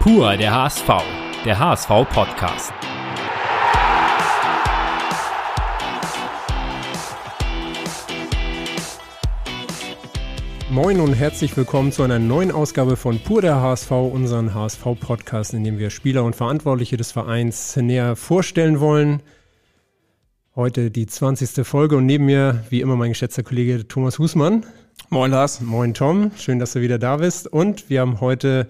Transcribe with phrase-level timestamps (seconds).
[0.00, 0.88] Pur der HSV,
[1.44, 2.72] der HSV-Podcast.
[10.70, 15.64] Moin und herzlich willkommen zu einer neuen Ausgabe von Pur der HSV, unseren HSV-Podcast, in
[15.64, 19.20] dem wir Spieler und Verantwortliche des Vereins näher vorstellen wollen.
[20.54, 21.66] Heute die 20.
[21.66, 24.64] Folge und neben mir, wie immer, mein geschätzter Kollege Thomas Husmann.
[25.10, 25.60] Moin Lars.
[25.60, 27.48] Moin Tom, schön, dass du wieder da bist.
[27.48, 28.68] Und wir haben heute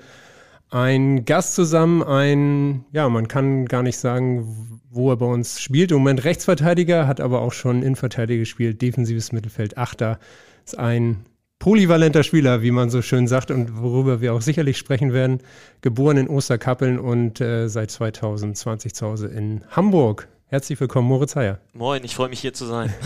[0.70, 5.90] einen Gast zusammen, ein, ja, man kann gar nicht sagen, wo er bei uns spielt.
[5.90, 10.18] Im Moment Rechtsverteidiger, hat aber auch schon Innenverteidiger gespielt, defensives Mittelfeld, Achter.
[10.64, 11.24] Ist ein
[11.58, 15.40] polyvalenter Spieler, wie man so schön sagt und worüber wir auch sicherlich sprechen werden.
[15.80, 20.28] Geboren in Osterkappeln und äh, seit 2020 zu Hause in Hamburg.
[20.46, 21.58] Herzlich willkommen, Moritz Heyer.
[21.72, 22.92] Moin, ich freue mich hier zu sein.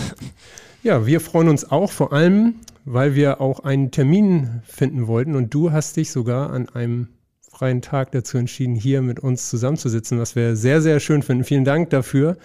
[0.84, 5.54] Ja, wir freuen uns auch vor allem, weil wir auch einen Termin finden wollten und
[5.54, 7.06] du hast dich sogar an einem
[7.52, 11.44] freien Tag dazu entschieden, hier mit uns zusammenzusitzen, was wir sehr, sehr schön finden.
[11.44, 12.38] Vielen Dank dafür.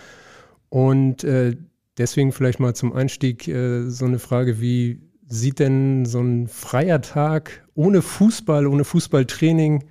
[0.69, 1.55] Und äh,
[1.97, 7.01] deswegen vielleicht mal zum Einstieg äh, so eine Frage, wie sieht denn so ein freier
[7.01, 9.85] Tag ohne Fußball, ohne Fußballtraining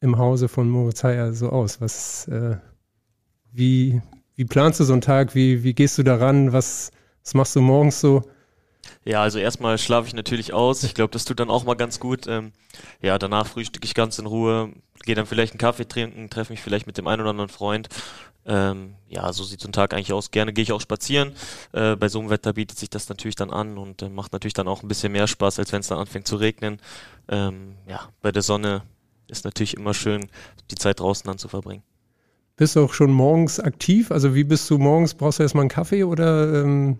[0.00, 1.82] im Hause von Moritz Heyer so aus?
[1.82, 2.56] Was, äh,
[3.52, 4.00] wie,
[4.34, 5.34] wie planst du so einen Tag?
[5.34, 6.52] Wie, wie gehst du daran?
[6.52, 6.90] Was,
[7.22, 8.22] was machst du morgens so?
[9.04, 10.82] Ja, also erstmal schlafe ich natürlich aus.
[10.82, 12.26] Ich glaube, das tut dann auch mal ganz gut.
[12.26, 12.52] Ähm,
[13.00, 14.72] ja, danach frühstücke ich ganz in Ruhe,
[15.04, 17.88] gehe dann vielleicht einen Kaffee trinken, treffe mich vielleicht mit dem einen oder anderen Freund.
[18.44, 20.30] Ähm, ja, so sieht so ein Tag eigentlich aus.
[20.30, 21.32] Gerne gehe ich auch spazieren.
[21.72, 24.54] Äh, bei so einem Wetter bietet sich das natürlich dann an und äh, macht natürlich
[24.54, 26.80] dann auch ein bisschen mehr Spaß, als wenn es dann anfängt zu regnen.
[27.28, 28.82] Ähm, ja, bei der Sonne
[29.28, 30.28] ist natürlich immer schön,
[30.70, 31.82] die Zeit draußen dann zu verbringen.
[32.56, 34.10] Bist du auch schon morgens aktiv?
[34.10, 35.14] Also wie bist du morgens?
[35.14, 36.98] Brauchst du erstmal einen Kaffee oder ähm,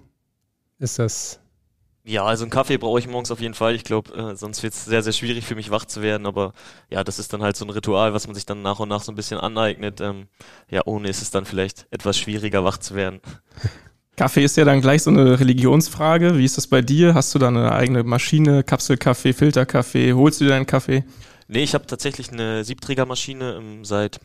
[0.78, 1.41] ist das
[2.04, 3.76] ja, also einen Kaffee brauche ich morgens auf jeden Fall.
[3.76, 6.26] Ich glaube, äh, sonst wird es sehr, sehr schwierig für mich wach zu werden.
[6.26, 6.52] Aber
[6.90, 9.02] ja, das ist dann halt so ein Ritual, was man sich dann nach und nach
[9.02, 10.00] so ein bisschen aneignet.
[10.00, 10.26] Ähm,
[10.68, 13.20] ja, ohne ist es dann vielleicht etwas schwieriger, wach zu werden.
[14.16, 16.36] Kaffee ist ja dann gleich so eine Religionsfrage.
[16.36, 17.14] Wie ist das bei dir?
[17.14, 20.12] Hast du da eine eigene Maschine, Kapselkaffee, Filterkaffee?
[20.12, 21.04] Holst du dir deinen Kaffee?
[21.48, 24.20] Nee, ich habe tatsächlich eine Siebträgermaschine ähm, seit,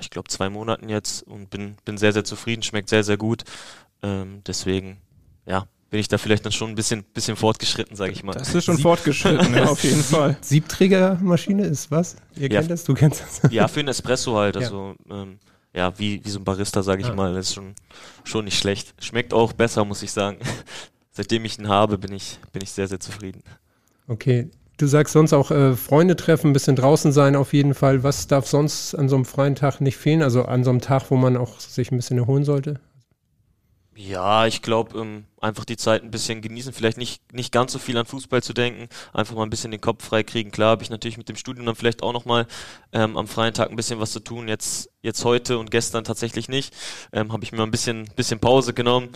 [0.00, 3.44] ich glaube, zwei Monaten jetzt und bin, bin sehr, sehr zufrieden, schmeckt sehr, sehr gut.
[4.02, 4.98] Ähm, deswegen,
[5.46, 8.32] ja, bin ich da vielleicht dann schon ein bisschen, bisschen fortgeschritten, sage ich mal.
[8.32, 10.36] Das ist schon Sieb fortgeschritten, ja, auf jeden Fall.
[10.40, 12.16] Siebträgermaschine ist was?
[12.36, 12.60] Ihr ja.
[12.60, 12.84] kennt das?
[12.84, 13.52] Du kennst das?
[13.52, 14.56] Ja, für einen Espresso halt.
[14.56, 15.38] Also, ja, ähm,
[15.74, 17.14] ja wie, wie so ein Barista, sage ich ja.
[17.14, 17.34] mal.
[17.34, 17.74] Das ist schon,
[18.22, 18.94] schon nicht schlecht.
[19.00, 20.38] Schmeckt auch besser, muss ich sagen.
[21.10, 23.42] Seitdem ich ihn habe, bin ich, bin ich sehr, sehr zufrieden.
[24.06, 24.48] Okay.
[24.76, 28.02] Du sagst sonst auch äh, Freunde treffen, ein bisschen draußen sein auf jeden Fall.
[28.02, 30.22] Was darf sonst an so einem freien Tag nicht fehlen?
[30.22, 32.80] Also an so einem Tag, wo man auch sich ein bisschen erholen sollte?
[33.96, 37.78] Ja, ich glaube, ähm, einfach die Zeit ein bisschen genießen, vielleicht nicht, nicht ganz so
[37.78, 40.50] viel an Fußball zu denken, einfach mal ein bisschen den Kopf frei kriegen.
[40.52, 42.46] Klar habe ich natürlich mit dem Studium dann vielleicht auch nochmal
[42.92, 44.48] ähm, am freien Tag ein bisschen was zu tun.
[44.48, 46.74] Jetzt, jetzt heute und gestern tatsächlich nicht.
[47.12, 49.10] Ähm, habe ich mir ein bisschen, bisschen Pause genommen.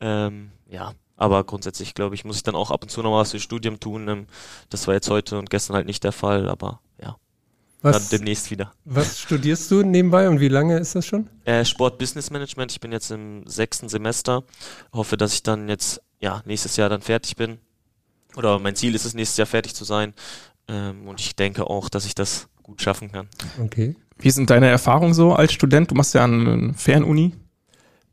[0.00, 3.32] Ähm, ja, aber grundsätzlich, glaube ich, muss ich dann auch ab und zu noch was
[3.32, 4.08] für Studium tun.
[4.08, 4.26] Ähm,
[4.70, 7.16] das war jetzt heute und gestern halt nicht der Fall, aber ja.
[7.82, 8.72] Was, dann demnächst wieder.
[8.84, 11.28] Was studierst du nebenbei und wie lange ist das schon?
[11.44, 12.72] Äh, Sport Business Management.
[12.72, 14.44] Ich bin jetzt im sechsten Semester.
[14.92, 17.58] Hoffe, dass ich dann jetzt ja nächstes Jahr dann fertig bin.
[18.36, 20.14] Oder mein Ziel ist es, nächstes Jahr fertig zu sein.
[20.68, 23.28] Ähm, und ich denke auch, dass ich das gut schaffen kann.
[23.62, 23.96] Okay.
[24.18, 25.90] Wie sind deine Erfahrungen so als Student?
[25.90, 27.32] Du machst ja an Fernuni.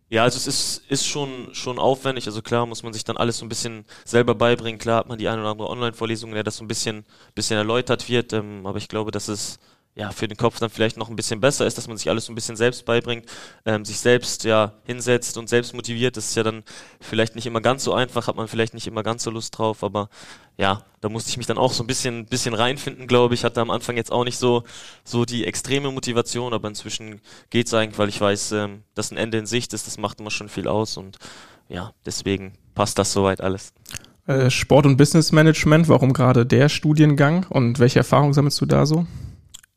[0.10, 2.26] Ja, also es ist, ist schon, schon aufwendig.
[2.28, 4.80] Also klar muss man sich dann alles so ein bisschen selber beibringen.
[4.80, 7.58] Klar hat man die eine oder andere Online-Vorlesung, in der das so ein bisschen, bisschen
[7.58, 8.32] erläutert wird.
[8.34, 9.60] Ähm, aber ich glaube, dass es
[9.98, 12.26] ja, für den Kopf dann vielleicht noch ein bisschen besser ist, dass man sich alles
[12.26, 13.26] so ein bisschen selbst beibringt,
[13.66, 16.16] ähm, sich selbst ja hinsetzt und selbst motiviert.
[16.18, 16.64] Das ist ja dann
[17.02, 19.84] vielleicht nicht immer ganz so einfach, hat man vielleicht nicht immer ganz so Lust drauf,
[19.84, 20.10] aber
[20.56, 23.44] ja, da musste ich mich dann auch so ein bisschen, bisschen reinfinden, glaube ich.
[23.44, 24.64] Hatte am Anfang jetzt auch nicht so,
[25.04, 27.20] so die extreme Motivation, aber inzwischen
[27.50, 30.32] geht's eigentlich, weil ich weiß, ähm, dass ein Ende in Sicht ist, das macht immer
[30.32, 31.18] schon viel aus und
[31.70, 33.74] ja, deswegen passt das soweit alles.
[34.28, 38.86] Äh, Sport- und Business Management, warum gerade der Studiengang und welche Erfahrungen sammelst du da
[38.86, 39.08] so?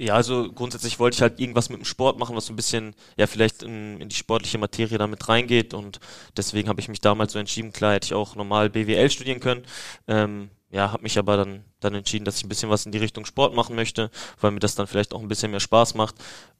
[0.02, 2.94] Ja, also grundsätzlich wollte ich halt irgendwas mit dem Sport machen, was so ein bisschen,
[3.18, 5.74] ja, vielleicht in, in die sportliche Materie damit reingeht.
[5.74, 6.00] Und
[6.38, 9.62] deswegen habe ich mich damals so entschieden, klar hätte ich auch normal BWL studieren können,
[10.08, 12.98] ähm, ja, habe mich aber dann, dann entschieden, dass ich ein bisschen was in die
[12.98, 16.14] Richtung Sport machen möchte, weil mir das dann vielleicht auch ein bisschen mehr Spaß macht.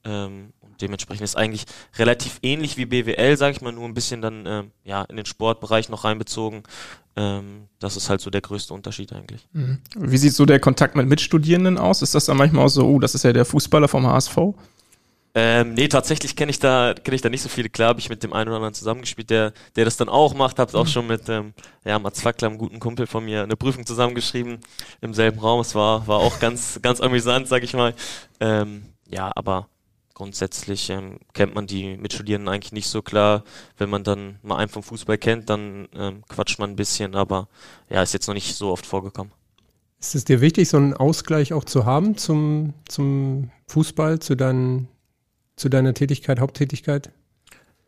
[0.04, 1.64] Ähm, und dementsprechend ist eigentlich
[1.96, 5.26] relativ ähnlich wie BWL, sage ich mal, nur ein bisschen dann äh, ja in den
[5.26, 6.64] Sportbereich noch reinbezogen.
[7.14, 9.46] Ähm, das ist halt so der größte Unterschied eigentlich.
[9.52, 9.78] Mhm.
[9.96, 12.02] Wie sieht so der Kontakt mit Mitstudierenden aus?
[12.02, 14.36] Ist das dann manchmal auch so, oh, das ist ja der Fußballer vom HSV?
[15.34, 17.68] Ähm, nee, tatsächlich kenne ich da kenne ich da nicht so viele.
[17.68, 20.58] Klar habe ich mit dem einen oder anderen zusammengespielt, der der das dann auch macht.
[20.58, 20.88] Habe auch mhm.
[20.88, 21.54] schon mit ähm,
[21.84, 24.58] ja Mats Fackler, einem guten Kumpel von mir, eine Prüfung zusammengeschrieben
[25.00, 25.60] im selben Raum.
[25.60, 27.94] Es war war auch ganz ganz amüsant, sag ich mal.
[28.40, 29.68] Ähm, ja, aber
[30.20, 33.44] grundsätzlich ähm, kennt man die Mitstudierenden eigentlich nicht so klar.
[33.78, 37.48] Wenn man dann mal einen vom Fußball kennt, dann ähm, quatscht man ein bisschen, aber
[37.88, 39.32] ja, ist jetzt noch nicht so oft vorgekommen.
[39.98, 44.88] Ist es dir wichtig, so einen Ausgleich auch zu haben zum, zum Fußball, zu, dein,
[45.60, 47.10] zu deiner Tätigkeit, Haupttätigkeit?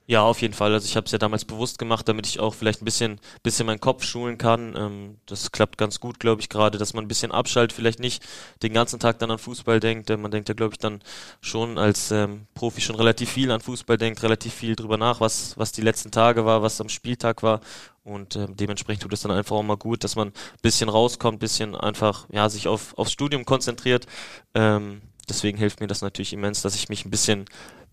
[0.06, 0.74] Ja, auf jeden Fall.
[0.74, 3.66] Also ich habe es ja damals bewusst gemacht, damit ich auch vielleicht ein bisschen, bisschen
[3.66, 4.74] meinen Kopf schulen kann.
[4.76, 8.22] Ähm, das klappt ganz gut, glaube ich, gerade, dass man ein bisschen abschaltet, vielleicht nicht
[8.62, 10.10] den ganzen Tag dann an Fußball denkt.
[10.10, 11.00] Äh, man denkt ja, glaube ich, dann
[11.40, 15.56] schon als ähm, Profi schon relativ viel an Fußball denkt, relativ viel drüber nach, was,
[15.56, 17.60] was die letzten Tage war, was am Spieltag war.
[18.04, 21.36] Und äh, dementsprechend tut es dann einfach auch mal gut, dass man ein bisschen rauskommt,
[21.36, 24.06] ein bisschen einfach ja, sich auf, aufs Studium konzentriert.
[24.54, 25.00] Ähm,
[25.32, 27.46] deswegen hilft mir das natürlich immens, dass ich mich ein bisschen,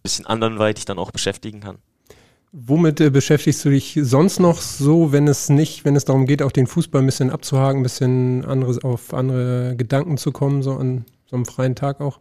[0.03, 1.77] bisschen anderweitig dann auch beschäftigen kann.
[2.51, 6.41] Womit äh, beschäftigst du dich sonst noch so, wenn es nicht, wenn es darum geht,
[6.41, 10.73] auch den Fußball ein bisschen abzuhaken, ein bisschen andere, auf andere Gedanken zu kommen, so
[10.73, 12.19] an so einem freien Tag auch?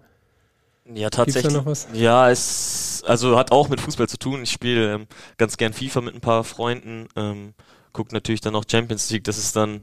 [0.95, 1.53] Ja, tatsächlich.
[1.53, 1.89] noch was?
[1.93, 4.43] Ja, es also hat auch mit Fußball zu tun.
[4.43, 5.07] Ich spiele ähm,
[5.37, 7.55] ganz gern FIFA mit ein paar Freunden, ähm,
[7.93, 9.25] gucke natürlich dann auch Champions League.
[9.25, 9.81] Das ist dann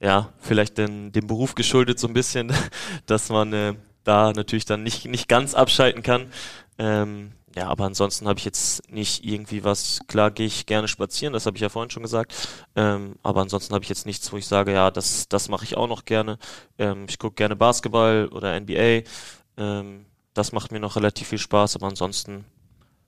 [0.00, 2.52] ja vielleicht den, dem Beruf geschuldet so ein bisschen,
[3.06, 6.26] dass man äh, da natürlich dann nicht nicht ganz abschalten kann.
[6.78, 11.34] Ähm, ja, aber ansonsten habe ich jetzt nicht irgendwie was, klar gehe ich gerne spazieren,
[11.34, 12.32] das habe ich ja vorhin schon gesagt,
[12.76, 15.76] ähm, aber ansonsten habe ich jetzt nichts, wo ich sage, ja, das, das mache ich
[15.76, 16.38] auch noch gerne.
[16.78, 19.02] Ähm, ich gucke gerne Basketball oder NBA,
[19.58, 22.46] ähm, das macht mir noch relativ viel Spaß, aber ansonsten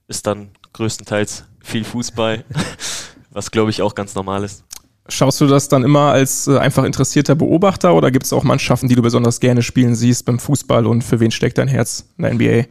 [0.08, 2.44] ist dann größtenteils viel Fußball,
[3.30, 4.64] was glaube ich auch ganz normal ist.
[5.08, 8.88] Schaust du das dann immer als äh, einfach interessierter Beobachter oder gibt es auch Mannschaften,
[8.88, 12.24] die du besonders gerne spielen siehst beim Fußball und für wen steckt dein Herz in
[12.24, 12.68] der NBA?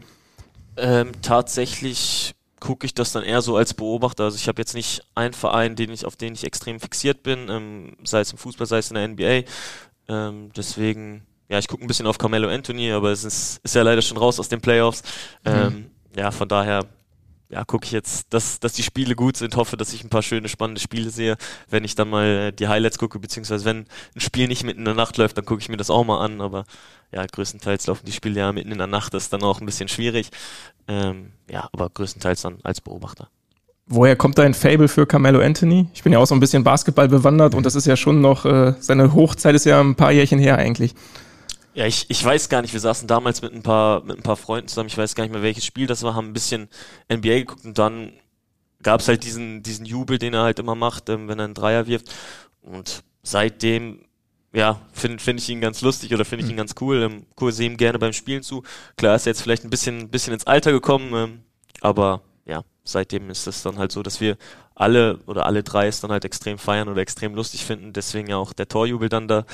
[0.77, 4.23] Ähm, tatsächlich gucke ich das dann eher so als Beobachter.
[4.23, 7.49] Also ich habe jetzt nicht einen Verein, den ich, auf den ich extrem fixiert bin,
[7.49, 9.47] ähm, sei es im Fußball, sei es in der NBA.
[10.07, 13.83] Ähm, deswegen, ja, ich gucke ein bisschen auf Carmelo Anthony, aber es ist, ist ja
[13.83, 15.03] leider schon raus aus den Playoffs.
[15.45, 15.51] Mhm.
[15.51, 15.85] Ähm,
[16.15, 16.85] ja, von daher
[17.53, 20.23] ja, gucke ich jetzt, dass, dass die Spiele gut sind, hoffe, dass ich ein paar
[20.23, 21.37] schöne, spannende Spiele sehe.
[21.69, 23.85] Wenn ich dann mal äh, die Highlights gucke, beziehungsweise wenn
[24.15, 26.19] ein Spiel nicht mitten in der Nacht läuft, dann gucke ich mir das auch mal
[26.19, 26.41] an.
[26.41, 26.65] Aber
[27.11, 29.67] ja, größtenteils laufen die Spiele ja mitten in der Nacht, das ist dann auch ein
[29.67, 30.31] bisschen schwierig.
[30.87, 33.29] Ähm, ja, aber größtenteils dann als Beobachter.
[33.85, 35.87] Woher kommt dein Fable für Carmelo Anthony?
[35.93, 38.45] Ich bin ja auch so ein bisschen Basketball bewandert und das ist ja schon noch,
[38.45, 40.95] äh, seine Hochzeit ist ja ein paar Jährchen her eigentlich.
[41.75, 44.37] Ja, ich, ich weiß gar nicht, wir saßen damals mit ein paar, mit ein paar
[44.37, 46.69] Freunden zusammen, ich weiß gar nicht mehr, welches Spiel das war, haben ein bisschen
[47.11, 48.13] NBA geguckt und dann
[48.83, 51.53] gab es halt diesen, diesen Jubel, den er halt immer macht, ähm, wenn er einen
[51.53, 52.13] Dreier wirft.
[52.61, 54.05] Und seitdem,
[54.53, 56.59] ja, finde find ich ihn ganz lustig oder finde ich ihn mhm.
[56.59, 57.01] ganz cool.
[57.01, 58.63] Ähm, cool, sehe ihm gerne beim Spielen zu.
[58.97, 61.39] Klar ist er jetzt vielleicht ein bisschen, bisschen ins Alter gekommen, ähm,
[61.81, 64.37] aber ja, seitdem ist es dann halt so, dass wir
[64.75, 67.93] alle oder alle drei es dann halt extrem feiern oder extrem lustig finden.
[67.93, 69.45] Deswegen ja auch der Torjubel dann da.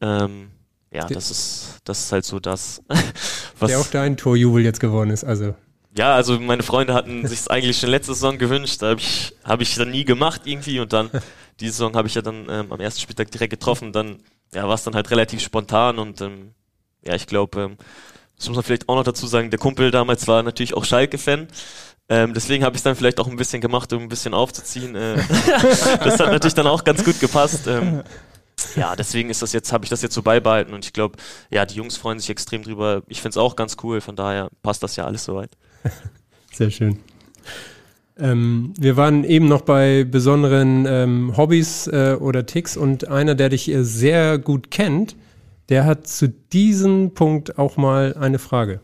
[0.00, 0.50] Ähm,
[0.90, 2.82] ja, das ist, das ist halt so das,
[3.58, 3.70] was.
[3.70, 5.54] Der auch dein Torjubel jetzt geworden ist, also.
[5.96, 9.60] Ja, also meine Freunde hatten sich eigentlich schon letzte Saison gewünscht, da habe ich, hab
[9.60, 11.10] ich dann nie gemacht irgendwie und dann,
[11.60, 14.18] diese Saison habe ich ja dann ähm, am ersten Spieltag direkt getroffen, dann,
[14.54, 16.52] ja, war es dann halt relativ spontan und, ähm,
[17.04, 17.76] ja, ich glaube, ähm,
[18.36, 21.48] das muss man vielleicht auch noch dazu sagen, der Kumpel damals war natürlich auch Schalke-Fan.
[22.08, 24.94] Ähm, deswegen habe ich es dann vielleicht auch ein bisschen gemacht, um ein bisschen aufzuziehen.
[24.94, 25.16] Äh,
[26.02, 27.66] das hat natürlich dann auch ganz gut gepasst.
[27.66, 28.02] Ähm,
[28.76, 31.16] ja, deswegen ist das jetzt, habe ich das jetzt so beibehalten und ich glaube,
[31.50, 33.02] ja, die Jungs freuen sich extrem drüber.
[33.06, 35.50] Ich finde es auch ganz cool, von daher passt das ja alles soweit.
[36.52, 36.98] Sehr schön.
[38.18, 43.50] Ähm, wir waren eben noch bei besonderen ähm, Hobbys äh, oder Ticks und einer, der
[43.50, 45.14] dich äh, sehr gut kennt,
[45.68, 48.80] der hat zu diesem Punkt auch mal eine Frage.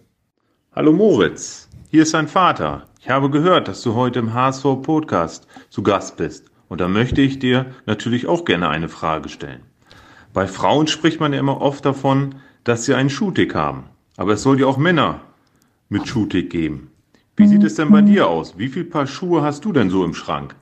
[0.72, 2.86] Hallo Moritz, hier ist dein Vater.
[3.00, 6.53] Ich habe gehört, dass du heute im HSV Podcast zu Gast bist.
[6.68, 9.62] Und da möchte ich dir natürlich auch gerne eine Frage stellen.
[10.32, 13.84] Bei Frauen spricht man ja immer oft davon, dass sie einen Schuhtick haben.
[14.16, 15.20] Aber es soll ja auch Männer
[15.88, 16.90] mit Schuhtick geben.
[17.36, 18.58] Wie sieht es denn bei dir aus?
[18.58, 20.54] Wie viel Paar Schuhe hast du denn so im Schrank?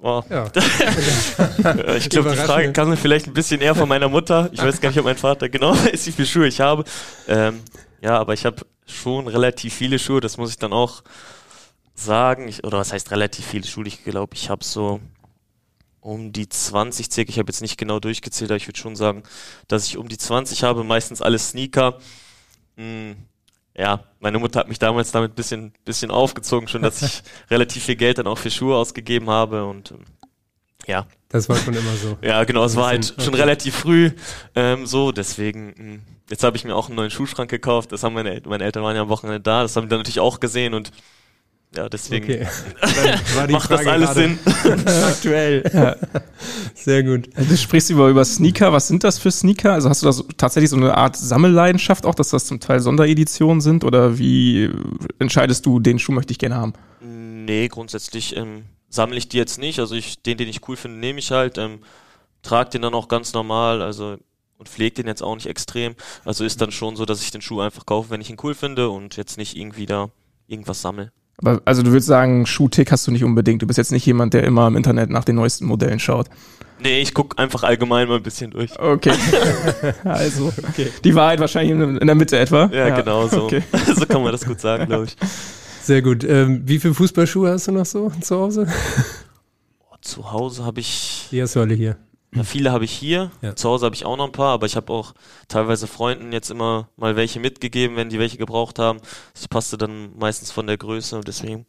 [0.00, 0.22] Oh.
[0.28, 0.46] Ja.
[1.96, 4.50] ich glaube, die Frage kam vielleicht ein bisschen eher von meiner Mutter.
[4.52, 6.84] Ich weiß gar nicht, ob mein Vater genau weiß, wie viele Schuhe ich habe.
[7.28, 7.60] Ähm,
[8.00, 10.20] ja, aber ich habe schon relativ viele Schuhe.
[10.20, 11.02] Das muss ich dann auch
[11.94, 13.86] sagen, ich, oder was heißt relativ viele Schuhe?
[13.86, 15.00] Ich glaube, ich habe so
[16.00, 17.30] um die 20 circa.
[17.30, 19.22] Ich habe jetzt nicht genau durchgezählt, aber ich würde schon sagen,
[19.68, 21.98] dass ich um die 20 habe, meistens alles Sneaker.
[22.76, 23.16] Hm,
[23.76, 27.84] ja, meine Mutter hat mich damals damit ein bisschen, bisschen aufgezogen, schon, dass ich relativ
[27.84, 30.04] viel Geld dann auch für Schuhe ausgegeben habe und ähm,
[30.86, 31.06] ja.
[31.28, 32.18] Das war schon immer so.
[32.22, 34.10] ja, genau, es war halt schon relativ früh
[34.54, 38.12] ähm, so, deswegen, hm, jetzt habe ich mir auch einen neuen Schuhschrank gekauft, das haben
[38.12, 40.74] meine, meine Eltern waren ja am Wochenende da, das haben die dann natürlich auch gesehen
[40.74, 40.90] und
[41.74, 42.46] Ja, deswegen Okay.
[42.80, 45.04] Dann war die macht das Frage alles gerade Sinn.
[45.04, 45.62] Aktuell.
[45.72, 45.96] Ja.
[46.74, 47.30] Sehr gut.
[47.34, 48.72] Du sprichst über, über Sneaker.
[48.72, 49.72] Was sind das für Sneaker?
[49.72, 52.80] Also hast du da so, tatsächlich so eine Art Sammelleidenschaft auch, dass das zum Teil
[52.80, 53.84] Sondereditionen sind?
[53.84, 54.70] Oder wie
[55.18, 56.74] entscheidest du, den Schuh möchte ich gerne haben?
[57.00, 59.78] Nee, grundsätzlich ähm, sammle ich die jetzt nicht.
[59.78, 61.56] Also ich, den, den ich cool finde, nehme ich halt.
[61.58, 61.80] Ähm,
[62.42, 63.80] trage den dann auch ganz normal.
[63.80, 64.18] Also
[64.58, 65.96] und pflege den jetzt auch nicht extrem.
[66.24, 68.54] Also ist dann schon so, dass ich den Schuh einfach kaufe, wenn ich ihn cool
[68.54, 70.10] finde und jetzt nicht irgendwie da
[70.46, 71.10] irgendwas sammle.
[71.42, 73.62] Aber, also du würdest sagen, Schuhtick hast du nicht unbedingt.
[73.62, 76.28] Du bist jetzt nicht jemand, der immer im Internet nach den neuesten Modellen schaut.
[76.80, 78.78] Nee, ich gucke einfach allgemein mal ein bisschen durch.
[78.78, 79.12] Okay.
[80.04, 80.52] also,
[81.04, 82.70] die Wahrheit wahrscheinlich in, in der Mitte etwa.
[82.72, 83.44] Ja, genau so.
[83.44, 83.62] Okay.
[83.94, 85.16] so kann man das gut sagen, glaube ich.
[85.82, 86.24] Sehr gut.
[86.24, 88.66] Ähm, wie viele Fußballschuhe hast du noch so zu Hause?
[90.00, 91.96] Zu Hause habe ich Die hast du alle hier.
[92.34, 93.30] Ja, viele habe ich hier.
[93.42, 93.54] Ja.
[93.54, 95.14] Zu Hause habe ich auch noch ein paar, aber ich habe auch
[95.48, 99.00] teilweise Freunden jetzt immer mal welche mitgegeben, wenn die welche gebraucht haben.
[99.34, 101.66] Das passte dann meistens von der Größe und deswegen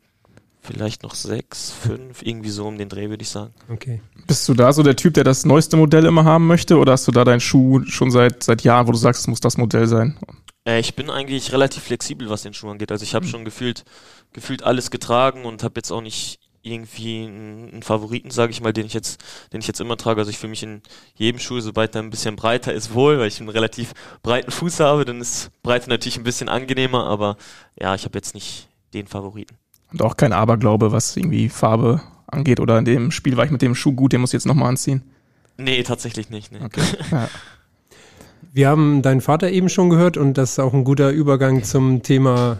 [0.62, 3.54] vielleicht noch sechs, fünf, irgendwie so um den Dreh, würde ich sagen.
[3.70, 4.02] Okay.
[4.26, 6.78] Bist du da so der Typ, der das neueste Modell immer haben möchte?
[6.78, 9.42] Oder hast du da deinen Schuh schon seit, seit Jahren, wo du sagst, es muss
[9.42, 10.18] das Modell sein?
[10.66, 12.92] Äh, ich bin eigentlich relativ flexibel, was den Schuh angeht.
[12.92, 13.84] Also ich habe schon gefühlt,
[14.32, 18.86] gefühlt alles getragen und habe jetzt auch nicht irgendwie einen, Favoriten, sage ich mal, den
[18.86, 20.20] ich jetzt, den ich jetzt immer trage.
[20.20, 20.82] Also ich fühle mich in
[21.16, 23.94] jedem Schuh, sobald er ein bisschen breiter ist, wohl, weil ich einen relativ
[24.24, 27.38] breiten Fuß habe, dann ist Breite natürlich ein bisschen angenehmer, aber
[27.80, 29.56] ja, ich habe jetzt nicht den Favoriten.
[29.92, 32.60] Und auch kein Aberglaube, was irgendwie Farbe angeht.
[32.60, 34.70] Oder in dem Spiel war ich mit dem Schuh gut, den muss ich jetzt nochmal
[34.70, 35.04] anziehen.
[35.58, 36.52] Nee, tatsächlich nicht.
[36.52, 36.60] Nee.
[36.64, 36.82] Okay.
[37.12, 37.30] Ja.
[38.52, 42.04] Wir haben deinen Vater eben schon gehört und das ist auch ein guter Übergang zum
[42.04, 42.58] Thema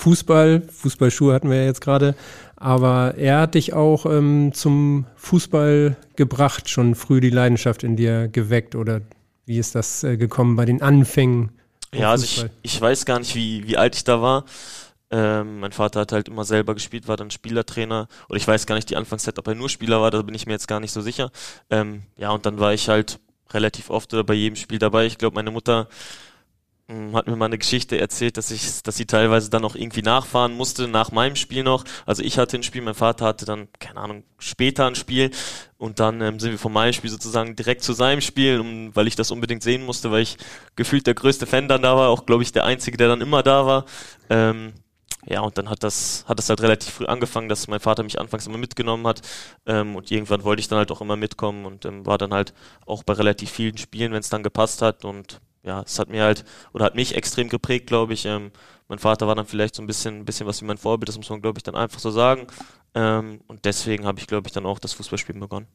[0.00, 0.62] Fußball.
[0.62, 2.14] Fußballschuhe hatten wir ja jetzt gerade.
[2.56, 8.28] Aber er hat dich auch ähm, zum Fußball gebracht, schon früh die Leidenschaft in dir
[8.28, 9.02] geweckt oder
[9.46, 11.50] wie ist das äh, gekommen bei den Anfängen?
[11.94, 14.44] Ja, also ich, ich weiß gar nicht, wie, wie alt ich da war.
[15.10, 18.08] Ähm, mein Vater hat halt immer selber gespielt, war dann Spielertrainer.
[18.28, 20.46] Oder ich weiß gar nicht die Anfangszeit, ob er nur Spieler war, da bin ich
[20.46, 21.30] mir jetzt gar nicht so sicher.
[21.68, 23.18] Ähm, ja, und dann war ich halt
[23.50, 25.06] relativ oft oder bei jedem Spiel dabei.
[25.06, 25.88] Ich glaube, meine Mutter
[27.14, 30.54] hat mir mal eine Geschichte erzählt, dass ich, dass sie teilweise dann auch irgendwie nachfahren
[30.54, 31.84] musste, nach meinem Spiel noch.
[32.06, 35.30] Also ich hatte ein Spiel, mein Vater hatte dann, keine Ahnung, später ein Spiel
[35.78, 39.06] und dann ähm, sind wir von meinem Spiel sozusagen direkt zu seinem Spiel, um, weil
[39.06, 40.36] ich das unbedingt sehen musste, weil ich
[40.76, 43.42] gefühlt der größte Fan dann da war, auch glaube ich der einzige, der dann immer
[43.42, 43.84] da war.
[44.28, 44.72] Ähm,
[45.26, 48.18] ja, und dann hat das, hat das halt relativ früh angefangen, dass mein Vater mich
[48.18, 49.20] anfangs immer mitgenommen hat.
[49.66, 52.54] Ähm, und irgendwann wollte ich dann halt auch immer mitkommen und ähm, war dann halt
[52.86, 55.04] auch bei relativ vielen Spielen, wenn es dann gepasst hat.
[55.04, 58.24] Und ja, es hat mir halt, oder hat mich extrem geprägt, glaube ich.
[58.24, 58.50] Ähm,
[58.88, 61.30] mein Vater war dann vielleicht so ein bisschen, bisschen was wie mein Vorbild, das muss
[61.30, 62.46] man, glaube ich, dann einfach so sagen.
[62.94, 65.66] Ähm, und deswegen habe ich, glaube ich, dann auch das Fußballspielen begonnen.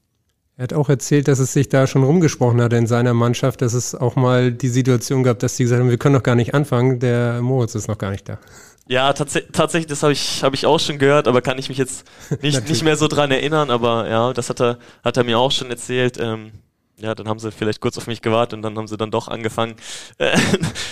[0.58, 3.74] Er hat auch erzählt, dass es sich da schon rumgesprochen hat in seiner Mannschaft, dass
[3.74, 6.54] es auch mal die Situation gab, dass die gesagt haben, wir können noch gar nicht
[6.54, 8.40] anfangen, der Moritz ist noch gar nicht da.
[8.88, 11.78] Ja, tats tatsächlich, das habe ich, hab ich auch schon gehört, aber kann ich mich
[11.78, 12.06] jetzt
[12.42, 13.70] nicht, nicht mehr so dran erinnern.
[13.70, 16.18] Aber ja, das hat er, hat er mir auch schon erzählt.
[16.20, 16.52] Ähm,
[16.98, 19.28] ja, dann haben sie vielleicht kurz auf mich gewartet und dann haben sie dann doch
[19.28, 19.76] angefangen.
[20.18, 20.38] Äh,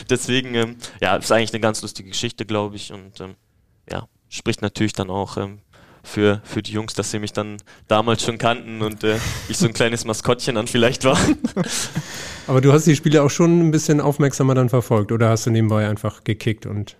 [0.09, 2.91] deswegen, ähm, ja, ist eigentlich eine ganz lustige Geschichte, glaube ich.
[2.91, 3.35] Und ähm,
[3.89, 5.59] ja, spricht natürlich dann auch ähm,
[6.03, 7.57] für, für die Jungs, dass sie mich dann
[7.87, 9.17] damals schon kannten und äh,
[9.47, 11.17] ich so ein kleines Maskottchen dann vielleicht war.
[12.47, 15.51] Aber du hast die Spiele auch schon ein bisschen aufmerksamer dann verfolgt oder hast du
[15.51, 16.97] nebenbei einfach gekickt und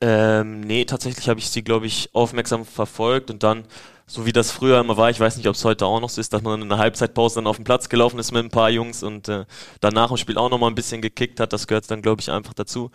[0.00, 3.64] Ähm, nee, tatsächlich habe ich sie, glaube ich, aufmerksam verfolgt und dann,
[4.12, 6.20] so wie das früher immer war, ich weiß nicht, ob es heute auch noch so
[6.20, 8.68] ist, dass man in der Halbzeitpause dann auf den Platz gelaufen ist mit ein paar
[8.68, 9.46] Jungs und äh,
[9.80, 11.54] dann nach dem Spiel auch nochmal ein bisschen gekickt hat.
[11.54, 12.90] Das gehört dann, glaube ich, einfach dazu.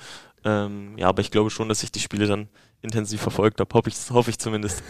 [0.45, 2.49] Ähm, ja, aber ich glaube schon, dass ich die Spiele dann
[2.83, 3.73] intensiv verfolgt habe.
[3.73, 4.83] Hoffe ich, hoffe ich zumindest.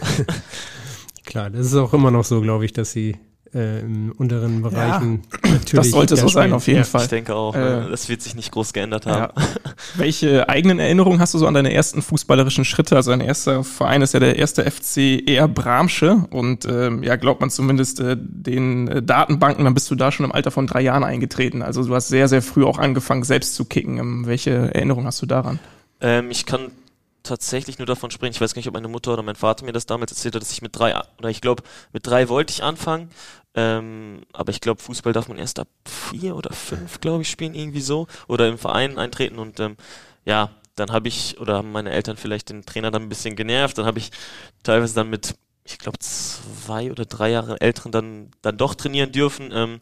[1.24, 3.16] klar, das ist auch immer noch so, glaube ich, dass sie
[3.54, 5.70] äh, im unteren Bereichen natürlich.
[5.72, 6.84] Das sollte so sein, auf jeden Ja.
[6.84, 7.02] Fall.
[7.02, 7.86] Ich denke auch, Äh, ne?
[7.90, 9.32] das wird sich nicht groß geändert haben.
[9.36, 9.44] Ja.
[9.96, 12.96] Welche eigenen Erinnerungen hast du so an deine ersten fußballerischen Schritte?
[12.96, 17.40] Also dein erster Verein ist ja der erste FC eher Bramsche und ähm, ja, glaubt
[17.40, 20.80] man zumindest äh, den äh, Datenbanken, dann bist du da schon im Alter von drei
[20.82, 21.62] Jahren eingetreten.
[21.62, 23.98] Also du hast sehr, sehr früh auch angefangen, selbst zu kicken.
[23.98, 25.58] Ähm, welche Erinnerungen hast du daran?
[26.00, 26.70] Ähm, ich kann
[27.24, 28.32] tatsächlich nur davon sprechen.
[28.32, 30.40] Ich weiß gar nicht, ob meine Mutter oder mein Vater mir das damals erzählt hat,
[30.42, 31.62] dass ich mit drei, oder ich glaube,
[31.92, 33.10] mit drei wollte ich anfangen.
[33.54, 37.54] Ähm, aber ich glaube, Fußball darf man erst ab vier oder fünf, glaube ich, spielen,
[37.54, 38.06] irgendwie so.
[38.28, 39.76] Oder im Verein eintreten und ähm,
[40.24, 43.78] ja, dann habe ich, oder haben meine Eltern vielleicht den Trainer dann ein bisschen genervt.
[43.78, 44.10] Dann habe ich
[44.62, 49.50] teilweise dann mit, ich glaube, zwei oder drei Jahre Älteren dann, dann doch trainieren dürfen.
[49.52, 49.80] Ähm,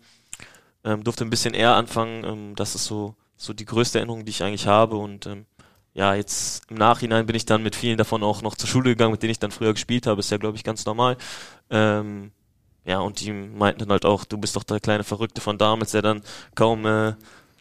[0.85, 2.25] ähm, durfte ein bisschen eher anfangen.
[2.25, 4.97] Ähm, das ist so, so die größte Erinnerung, die ich eigentlich habe.
[4.97, 5.47] Und ähm,
[5.93, 9.13] ja, jetzt im Nachhinein bin ich dann mit vielen davon auch noch zur Schule gegangen,
[9.13, 10.21] mit denen ich dann früher gespielt habe.
[10.21, 11.17] Ist ja, glaube ich, ganz normal.
[11.71, 12.33] Ähm,
[12.87, 15.91] ja, und die meinten dann halt auch, du bist doch der kleine Verrückte von damals,
[15.91, 16.23] der dann
[16.55, 17.15] kaum, äh,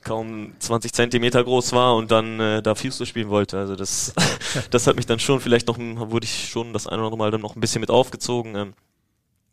[0.04, 3.58] kaum 20 Zentimeter groß war und dann äh, da Fußball spielen wollte.
[3.58, 4.14] Also das,
[4.70, 7.32] das hat mich dann schon vielleicht noch, wurde ich schon das eine oder andere Mal
[7.32, 8.56] dann noch ein bisschen mit aufgezogen.
[8.56, 8.74] Ähm,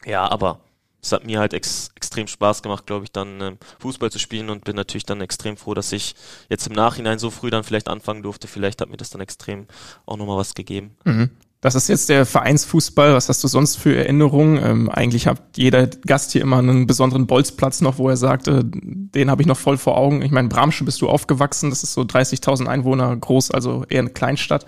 [0.05, 0.61] ja, aber
[1.01, 4.51] es hat mir halt ex extrem Spaß gemacht, glaube ich, dann ähm, Fußball zu spielen
[4.51, 6.15] und bin natürlich dann extrem froh, dass ich
[6.51, 8.47] jetzt im Nachhinein so früh dann vielleicht anfangen durfte.
[8.47, 9.67] Vielleicht hat mir das dann extrem
[10.05, 10.95] auch nochmal was gegeben.
[11.05, 11.31] Mhm.
[11.63, 13.15] Das ist jetzt der Vereinsfußball.
[13.15, 14.61] Was hast du sonst für Erinnerungen?
[14.63, 18.63] Ähm, eigentlich hat jeder Gast hier immer einen besonderen Bolzplatz noch, wo er sagt, äh,
[18.65, 20.23] den habe ich noch voll vor Augen.
[20.23, 21.71] Ich meine, Bramsche bist du aufgewachsen.
[21.71, 24.67] Das ist so 30.000 Einwohner groß, also eher eine Kleinstadt.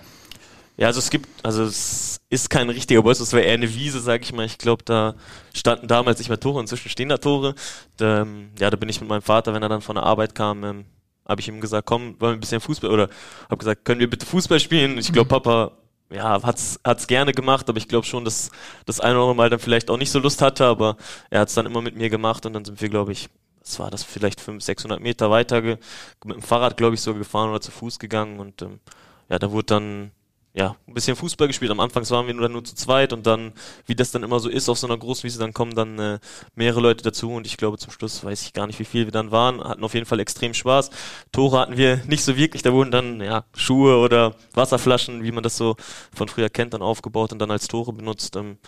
[0.77, 3.99] Ja, also es gibt, also es ist kein richtiger Bolz, es wäre eher eine Wiese,
[3.99, 4.47] sag ich mal.
[4.47, 5.17] Ich glaube, da
[5.53, 7.57] standen damals nicht mehr Tore, inzwischen stehen da Tore.
[7.97, 10.37] Da, ähm, ja, da bin ich mit meinem Vater, wenn er dann von der Arbeit
[10.37, 10.85] kam, ähm,
[11.27, 13.09] habe ich ihm gesagt, komm, wollen wir ein bisschen Fußball, oder
[13.47, 14.97] habe gesagt, können wir bitte Fußball spielen?
[14.99, 15.73] Ich glaube, Papa
[16.11, 18.51] ja, hat's, hat's gerne gemacht, aber ich glaube schon, dass
[18.87, 20.97] das eine oder andere Mal dann vielleicht auch nicht so Lust hatte, aber
[21.31, 23.29] er hat's dann immer mit mir gemacht und dann sind wir, glaube ich,
[23.61, 25.81] was war das, vielleicht 500, 600 Meter weiter mit
[26.25, 28.81] dem Fahrrad, glaube ich, sogar gefahren oder zu Fuß gegangen und ähm,
[29.29, 30.11] ja, da wurde dann
[30.57, 31.73] ja, ein bisschen Fußball gespielt.
[31.73, 33.53] Am Anfang waren wir nur, nur zu zweit und dann,
[33.87, 36.19] wie das dann immer so ist auf so einer Großwiese, dann kommen dann äh,
[36.55, 39.13] mehrere Leute dazu und ich glaube zum Schluss weiß ich gar nicht, wie viel wir
[39.13, 40.91] dann waren, hatten auf jeden Fall extrem Spaß.
[41.33, 45.43] Tore hatten wir nicht so wirklich, da wurden dann ja Schuhe oder Wasserflaschen, wie man
[45.43, 45.75] das so
[46.15, 48.37] von früher kennt, dann aufgebaut und dann als Tore benutzt.
[48.37, 48.59] Ähm,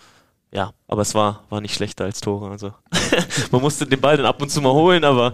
[0.51, 2.51] ja, aber es war, war nicht schlechter als Tore.
[2.51, 2.73] Also
[3.53, 5.33] man musste den Ball dann ab und zu mal holen, aber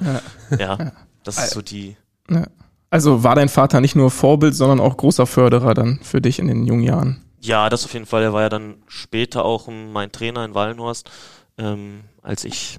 [0.50, 0.92] ja, ja
[1.24, 1.96] das ist so die.
[2.28, 2.46] Ja.
[2.92, 6.46] Also war dein Vater nicht nur Vorbild, sondern auch großer Förderer dann für dich in
[6.46, 7.24] den jungen Jahren?
[7.40, 8.22] Ja, das auf jeden Fall.
[8.22, 11.10] Er war ja dann später auch mein Trainer in Wallenhorst,
[11.56, 12.76] ähm, als ich,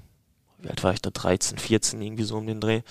[0.58, 2.82] wie alt war ich da, 13, 14, irgendwie so um den Dreh.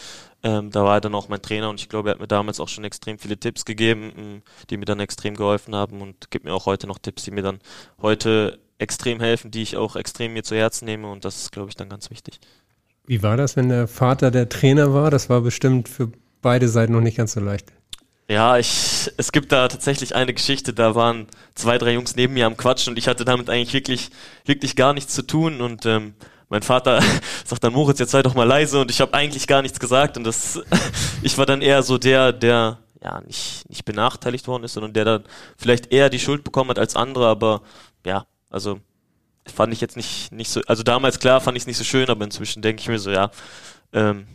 [0.44, 2.60] Ähm, da war er dann auch mein Trainer und ich glaube, er hat mir damals
[2.60, 6.54] auch schon extrem viele Tipps gegeben, die mir dann extrem geholfen haben und gibt mir
[6.54, 7.60] auch heute noch Tipps, die mir dann
[8.02, 11.70] heute extrem helfen, die ich auch extrem mir zu Herzen nehme und das ist, glaube
[11.70, 12.42] ich, dann ganz wichtig.
[13.06, 15.10] Wie war das, wenn der Vater der Trainer war?
[15.10, 16.12] Das war bestimmt für
[16.44, 17.74] beide Seiten noch nicht ganz so leicht.
[18.30, 22.46] Ja, ich, es gibt da tatsächlich eine Geschichte, da waren zwei, drei Jungs neben mir
[22.46, 24.12] am Quatschen und ich hatte damit eigentlich wirklich,
[24.46, 26.14] wirklich gar nichts zu tun und ähm,
[26.48, 27.02] mein Vater
[27.46, 30.16] sagt dann, Moritz, jetzt sei doch mal leise und ich habe eigentlich gar nichts gesagt
[30.16, 30.62] und das,
[31.22, 35.06] ich war dann eher so der, der ja nicht, nicht benachteiligt worden ist, sondern der
[35.06, 35.24] dann
[35.58, 37.62] vielleicht eher die Schuld bekommen hat als andere, aber
[38.06, 38.80] ja, also
[39.54, 42.10] fand ich jetzt nicht, nicht so, also damals klar fand ich es nicht so schön,
[42.10, 43.32] aber inzwischen denke ich mir so, ja,
[43.92, 44.28] ähm,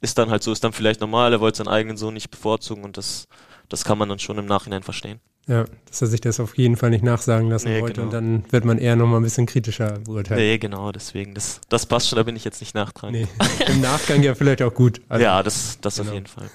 [0.00, 2.84] ist dann halt so, ist dann vielleicht normal, er wollte seinen eigenen Sohn nicht bevorzugen
[2.84, 3.26] und das,
[3.68, 5.20] das kann man dann schon im Nachhinein verstehen.
[5.46, 8.06] Ja, dass er sich das auf jeden Fall nicht nachsagen lassen nee, wollte genau.
[8.06, 10.40] und dann wird man eher nochmal ein bisschen kritischer beurteilen.
[10.40, 13.20] Nee, genau, deswegen, das, das passt schon, da bin ich jetzt nicht nachtragend.
[13.20, 13.28] Nee,
[13.66, 15.00] im Nachgang ja vielleicht auch gut.
[15.08, 16.08] Also, ja, das, das genau.
[16.08, 16.50] auf jeden Fall.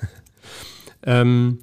[1.04, 1.60] ähm,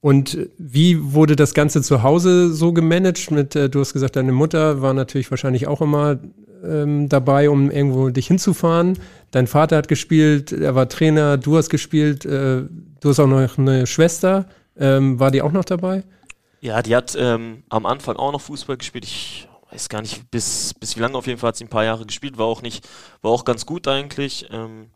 [0.00, 3.30] und wie wurde das Ganze zu Hause so gemanagt?
[3.30, 6.18] Mit, äh, du hast gesagt, deine Mutter war natürlich wahrscheinlich auch immer
[6.64, 8.98] ähm, dabei, um irgendwo dich hinzufahren.
[9.30, 12.62] Dein Vater hat gespielt, er war Trainer, du hast gespielt, äh,
[13.00, 14.46] du hast auch noch eine Schwester.
[14.76, 16.02] Ähm, war die auch noch dabei?
[16.60, 19.04] Ja, die hat ähm, am Anfang auch noch Fußball gespielt.
[19.04, 21.84] Ich weiß gar nicht, bis, bis wie lange auf jeden Fall hat sie ein paar
[21.84, 22.88] Jahre gespielt, war auch nicht,
[23.22, 24.48] war auch ganz gut eigentlich.
[24.50, 24.90] Ähm,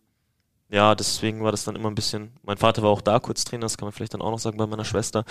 [0.70, 2.32] ja, deswegen war das dann immer ein bisschen.
[2.42, 4.56] Mein Vater war auch da kurz Trainer, das kann man vielleicht dann auch noch sagen
[4.56, 5.24] bei meiner Schwester.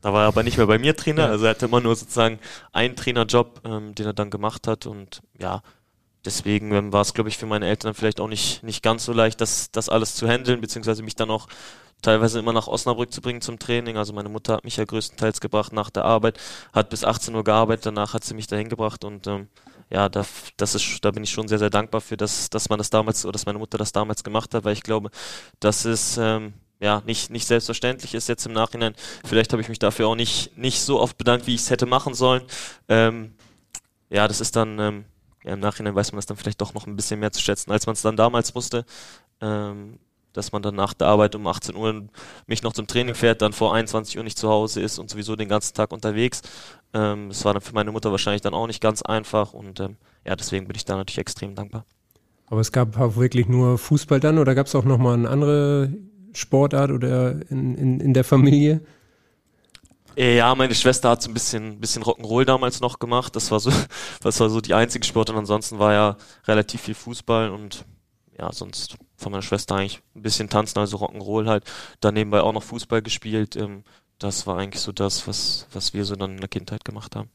[0.00, 2.38] Da war er aber nicht mehr bei mir Trainer, also er hatte immer nur sozusagen
[2.72, 4.86] einen Trainerjob, ähm, den er dann gemacht hat.
[4.86, 5.62] Und ja,
[6.24, 9.12] deswegen ähm, war es, glaube ich, für meine Eltern vielleicht auch nicht, nicht ganz so
[9.12, 11.48] leicht, das, das alles zu handeln, beziehungsweise mich dann auch
[12.02, 13.96] teilweise immer nach Osnabrück zu bringen zum Training.
[13.96, 16.38] Also meine Mutter hat mich ja größtenteils gebracht nach der Arbeit,
[16.72, 19.04] hat bis 18 Uhr gearbeitet, danach hat sie mich dahin gebracht.
[19.04, 19.48] Und ähm,
[19.90, 20.24] ja, da,
[20.56, 23.24] das ist, da bin ich schon sehr, sehr dankbar für, dass, dass man das damals,
[23.24, 25.10] oder dass meine Mutter das damals gemacht hat, weil ich glaube,
[25.58, 28.94] das ist ähm, ja, nicht, nicht selbstverständlich ist jetzt im Nachhinein.
[29.24, 31.86] Vielleicht habe ich mich dafür auch nicht, nicht so oft bedankt, wie ich es hätte
[31.86, 32.42] machen sollen.
[32.88, 33.34] Ähm,
[34.08, 35.04] ja, das ist dann, ähm,
[35.44, 37.70] ja, im Nachhinein weiß man das dann vielleicht doch noch ein bisschen mehr zu schätzen,
[37.70, 38.84] als man es dann damals wusste.
[39.40, 39.98] Ähm,
[40.32, 42.04] dass man dann nach der Arbeit um 18 Uhr
[42.46, 45.34] mich noch zum Training fährt, dann vor 21 Uhr nicht zu Hause ist und sowieso
[45.36, 46.42] den ganzen Tag unterwegs.
[46.94, 49.96] Ähm, das war dann für meine Mutter wahrscheinlich dann auch nicht ganz einfach und ähm,
[50.24, 51.84] ja, deswegen bin ich da natürlich extrem dankbar.
[52.46, 55.92] Aber es gab auch wirklich nur Fußball dann oder gab es auch nochmal eine andere
[56.32, 58.80] Sportart oder in, in, in der Familie?
[60.16, 63.36] Ja, meine Schwester hat so ein bisschen, bisschen Rock'n'Roll damals noch gemacht.
[63.36, 63.72] Das war so,
[64.22, 66.16] das war so die einzige Sport und ansonsten war ja
[66.46, 67.84] relativ viel Fußball und
[68.38, 71.64] ja, sonst von meiner Schwester eigentlich ein bisschen tanzen, also Rock'n'Roll halt.
[72.00, 73.56] Dann nebenbei auch noch Fußball gespielt.
[73.56, 73.84] Ähm,
[74.18, 77.30] das war eigentlich so das, was, was wir so dann in der Kindheit gemacht haben.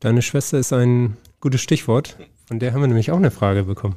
[0.00, 2.16] Deine Schwester ist ein gutes Stichwort.
[2.46, 3.96] Von der haben wir nämlich auch eine Frage bekommen.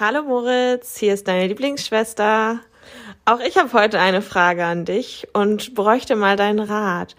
[0.00, 2.60] Hallo Moritz, hier ist deine Lieblingsschwester.
[3.26, 7.16] Auch ich habe heute eine Frage an dich und bräuchte mal deinen Rat.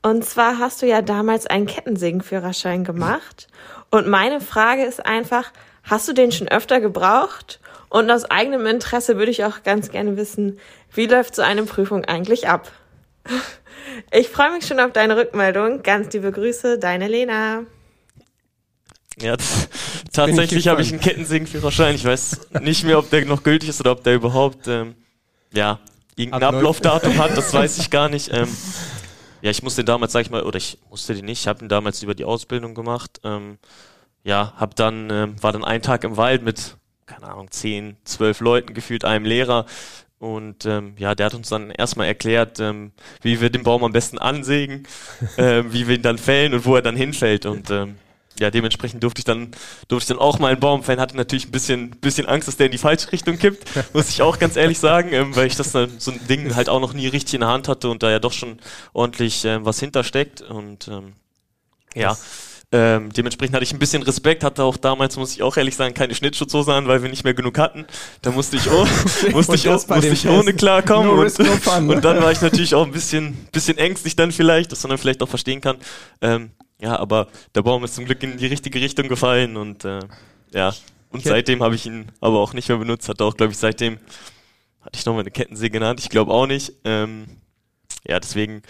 [0.00, 3.48] Und zwar hast du ja damals einen Kettensägenführerschein gemacht.
[3.90, 5.52] Und meine Frage ist einfach,
[5.84, 7.60] hast du den schon öfter gebraucht?
[7.90, 10.58] Und aus eigenem Interesse würde ich auch ganz gerne wissen,
[10.94, 12.72] wie läuft so eine Prüfung eigentlich ab?
[14.10, 15.82] Ich freue mich schon auf deine Rückmeldung.
[15.82, 17.66] Ganz liebe Grüße, deine Lena.
[19.20, 19.36] Ja,
[20.12, 21.94] tatsächlich habe ich einen Kettensägenführerschein.
[21.94, 24.94] Ich weiß nicht mehr, ob der noch gültig ist oder ob der überhaupt ähm,
[25.52, 25.80] ja
[26.16, 26.86] irgendein Abläuft.
[26.86, 27.36] Ablaufdatum hat.
[27.36, 28.32] Das weiß ich gar nicht.
[28.32, 28.48] Ähm,
[29.42, 31.40] ja, ich musste den damals, sag ich mal, oder ich musste den nicht.
[31.40, 33.20] Ich habe ihn damals über die Ausbildung gemacht.
[33.24, 33.58] Ähm,
[34.24, 38.40] ja, hab dann ähm, war dann ein Tag im Wald mit keine Ahnung zehn, zwölf
[38.40, 39.66] Leuten gefühlt einem Lehrer.
[40.18, 43.92] Und ähm, ja, der hat uns dann erstmal erklärt, ähm, wie wir den Baum am
[43.92, 44.86] besten ansägen,
[45.36, 47.44] ähm, wie wir ihn dann fällen und wo er dann hinfällt.
[47.44, 47.96] Und ähm,
[48.38, 49.50] ja, dementsprechend durfte ich dann,
[49.88, 52.56] durfte ich dann auch mal einen Baum fällen, hatte natürlich ein bisschen, bisschen Angst, dass
[52.56, 55.56] der in die falsche Richtung kippt, muss ich auch ganz ehrlich sagen, ähm, weil ich
[55.56, 58.02] das dann, so ein Ding halt auch noch nie richtig in der Hand hatte und
[58.02, 58.58] da ja doch schon
[58.92, 60.42] ordentlich ähm, was hintersteckt.
[60.42, 61.12] Und ähm,
[61.94, 62.16] ja.
[62.74, 65.92] Ähm, dementsprechend hatte ich ein bisschen Respekt, hatte auch damals, muss ich auch ehrlich sagen,
[65.92, 67.84] keine Schnittschutzhose an, weil wir nicht mehr genug hatten.
[68.22, 68.86] Da musste ich, oh,
[69.32, 71.14] musste ich, bei musste ich ohne klarkommen.
[71.14, 74.72] No und, no und dann war ich natürlich auch ein bisschen, bisschen ängstlich dann vielleicht,
[74.72, 75.76] dass man dann vielleicht auch verstehen kann.
[76.22, 80.00] Ähm, ja, aber der Baum ist zum Glück in die richtige Richtung gefallen und äh,
[80.52, 80.74] ja,
[81.10, 83.08] und seitdem habe ich ihn aber auch nicht mehr benutzt.
[83.08, 83.98] Hatte auch, glaube ich, seitdem
[84.80, 86.00] hatte ich noch mal eine Kettensäge Hand.
[86.00, 86.72] Ich glaube auch nicht.
[86.84, 87.26] Ähm,
[88.06, 88.62] ja, deswegen,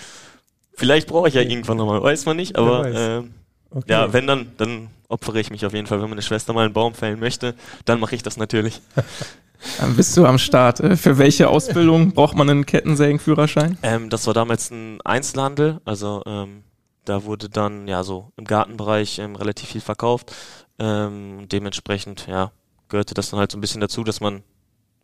[0.75, 3.35] vielleicht brauche ich ja irgendwann nochmal, weiß man nicht, aber ähm,
[3.75, 3.91] Okay.
[3.91, 6.03] ja, wenn dann, dann opfere ich mich auf jeden Fall.
[6.03, 8.81] Wenn meine Schwester mal einen Baum fällen möchte, dann mache ich das natürlich.
[9.79, 10.81] Dann bist du am Start.
[10.81, 13.79] Äh, Für welche Ausbildung braucht man einen Kettensägenführerschein?
[13.85, 16.65] Ähm, das war damals ein Einzelhandel, also ähm,
[17.05, 20.35] da wurde dann ja so im Gartenbereich ähm, relativ viel verkauft.
[20.79, 22.53] Ähm, dementsprechend, ja,
[22.89, 24.43] gehörte das dann halt so ein bisschen dazu, dass man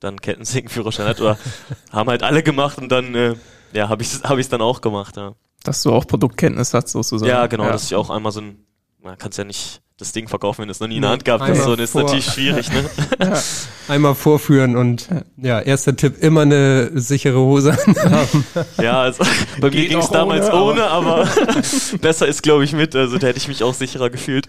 [0.01, 1.39] dann Kettensägenführerschein hat oder
[1.93, 3.35] haben halt alle gemacht und dann äh,
[3.73, 5.35] ja, habe ich es hab ich's dann auch gemacht, ja.
[5.65, 7.29] Dass du auch Produktkenntnis hast, sozusagen.
[7.29, 8.65] Ja, genau, dass ich auch einmal so ein,
[9.09, 11.11] man kann es ja nicht das Ding verkaufen, wenn du es noch nie in der
[11.11, 12.89] Hand gehabt hast, so, das ist natürlich schwierig, ne?
[13.89, 18.45] Einmal vorführen und ja, erster Tipp, immer eine sichere Hose anhaben.
[18.81, 19.25] Ja, also
[19.61, 21.29] bei mir Geht ging es damals ohne, ohne, aber
[22.01, 22.95] besser ist, glaube ich, mit.
[22.95, 24.49] Also da hätte ich mich auch sicherer gefühlt.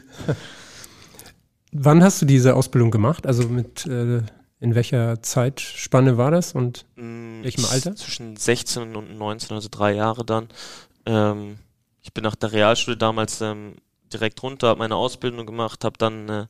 [1.71, 3.25] Wann hast du diese Ausbildung gemacht?
[3.25, 4.21] Also mit äh,
[4.59, 6.53] in welcher Zeitspanne war das?
[6.53, 7.95] Und Mm, Welchem Alter?
[7.95, 10.49] Zwischen 16 und 19, also drei Jahre dann.
[11.05, 11.57] Ähm,
[12.01, 13.75] ich bin nach der Realschule damals ähm,
[14.13, 16.47] direkt runter, habe meine Ausbildung gemacht, habe dann äh,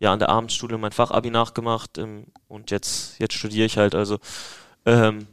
[0.00, 3.94] ja an der Abendschule mein Fachabi nachgemacht ähm, und jetzt jetzt studiere ich halt.
[3.94, 4.18] Also
[4.86, 5.26] ähm,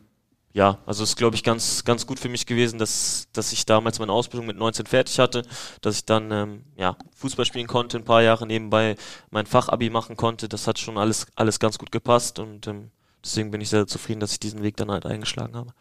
[0.53, 3.99] ja, also ist glaube ich ganz ganz gut für mich gewesen, dass dass ich damals
[3.99, 5.43] meine Ausbildung mit 19 fertig hatte,
[5.81, 8.95] dass ich dann ähm, ja Fußball spielen konnte, ein paar Jahre nebenbei
[9.31, 10.49] mein Fachabi machen konnte.
[10.49, 12.91] Das hat schon alles alles ganz gut gepasst und ähm,
[13.23, 15.71] deswegen bin ich sehr zufrieden, dass ich diesen Weg dann halt eingeschlagen habe.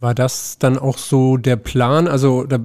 [0.00, 2.08] war das dann auch so der Plan?
[2.08, 2.58] Also da,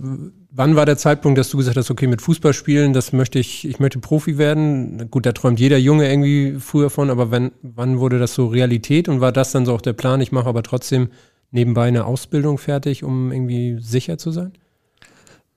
[0.52, 3.68] wann war der Zeitpunkt, dass du gesagt hast, okay, mit Fußball spielen, das möchte ich,
[3.68, 5.10] ich möchte Profi werden?
[5.10, 9.08] Gut, da träumt jeder Junge irgendwie früher von, aber wenn, wann wurde das so Realität
[9.10, 11.10] und war das dann so auch der Plan, ich mache aber trotzdem
[11.52, 14.54] nebenbei eine Ausbildung fertig, um irgendwie sicher zu sein?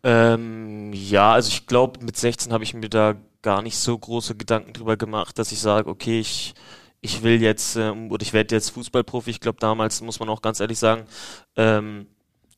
[0.04, 4.36] Ähm, ja, also ich glaube, mit 16 habe ich mir da gar nicht so große
[4.36, 6.54] Gedanken drüber gemacht, dass ich sage, okay, ich,
[7.00, 9.30] ich will jetzt ähm, oder ich werde jetzt Fußballprofi.
[9.30, 11.04] Ich glaube, damals muss man auch ganz ehrlich sagen,
[11.56, 12.06] ähm,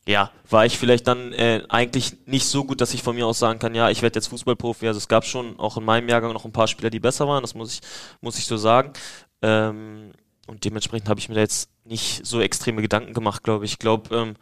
[0.06, 3.38] ja, war ich vielleicht dann äh, eigentlich nicht so gut, dass ich von mir aus
[3.38, 4.86] sagen kann, ja, ich werde jetzt Fußballprofi.
[4.86, 7.42] Also es gab schon auch in meinem Jahrgang noch ein paar Spieler, die besser waren,
[7.42, 7.80] das muss ich,
[8.20, 8.92] muss ich so sagen.
[9.40, 10.12] Ähm,
[10.46, 13.72] und dementsprechend habe ich mir da jetzt nicht so extreme Gedanken gemacht, glaube ich.
[13.72, 14.34] Ich glaube, ähm,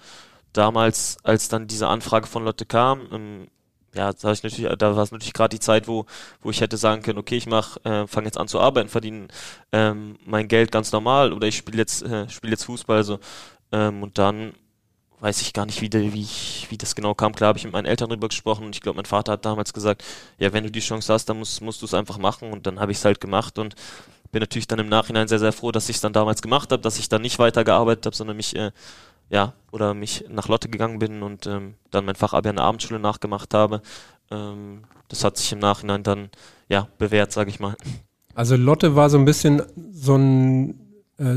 [0.53, 3.49] damals, als dann diese Anfrage von Lotte kam, ähm,
[3.95, 6.07] ja, da, hab ich natürlich, da war es natürlich gerade die Zeit, wo,
[6.41, 9.29] wo ich hätte sagen können, okay, ich mach, äh, fange jetzt an zu arbeiten, verdiene
[9.71, 13.21] ähm, mein Geld ganz normal oder ich spiele jetzt, äh, spiele jetzt Fußball, also
[13.71, 14.55] ähm, und dann
[15.23, 16.29] weiß ich gar nicht, wie, wie,
[16.69, 17.33] wie das genau kam.
[17.33, 19.73] Klar habe ich mit meinen Eltern drüber gesprochen und ich glaube, mein Vater hat damals
[19.73, 20.03] gesagt,
[20.39, 22.81] ja, wenn du die Chance hast, dann musst, musst du es einfach machen und dann
[22.81, 23.77] habe ich es halt gemacht und
[24.33, 26.83] bin natürlich dann im Nachhinein sehr, sehr froh, dass ich es dann damals gemacht habe,
[26.83, 28.73] dass ich dann nicht weitergearbeitet habe, sondern mich, äh,
[29.31, 32.99] ja, oder mich nach Lotte gegangen bin und ähm, dann mein Fachabi an der Abendschule
[32.99, 33.81] nachgemacht habe.
[34.33, 36.31] Ähm, das hat sich im Nachhinein dann,
[36.69, 37.77] ja, bewährt, sage ich mal.
[38.35, 40.82] Also Lotte war so ein bisschen so ein,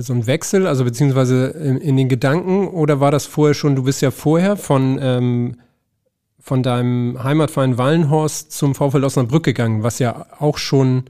[0.01, 3.83] so ein Wechsel, also beziehungsweise in, in den Gedanken, oder war das vorher schon, du
[3.83, 5.55] bist ja vorher von, ähm,
[6.39, 11.05] von deinem Heimatverein Wallenhorst zum VfL Osnabrück gegangen, was ja auch schon,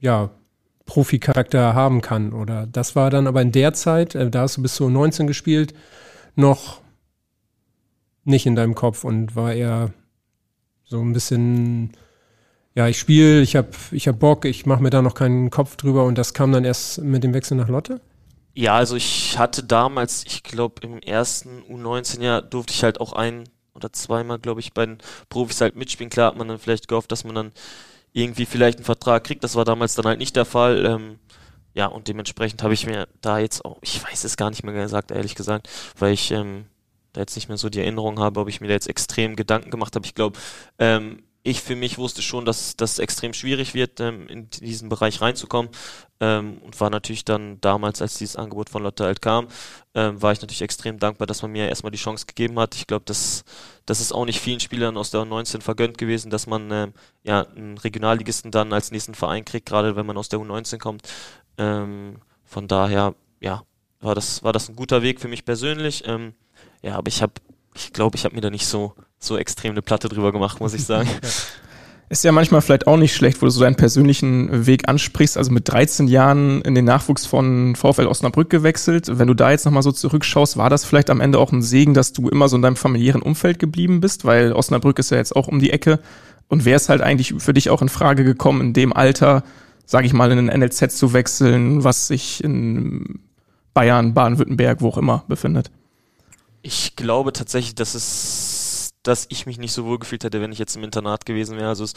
[0.00, 0.30] ja,
[0.84, 2.66] Proficharakter haben kann, oder?
[2.66, 5.74] Das war dann aber in der Zeit, äh, da hast du bis zu 19 gespielt,
[6.34, 6.80] noch
[8.24, 9.92] nicht in deinem Kopf und war eher
[10.84, 11.92] so ein bisschen
[12.74, 15.76] ja, ich spiele, ich habe ich hab Bock, ich mache mir da noch keinen Kopf
[15.76, 18.00] drüber und das kam dann erst mit dem Wechsel nach Lotte?
[18.54, 23.44] Ja, also ich hatte damals, ich glaube im ersten U19-Jahr durfte ich halt auch ein
[23.74, 24.98] oder zweimal, glaube ich, bei den
[25.30, 26.10] Profis halt mitspielen.
[26.10, 27.52] Klar hat man dann vielleicht gehofft, dass man dann
[28.12, 29.42] irgendwie vielleicht einen Vertrag kriegt.
[29.44, 30.84] Das war damals dann halt nicht der Fall.
[30.84, 31.18] Ähm,
[31.74, 34.74] ja, und dementsprechend habe ich mir da jetzt auch, ich weiß es gar nicht mehr
[34.74, 36.66] gesagt, ehrlich gesagt, weil ich ähm,
[37.14, 39.70] da jetzt nicht mehr so die Erinnerung habe, ob ich mir da jetzt extrem Gedanken
[39.70, 40.06] gemacht habe.
[40.06, 40.38] Ich glaube,
[40.78, 45.20] ähm, ich für mich wusste schon, dass das extrem schwierig wird, ähm, in diesen Bereich
[45.20, 45.72] reinzukommen.
[46.20, 49.48] Ähm, und war natürlich dann damals, als dieses Angebot von Lotte halt kam,
[49.94, 52.76] ähm, war ich natürlich extrem dankbar, dass man mir erstmal die Chance gegeben hat.
[52.76, 53.44] Ich glaube, das,
[53.86, 56.92] das ist auch nicht vielen Spielern aus der 19 vergönnt gewesen, dass man ähm,
[57.24, 61.08] ja einen Regionalligisten dann als nächsten Verein kriegt, gerade wenn man aus der U19 kommt.
[61.58, 63.64] Ähm, von daher, ja,
[64.00, 66.04] war das, war das ein guter Weg für mich persönlich.
[66.06, 66.34] Ähm,
[66.82, 67.32] ja, aber ich habe,
[67.74, 70.74] ich glaube, ich habe mir da nicht so so extrem eine Platte drüber gemacht, muss
[70.74, 71.08] ich sagen.
[72.12, 75.38] Ist ja manchmal vielleicht auch nicht schlecht, wo du so deinen persönlichen Weg ansprichst.
[75.38, 79.18] Also mit 13 Jahren in den Nachwuchs von VfL Osnabrück gewechselt.
[79.18, 81.94] Wenn du da jetzt nochmal so zurückschaust, war das vielleicht am Ende auch ein Segen,
[81.94, 84.26] dass du immer so in deinem familiären Umfeld geblieben bist?
[84.26, 86.00] Weil Osnabrück ist ja jetzt auch um die Ecke.
[86.48, 89.42] Und wäre es halt eigentlich für dich auch in Frage gekommen, in dem Alter,
[89.86, 93.20] sage ich mal, in den NLZ zu wechseln, was sich in
[93.72, 95.70] Bayern, Baden-Württemberg, wo auch immer befindet?
[96.60, 98.51] Ich glaube tatsächlich, dass es
[99.02, 101.68] dass ich mich nicht so wohl gefühlt hätte, wenn ich jetzt im Internat gewesen wäre.
[101.68, 101.94] Also es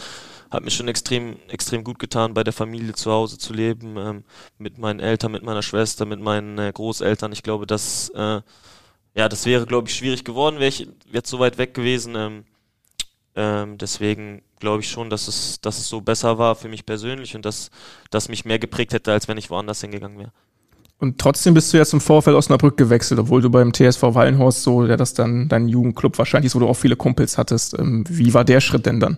[0.49, 4.23] hat mir schon extrem, extrem gut getan, bei der Familie zu Hause zu leben, ähm,
[4.57, 7.31] mit meinen Eltern, mit meiner Schwester, mit meinen äh, Großeltern.
[7.31, 8.41] Ich glaube, dass äh,
[9.15, 12.15] ja, das wäre, glaube ich, schwierig geworden, wäre ich jetzt so weit weg gewesen.
[12.15, 12.45] Ähm,
[13.35, 17.35] ähm, deswegen glaube ich schon, dass es, dass es so besser war für mich persönlich
[17.35, 17.71] und dass
[18.09, 20.31] das mich mehr geprägt hätte, als wenn ich woanders hingegangen wäre.
[20.97, 24.87] Und trotzdem bist du jetzt zum Vorfeld Osnabrück gewechselt, obwohl du beim TSV Wallenhorst so,
[24.87, 27.77] der das dann dein Jugendclub wahrscheinlich ist, wo du auch viele Kumpels hattest.
[27.77, 29.17] Ähm, wie war der Schritt denn dann?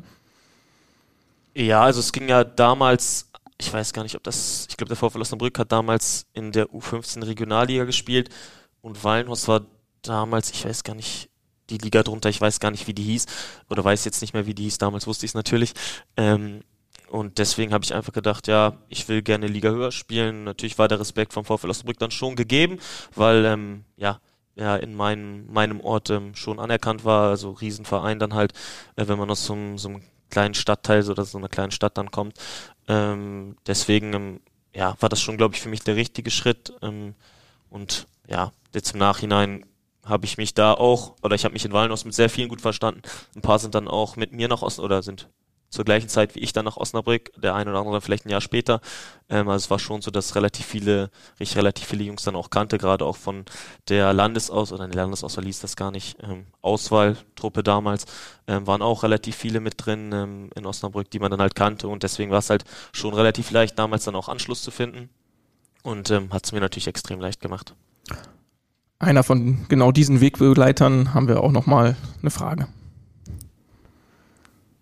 [1.53, 4.97] Ja, also es ging ja damals, ich weiß gar nicht, ob das, ich glaube, der
[4.97, 8.29] VfL Osnabrück hat damals in der U15 Regionalliga gespielt
[8.81, 9.61] und Wallenhorst war
[10.01, 11.29] damals, ich weiß gar nicht,
[11.69, 13.25] die Liga drunter, ich weiß gar nicht, wie die hieß,
[13.69, 15.73] oder weiß jetzt nicht mehr, wie die hieß, damals wusste ich es natürlich.
[16.15, 16.61] Ähm,
[17.09, 20.43] und deswegen habe ich einfach gedacht, ja, ich will gerne Liga höher spielen.
[20.43, 22.79] Natürlich war der Respekt vom VfL Osnabrück dann schon gegeben,
[23.15, 24.19] weil ähm, ja,
[24.55, 28.53] ja in meinem, meinem Ort ähm, schon anerkannt war, also Riesenverein dann halt,
[28.95, 31.97] äh, wenn man aus so, einem, so einem kleinen Stadtteil oder so einer kleinen Stadt
[31.97, 32.37] dann kommt.
[32.87, 34.39] Ähm, deswegen ähm,
[34.73, 36.73] ja, war das schon, glaube ich, für mich der richtige Schritt.
[36.81, 37.15] Ähm,
[37.69, 39.65] und ja, jetzt im Nachhinein
[40.05, 42.61] habe ich mich da auch, oder ich habe mich in Wallenhaus mit sehr vielen gut
[42.61, 43.01] verstanden.
[43.35, 45.29] Ein paar sind dann auch mit mir nach Osten oder sind
[45.69, 48.41] zur gleichen Zeit wie ich dann nach Osnabrück, der eine oder andere vielleicht ein Jahr
[48.41, 48.81] später.
[49.29, 52.49] Ähm, also es war schon so, dass relativ viele, ich relativ viele Jungs dann auch
[52.49, 53.45] kannte, gerade auch von
[53.89, 58.05] der Landesaus, oder die Landesauswahl ließ das gar nicht, ähm, Auswahltruppe damals,
[58.47, 61.87] ähm, waren auch relativ viele mit drin ähm, in Osnabrück, die man dann halt kannte
[61.87, 65.09] und deswegen war es halt schon relativ leicht, damals dann auch Anschluss zu finden
[65.83, 67.75] und ähm, hat es mir natürlich extrem leicht gemacht.
[68.99, 72.67] Einer von genau diesen Wegbegleitern haben wir auch nochmal eine Frage.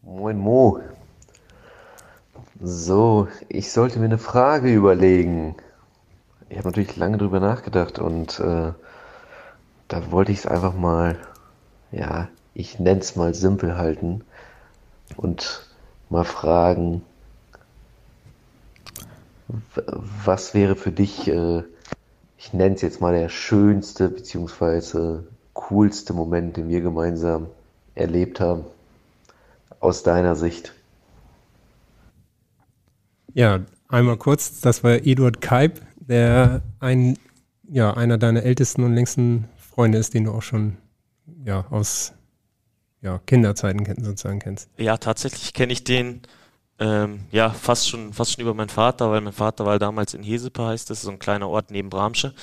[0.05, 0.81] Moin Mo.
[2.61, 5.55] So, ich sollte mir eine Frage überlegen.
[6.47, 8.73] Ich habe natürlich lange drüber nachgedacht und äh,
[9.87, 11.17] da wollte ich es einfach mal,
[11.91, 14.23] ja, ich nenne es mal simpel halten
[15.17, 15.67] und
[16.11, 17.01] mal fragen,
[20.23, 21.63] was wäre für dich, äh,
[22.37, 25.23] ich nenne es jetzt mal der schönste bzw.
[25.55, 27.47] coolste Moment, den wir gemeinsam
[27.95, 28.65] erlebt haben?
[29.79, 30.73] Aus deiner Sicht?
[33.33, 37.17] Ja, einmal kurz, das war Eduard Keib, der ein,
[37.69, 40.77] ja, einer deiner ältesten und längsten Freunde ist, den du auch schon
[41.43, 42.13] ja, aus
[43.01, 44.69] ja, Kinderzeiten sozusagen kennst.
[44.77, 46.21] Ja, tatsächlich kenne ich den
[46.79, 50.23] ähm, ja fast schon fast schon über meinen Vater, weil mein Vater war damals in
[50.23, 52.33] Hesepe, heißt das, so ein kleiner Ort neben Bramsche,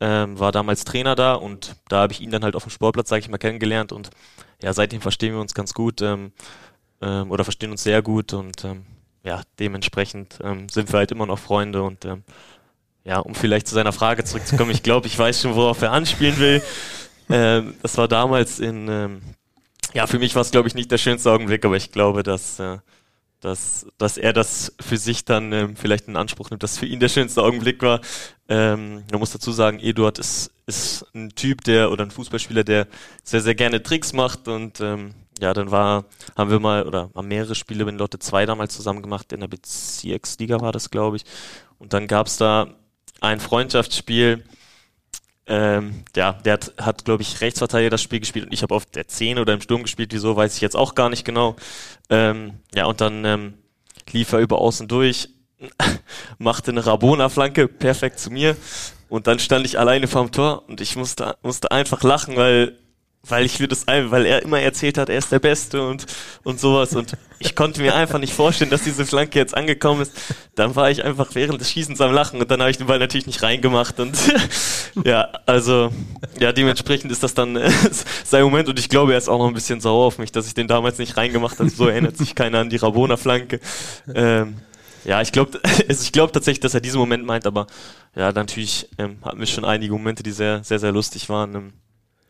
[0.00, 3.08] ähm, war damals Trainer da und da habe ich ihn dann halt auf dem Sportplatz,
[3.08, 4.10] sage ich mal, kennengelernt und
[4.62, 6.02] ja, seitdem verstehen wir uns ganz gut.
[6.02, 6.32] Ähm,
[7.00, 8.84] ähm, oder verstehen uns sehr gut und ähm,
[9.22, 12.24] ja, dementsprechend ähm, sind wir halt immer noch Freunde und ähm,
[13.04, 16.38] ja, um vielleicht zu seiner Frage zurückzukommen, ich glaube, ich weiß schon, worauf er anspielen
[16.38, 16.62] will.
[17.30, 19.22] Ähm, das war damals in,
[19.94, 22.58] ja, für mich war es, glaube ich, nicht der schönste Augenblick, aber ich glaube, dass,
[22.58, 22.78] äh,
[23.40, 27.00] dass, dass er das für sich dann ähm, vielleicht in Anspruch nimmt, dass für ihn
[27.00, 28.00] der schönste Augenblick war.
[28.48, 32.86] Ähm, man muss dazu sagen, Eduard ist, ist ein Typ, der oder ein Fußballspieler, der
[33.24, 36.04] sehr, sehr gerne Tricks macht und ähm, ja, dann war,
[36.36, 39.48] haben wir mal, oder haben mehrere Spiele mit Lotte 2 damals zusammen gemacht, in der
[39.48, 41.24] Bezirksliga war das, glaube ich.
[41.78, 42.68] Und dann gab es da
[43.20, 44.44] ein Freundschaftsspiel,
[45.46, 48.86] ähm, ja, der hat, hat glaube ich, Rechtsverteidiger das Spiel gespielt und ich habe auf
[48.86, 51.56] der 10 oder im Sturm gespielt, wieso, weiß ich jetzt auch gar nicht genau.
[52.08, 53.54] Ähm, ja, und dann ähm,
[54.12, 55.28] lief er über außen durch,
[56.38, 58.56] machte eine Rabona-Flanke perfekt zu mir
[59.08, 62.78] und dann stand ich alleine vorm Tor und ich musste, musste einfach lachen, weil
[63.28, 66.06] weil ich mir das, weil er immer erzählt hat, er ist der Beste und,
[66.42, 66.94] und sowas.
[66.96, 70.12] Und ich konnte mir einfach nicht vorstellen, dass diese Flanke jetzt angekommen ist.
[70.54, 72.98] Dann war ich einfach während des Schießens am Lachen und dann habe ich den Ball
[72.98, 74.00] natürlich nicht reingemacht.
[74.00, 74.16] Und
[75.04, 75.92] ja, also,
[76.38, 77.70] ja, dementsprechend ist das dann äh,
[78.24, 80.46] sein Moment und ich glaube, er ist auch noch ein bisschen sauer auf mich, dass
[80.46, 81.68] ich den damals nicht reingemacht habe.
[81.68, 83.60] So erinnert sich keiner an die Rabona-Flanke.
[84.14, 84.56] Ähm,
[85.04, 87.66] ja, ich glaube also ich glaub tatsächlich, dass er diesen Moment meint, aber
[88.16, 91.54] ja, natürlich ähm, hatten wir schon einige Momente, die sehr, sehr, sehr lustig waren.
[91.54, 91.72] Ähm,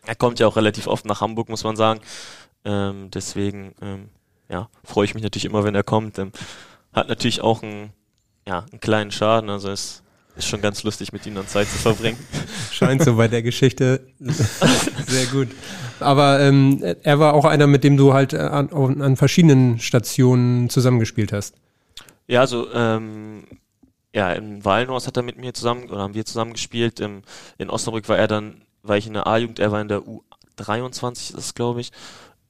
[0.06, 2.00] er kommt ja auch relativ oft nach Hamburg, muss man sagen.
[2.64, 4.08] Ähm, deswegen ähm,
[4.48, 6.18] ja, freue ich mich natürlich immer, wenn er kommt.
[6.18, 6.32] Ähm,
[6.92, 7.92] hat natürlich auch einen,
[8.46, 10.02] ja, einen kleinen Schaden, also es
[10.36, 12.18] ist schon ganz lustig, mit ihm dann Zeit zu verbringen.
[12.72, 15.48] Scheint so bei der Geschichte sehr gut.
[16.00, 21.32] Aber ähm, er war auch einer, mit dem du halt an, an verschiedenen Stationen zusammengespielt
[21.32, 21.54] hast.
[22.26, 23.44] Ja, also ähm,
[24.14, 27.00] ja, in Wallenhorst hat er mit mir zusammen oder haben wir zusammen gespielt.
[27.00, 27.22] Im,
[27.58, 31.34] in Osnabrück war er dann, war ich in der A-Jugend, er war in der U23,
[31.34, 31.92] das glaube ich.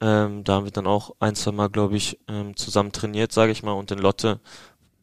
[0.00, 3.52] Ähm, da haben wir dann auch ein, zwei Mal, glaube ich, ähm, zusammen trainiert, sage
[3.52, 3.72] ich mal.
[3.72, 4.40] Und in Lotte,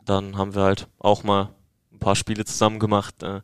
[0.05, 1.49] dann haben wir halt auch mal
[1.91, 3.41] ein paar Spiele zusammen gemacht, äh,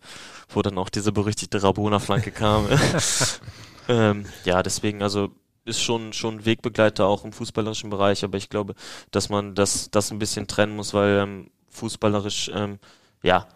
[0.50, 2.68] wo dann auch diese berüchtigte Rabona-Flanke kam.
[3.88, 5.30] ähm, ja, deswegen, also
[5.66, 8.76] ist schon schon Wegbegleiter auch im fußballerischen Bereich, aber ich glaube,
[9.12, 12.80] dass man das das ein bisschen trennen muss, weil ähm, fußballerisch ähm,
[13.22, 13.48] ja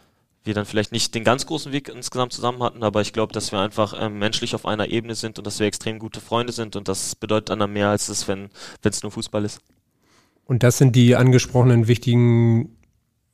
[0.47, 3.51] wir dann vielleicht nicht den ganz großen Weg insgesamt zusammen hatten, aber ich glaube, dass
[3.51, 6.75] wir einfach ähm, menschlich auf einer Ebene sind und dass wir extrem gute Freunde sind
[6.75, 8.49] und das bedeutet dann mehr als es, wenn
[8.81, 9.59] es nur Fußball ist.
[10.45, 12.77] Und das sind die angesprochenen wichtigen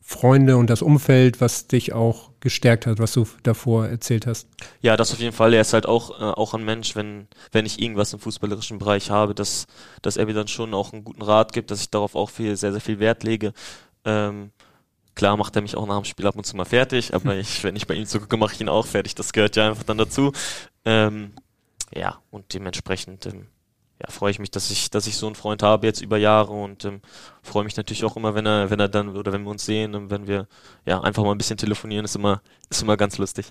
[0.06, 4.49] Freunde und das Umfeld, was dich auch gestärkt hat, was du davor erzählt hast.
[4.82, 5.54] Ja, das auf jeden Fall.
[5.54, 9.10] Er ist halt auch, äh, auch ein Mensch, wenn, wenn ich irgendwas im fußballerischen Bereich
[9.10, 9.65] habe, dass,
[10.02, 12.58] dass er mir dann schon auch einen guten Rat gibt, dass ich darauf auch viel,
[12.58, 13.54] sehr, sehr viel Wert lege.
[14.04, 14.52] Ähm,
[15.15, 17.63] Klar macht er mich auch nach dem Spiel ab und zu mal fertig, aber ich,
[17.63, 19.15] wenn ich bei ihm zugucke, mache ich ihn auch fertig.
[19.15, 20.32] Das gehört ja einfach dann dazu.
[20.86, 21.34] Ähm,
[21.95, 23.47] ja, und dementsprechend ähm,
[24.02, 26.52] ja, freue ich mich, dass ich, dass ich so einen Freund habe jetzt über Jahre
[26.52, 27.02] und ähm,
[27.41, 29.95] freue mich natürlich auch immer, wenn er, wenn er dann oder wenn wir uns sehen
[29.95, 30.47] und wenn wir
[30.86, 33.45] ja einfach mal ein bisschen telefonieren, ist immer, ist immer ganz lustig.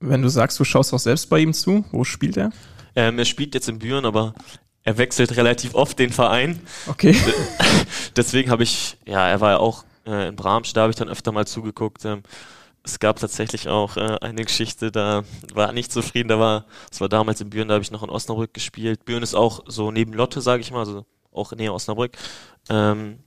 [0.00, 2.50] Wenn du sagst, du schaust auch selbst bei ihm zu, wo spielt er?
[2.94, 4.34] Ähm, er spielt jetzt in Büren, aber
[4.82, 6.60] er wechselt relativ oft den Verein.
[6.86, 7.16] Okay.
[8.16, 11.08] Deswegen habe ich, ja, er war ja auch äh, in Bramstedt, da habe ich dann
[11.08, 12.04] öfter mal zugeguckt.
[12.04, 12.22] Ähm,
[12.82, 17.08] es gab tatsächlich auch äh, eine Geschichte, da war nicht zufrieden, da war, es war
[17.08, 19.04] damals in Büren, da habe ich noch in Osnabrück gespielt.
[19.04, 22.16] Büren ist auch so neben Lotte, sage ich mal, also auch näher Osnabrück.
[22.68, 23.18] Ähm,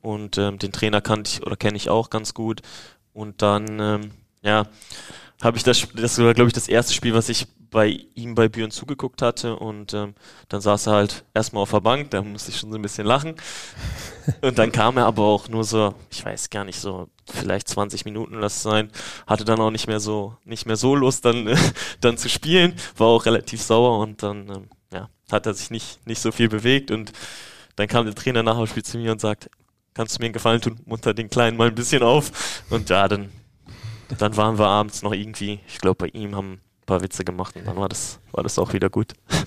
[0.00, 2.62] und ähm, den Trainer kannte ich oder kenne ich auch ganz gut.
[3.12, 4.10] Und dann, ähm,
[4.42, 4.64] ja,
[5.42, 8.48] habe ich das, das war glaube ich das erste Spiel, was ich bei ihm bei
[8.48, 9.56] Büren zugeguckt hatte.
[9.56, 10.14] Und ähm,
[10.48, 13.04] dann saß er halt erstmal auf der Bank, da musste ich schon so ein bisschen
[13.04, 13.34] lachen.
[14.42, 18.04] Und dann kam er aber auch nur so, ich weiß gar nicht, so vielleicht 20
[18.04, 18.90] Minuten lass sein,
[19.26, 21.56] hatte dann auch nicht mehr so, nicht mehr so Lust dann, äh,
[22.00, 26.06] dann zu spielen, war auch relativ sauer und dann, ähm, ja, hat er sich nicht,
[26.06, 26.92] nicht so viel bewegt.
[26.92, 27.12] Und
[27.74, 29.50] dann kam der Trainer nach dem Spiel zu mir und sagt,
[29.94, 32.62] kannst du mir einen Gefallen tun, munter den Kleinen mal ein bisschen auf.
[32.70, 33.32] Und ja, dann
[34.18, 37.56] dann waren wir abends noch irgendwie, ich glaube, bei ihm haben ein paar Witze gemacht
[37.56, 39.12] und dann war das, war das auch wieder gut.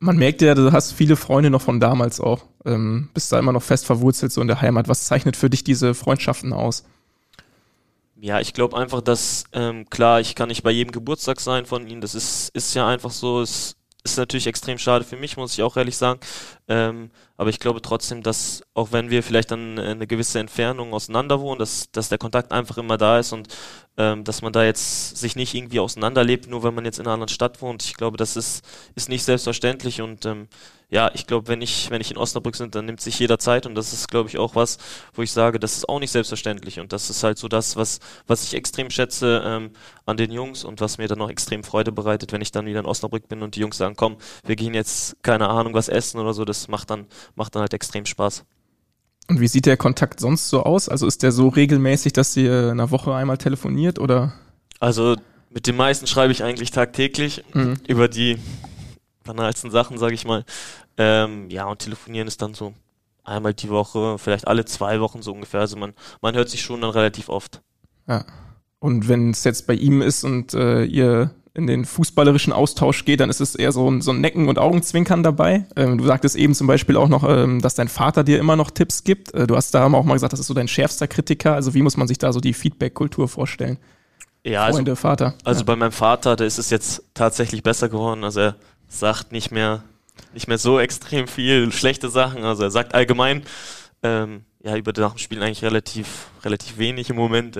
[0.00, 2.44] Man merkt ja, du hast viele Freunde noch von damals auch.
[2.64, 4.86] Ähm, bist da immer noch fest verwurzelt so in der Heimat.
[4.86, 6.84] Was zeichnet für dich diese Freundschaften aus?
[8.20, 11.86] Ja, ich glaube einfach, dass ähm, klar, ich kann nicht bei jedem Geburtstag sein von
[11.86, 12.00] ihnen.
[12.00, 13.40] Das ist, ist ja einfach so.
[13.40, 16.20] Es ist natürlich extrem schade für mich, muss ich auch ehrlich sagen.
[16.68, 21.40] Ähm, aber ich glaube trotzdem, dass auch wenn wir vielleicht dann eine gewisse Entfernung auseinander
[21.40, 23.48] wohnen, dass, dass der Kontakt einfach immer da ist und
[23.96, 27.14] ähm, dass man da jetzt sich nicht irgendwie auseinanderlebt, nur wenn man jetzt in einer
[27.14, 27.84] anderen Stadt wohnt.
[27.84, 28.64] Ich glaube, das ist,
[28.96, 30.48] ist nicht selbstverständlich und ähm,
[30.90, 33.66] ja, ich glaube, wenn ich, wenn ich in Osnabrück bin, dann nimmt sich jeder Zeit
[33.66, 34.78] und das ist, glaube ich, auch was,
[35.12, 37.98] wo ich sage, das ist auch nicht selbstverständlich und das ist halt so das, was,
[38.26, 39.72] was ich extrem schätze ähm,
[40.06, 42.80] an den Jungs und was mir dann auch extrem Freude bereitet, wenn ich dann wieder
[42.80, 46.20] in Osnabrück bin und die Jungs sagen, komm, wir gehen jetzt, keine Ahnung, was essen
[46.20, 48.44] oder so, das macht dann, macht dann halt extrem Spaß.
[49.28, 50.88] Und wie sieht der Kontakt sonst so aus?
[50.88, 54.32] Also ist der so regelmäßig, dass ihr in einer Woche einmal telefoniert oder?
[54.80, 55.16] Also
[55.50, 57.76] mit den meisten schreibe ich eigentlich tagtäglich mhm.
[57.86, 58.38] über die
[59.24, 60.44] banalsten Sachen, sage ich mal.
[60.96, 62.74] Ähm, ja, und telefonieren ist dann so
[63.22, 65.60] einmal die Woche, vielleicht alle zwei Wochen so ungefähr.
[65.60, 67.60] Also man, man hört sich schon dann relativ oft.
[68.06, 68.24] Ja.
[68.80, 73.20] Und wenn es jetzt bei ihm ist und äh, ihr in den fußballerischen Austausch geht,
[73.20, 75.66] dann ist es eher so ein, so ein Necken und Augenzwinkern dabei.
[75.76, 78.70] Ähm, du sagtest eben zum Beispiel auch noch, ähm, dass dein Vater dir immer noch
[78.70, 79.34] Tipps gibt.
[79.34, 81.54] Äh, du hast da auch mal gesagt, das ist so dein schärfster Kritiker.
[81.54, 83.78] Also wie muss man sich da so die Feedback-Kultur vorstellen?
[84.44, 85.34] Ja, also Freunde, also, Vater.
[85.44, 85.64] Also ja.
[85.64, 88.24] bei meinem Vater, da ist es jetzt tatsächlich besser geworden.
[88.24, 88.56] Also er
[88.88, 89.82] sagt nicht mehr,
[90.34, 92.44] nicht mehr so extrem viel schlechte Sachen.
[92.44, 93.42] Also er sagt allgemein,
[94.02, 97.58] ähm, ja, über nach dem Spiel eigentlich relativ, relativ wenig im Moment.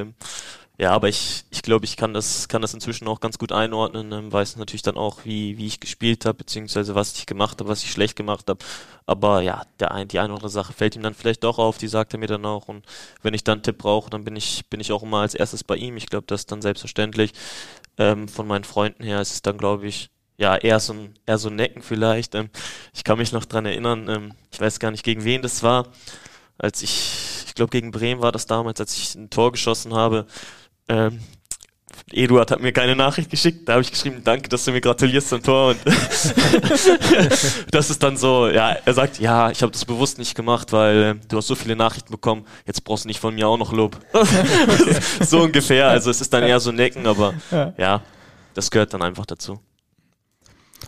[0.81, 4.13] Ja, aber ich, ich glaube, ich kann das, kann das inzwischen auch ganz gut einordnen,
[4.13, 7.69] ähm, weiß natürlich dann auch, wie, wie ich gespielt habe, beziehungsweise was ich gemacht habe,
[7.69, 8.65] was ich schlecht gemacht habe.
[9.05, 11.79] Aber ja, der ein, die eine oder andere Sache fällt ihm dann vielleicht doch auf,
[11.79, 12.69] die sagt er mir dann auch.
[12.69, 12.85] Und
[13.23, 15.65] wenn ich dann einen Tipp brauche, dann bin ich, bin ich auch immer als erstes
[15.65, 15.97] bei ihm.
[15.97, 17.33] Ich glaube, das ist dann selbstverständlich.
[17.99, 21.39] Ähm, von meinen Freunden her ist es dann, glaube ich, ja, eher so ein, eher
[21.39, 22.37] so ein Necken vielleicht.
[22.37, 22.51] Ähm,
[22.95, 25.89] ich kann mich noch dran erinnern, ähm, ich weiß gar nicht, gegen wen das war.
[26.59, 30.27] Als ich, ich glaube, gegen Bremen war das damals, als ich ein Tor geschossen habe.
[30.89, 31.21] Ähm,
[32.11, 35.29] Eduard hat mir keine Nachricht geschickt, da habe ich geschrieben, danke, dass du mir gratulierst
[35.29, 35.71] zum Tor.
[35.71, 35.79] Und
[37.71, 41.03] das ist dann so, ja, er sagt, ja, ich habe das bewusst nicht gemacht, weil
[41.03, 43.73] äh, du hast so viele Nachrichten bekommen, jetzt brauchst du nicht von mir auch noch
[43.73, 44.01] Lob.
[45.21, 47.35] so ungefähr, also es ist dann eher so Necken, aber
[47.77, 48.03] ja,
[48.55, 49.61] das gehört dann einfach dazu.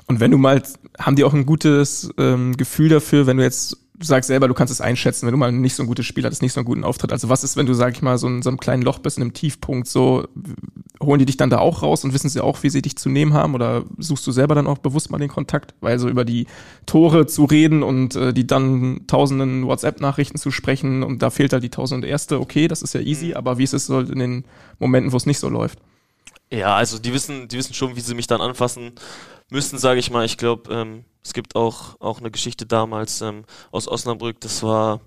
[0.06, 0.62] Und wenn du mal,
[0.98, 4.54] haben die auch ein gutes ähm, Gefühl dafür, wenn du jetzt, du sagst selber, du
[4.54, 6.64] kannst es einschätzen, wenn du mal nicht so ein gutes Spiel hattest, nicht so einen
[6.64, 7.12] guten Auftritt.
[7.12, 9.18] Also was ist, wenn du, sag ich mal, so in so einem kleinen Loch bist,
[9.18, 10.26] in einem Tiefpunkt, so
[11.02, 13.10] holen die dich dann da auch raus und wissen sie auch, wie sie dich zu
[13.10, 13.54] nehmen haben?
[13.54, 15.74] Oder suchst du selber dann auch bewusst mal den Kontakt?
[15.82, 16.46] Weil so über die
[16.86, 21.62] Tore zu reden und äh, die dann tausenden WhatsApp-Nachrichten zu sprechen und da fehlt halt
[21.62, 24.44] die tausend erste, okay, das ist ja easy, aber wie ist es so in den
[24.78, 25.78] Momenten, wo es nicht so läuft?
[26.50, 28.92] Ja, also die wissen, die wissen schon, wie sie mich dann anfassen
[29.50, 30.24] müssen, sage ich mal.
[30.24, 35.00] Ich glaube, ähm, es gibt auch, auch eine Geschichte damals ähm, aus Osnabrück, das war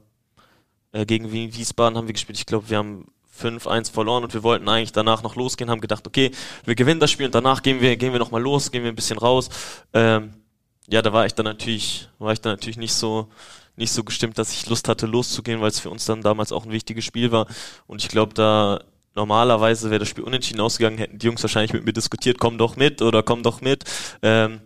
[0.93, 2.37] äh, gegen Wiesbaden haben wir gespielt.
[2.37, 3.07] Ich glaube, wir haben
[3.41, 6.31] 5-1 verloren und wir wollten eigentlich danach noch losgehen, haben gedacht, okay,
[6.65, 8.95] wir gewinnen das Spiel und danach gehen wir, gehen wir nochmal los, gehen wir ein
[8.95, 9.49] bisschen raus.
[9.91, 10.33] Ähm,
[10.87, 13.29] ja, da war ich dann natürlich, war ich dann natürlich nicht so,
[13.75, 16.65] nicht so gestimmt, dass ich Lust hatte, loszugehen, weil es für uns dann damals auch
[16.65, 17.47] ein wichtiges Spiel war.
[17.87, 18.83] Und ich glaube, da
[19.15, 22.75] normalerweise wäre das Spiel unentschieden ausgegangen, hätten die Jungs wahrscheinlich mit mir diskutiert, komm doch
[22.75, 23.83] mit oder komm doch mit.
[24.21, 24.61] Ähm,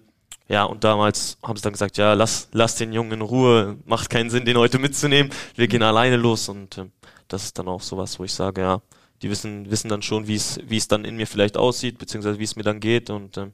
[0.48, 4.10] ja, und damals haben sie dann gesagt, ja, lass, lass den Jungen in Ruhe, macht
[4.10, 6.92] keinen Sinn, den heute mitzunehmen, wir gehen alleine los und ähm,
[7.28, 8.82] das ist dann auch sowas, wo ich sage, ja,
[9.22, 12.40] die wissen, wissen dann schon, wie es, wie es dann in mir vielleicht aussieht, beziehungsweise
[12.40, 13.52] wie es mir dann geht und ähm,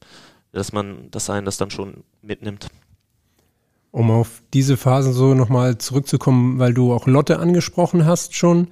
[0.52, 2.68] dass man, dass einen das dann schon mitnimmt.
[3.92, 8.68] Um auf diese Phasen so nochmal zurückzukommen, weil du auch Lotte angesprochen hast schon.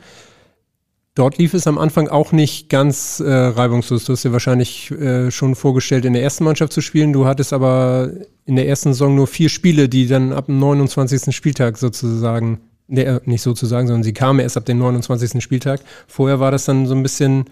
[1.14, 4.05] Dort lief es am Anfang auch nicht ganz äh, reibungslos.
[4.05, 7.12] Du hast dir wahrscheinlich äh, schon vorgestellt, in der ersten Mannschaft zu spielen.
[7.12, 8.12] Du hattest aber
[8.45, 11.36] in der ersten Saison nur vier Spiele, die dann ab dem 29.
[11.36, 15.43] Spieltag sozusagen, nee, äh, nicht sozusagen, sondern sie kamen erst ab dem 29.
[15.43, 15.82] Spieltag.
[16.07, 17.45] Vorher war das dann so ein bisschen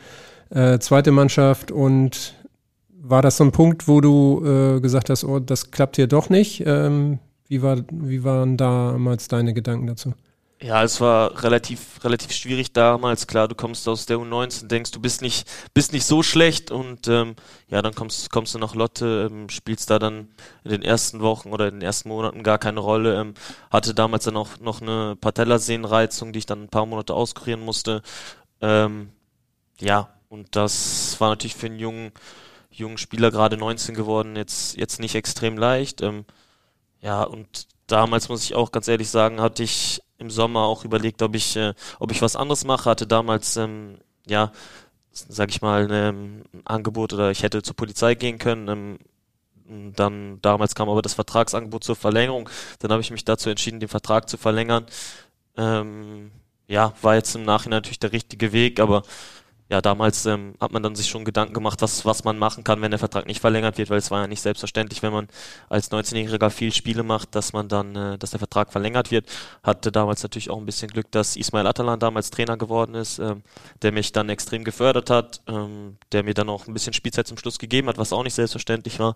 [0.51, 2.35] äh, zweite Mannschaft und
[3.01, 6.29] war das so ein Punkt, wo du äh, gesagt hast, oh, das klappt hier doch
[6.29, 6.63] nicht?
[6.65, 10.13] Ähm, wie, war, wie waren damals deine Gedanken dazu?
[10.61, 13.27] Ja, es war relativ, relativ schwierig damals.
[13.27, 17.07] Klar, du kommst aus der U19, denkst, du bist nicht, bist nicht so schlecht und
[17.07, 17.37] ähm,
[17.69, 20.27] ja, dann kommst, kommst du nach Lotte, ähm, spielst da dann
[20.65, 23.21] in den ersten Wochen oder in den ersten Monaten gar keine Rolle.
[23.21, 23.35] Ähm,
[23.71, 28.01] hatte damals dann auch noch eine Patellasehnenreizung, die ich dann ein paar Monate auskurieren musste.
[28.59, 29.11] Ähm,
[29.79, 32.11] ja, und das war natürlich für einen jungen,
[32.71, 36.01] jungen Spieler, gerade 19 geworden, jetzt, jetzt nicht extrem leicht.
[36.01, 36.25] Ähm,
[37.01, 41.21] ja, und damals muss ich auch ganz ehrlich sagen, hatte ich im Sommer auch überlegt,
[41.21, 42.89] ob ich, äh, ob ich was anderes mache.
[42.89, 43.97] Hatte damals, ähm,
[44.27, 44.51] ja,
[45.11, 48.67] sag ich mal, ähm, ein Angebot oder ich hätte zur Polizei gehen können.
[48.67, 48.99] Ähm,
[49.95, 52.49] dann damals kam aber das Vertragsangebot zur Verlängerung.
[52.79, 54.85] Dann habe ich mich dazu entschieden, den Vertrag zu verlängern.
[55.57, 56.31] Ähm,
[56.67, 59.03] ja, war jetzt im Nachhinein natürlich der richtige Weg, aber
[59.69, 62.81] ja, damals ähm, hat man dann sich schon Gedanken gemacht, was, was man machen kann,
[62.81, 65.27] wenn der Vertrag nicht verlängert wird, weil es war ja nicht selbstverständlich, wenn man
[65.69, 69.29] als 19-Jähriger viel Spiele macht, dass man dann, äh, dass der Vertrag verlängert wird.
[69.61, 73.43] Hatte damals natürlich auch ein bisschen Glück, dass Ismail Atalan damals Trainer geworden ist, ähm,
[73.83, 77.37] der mich dann extrem gefördert hat, ähm, der mir dann auch ein bisschen Spielzeit zum
[77.37, 79.15] Schluss gegeben hat, was auch nicht selbstverständlich war.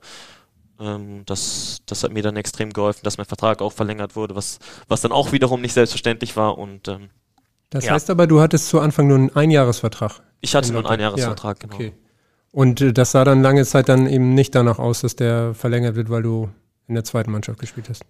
[0.79, 4.59] Ähm, das, das hat mir dann extrem geholfen, dass mein Vertrag auch verlängert wurde, was,
[4.87, 7.09] was dann auch wiederum nicht selbstverständlich war und ähm,
[7.73, 7.93] das ja.
[7.93, 10.21] heißt aber, du hattest zu Anfang nur einen Einjahresvertrag.
[10.41, 11.75] Ich hatte nur einen Einjahresvertrag, ja, genau.
[11.75, 11.93] Okay.
[12.51, 15.95] Und äh, das sah dann lange Zeit dann eben nicht danach aus, dass der verlängert
[15.95, 16.49] wird, weil du
[16.87, 18.03] in der zweiten Mannschaft gespielt hast.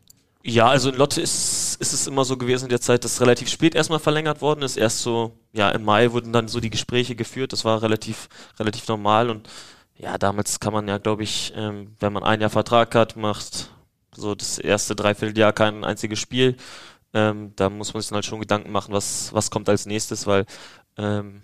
[0.44, 3.48] Ja, also in Lotte ist, ist es immer so gewesen in der Zeit, dass relativ
[3.48, 4.76] spät erstmal verlängert worden ist.
[4.76, 7.54] Erst so, ja, im Mai wurden dann so die Gespräche geführt.
[7.54, 8.28] Das war relativ,
[8.60, 9.30] relativ normal.
[9.30, 9.48] Und
[9.96, 13.70] ja, damals kann man ja, glaube ich, ähm, wenn man ein Jahr Vertrag hat, macht
[14.14, 16.58] so das erste Dreivierteljahr kein einziges Spiel
[17.14, 20.28] ähm, da muss man sich dann halt schon Gedanken machen, was, was kommt als nächstes,
[20.28, 20.46] weil
[20.98, 21.44] ähm,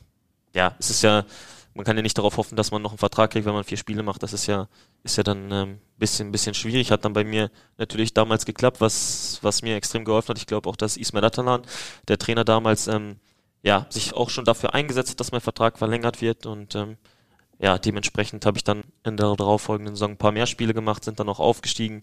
[0.54, 1.26] ja, es ist ja,
[1.74, 3.78] man kann ja nicht darauf hoffen, dass man noch einen Vertrag kriegt, wenn man vier
[3.78, 4.24] Spiele macht.
[4.24, 4.68] Das ist ja,
[5.04, 6.92] ist ja dann ähm, bisschen, bisschen schwierig.
[6.92, 10.40] Hat dann bei mir natürlich damals geklappt, was, was mir extrem geholfen hat.
[10.40, 11.62] Ich glaube auch, dass Ismail Atalan,
[12.08, 13.18] der Trainer damals, ähm,
[13.62, 16.98] ja, sich auch schon dafür eingesetzt hat, dass mein Vertrag verlängert wird und ähm,
[17.60, 21.20] ja, dementsprechend habe ich dann in der darauffolgenden Saison ein paar mehr Spiele gemacht, sind
[21.20, 22.02] dann auch aufgestiegen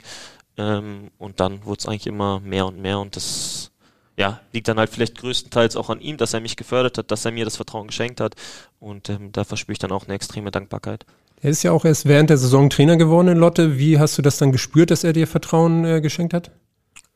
[0.58, 3.70] ähm, und dann wurde es eigentlich immer mehr und mehr und das
[4.16, 7.24] ja, liegt dann halt vielleicht größtenteils auch an ihm, dass er mich gefördert hat, dass
[7.24, 8.34] er mir das Vertrauen geschenkt hat.
[8.80, 11.04] Und ähm, da verspüre ich dann auch eine extreme Dankbarkeit.
[11.42, 13.78] Er ist ja auch erst während der Saison Trainer geworden in Lotte.
[13.78, 16.50] Wie hast du das dann gespürt, dass er dir Vertrauen äh, geschenkt hat?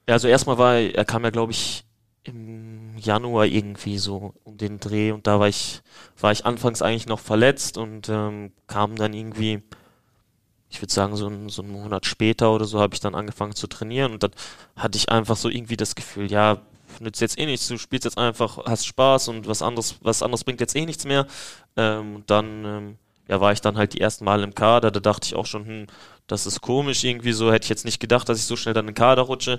[0.07, 1.85] Ja, also erstmal war er, er kam ja, glaube ich,
[2.25, 5.81] im Januar irgendwie so um den Dreh und da war ich,
[6.19, 9.63] war ich anfangs eigentlich noch verletzt und ähm, kam dann irgendwie,
[10.71, 13.55] ich würde sagen, so, ein, so einen Monat später oder so habe ich dann angefangen
[13.55, 14.31] zu trainieren und dann
[14.77, 16.59] hatte ich einfach so irgendwie das Gefühl, ja,
[17.01, 20.45] nützt jetzt eh nichts, du spielst jetzt einfach, hast Spaß und was anderes, was anderes
[20.45, 21.27] bringt jetzt eh nichts mehr.
[21.77, 22.99] Ähm, und dann ähm,
[23.29, 25.67] ja, war ich dann halt die ersten Mal im Kader, da dachte ich auch schon,
[25.67, 25.87] hm,
[26.27, 28.85] das ist komisch irgendwie so, hätte ich jetzt nicht gedacht, dass ich so schnell dann
[28.85, 29.59] in den Kader rutsche.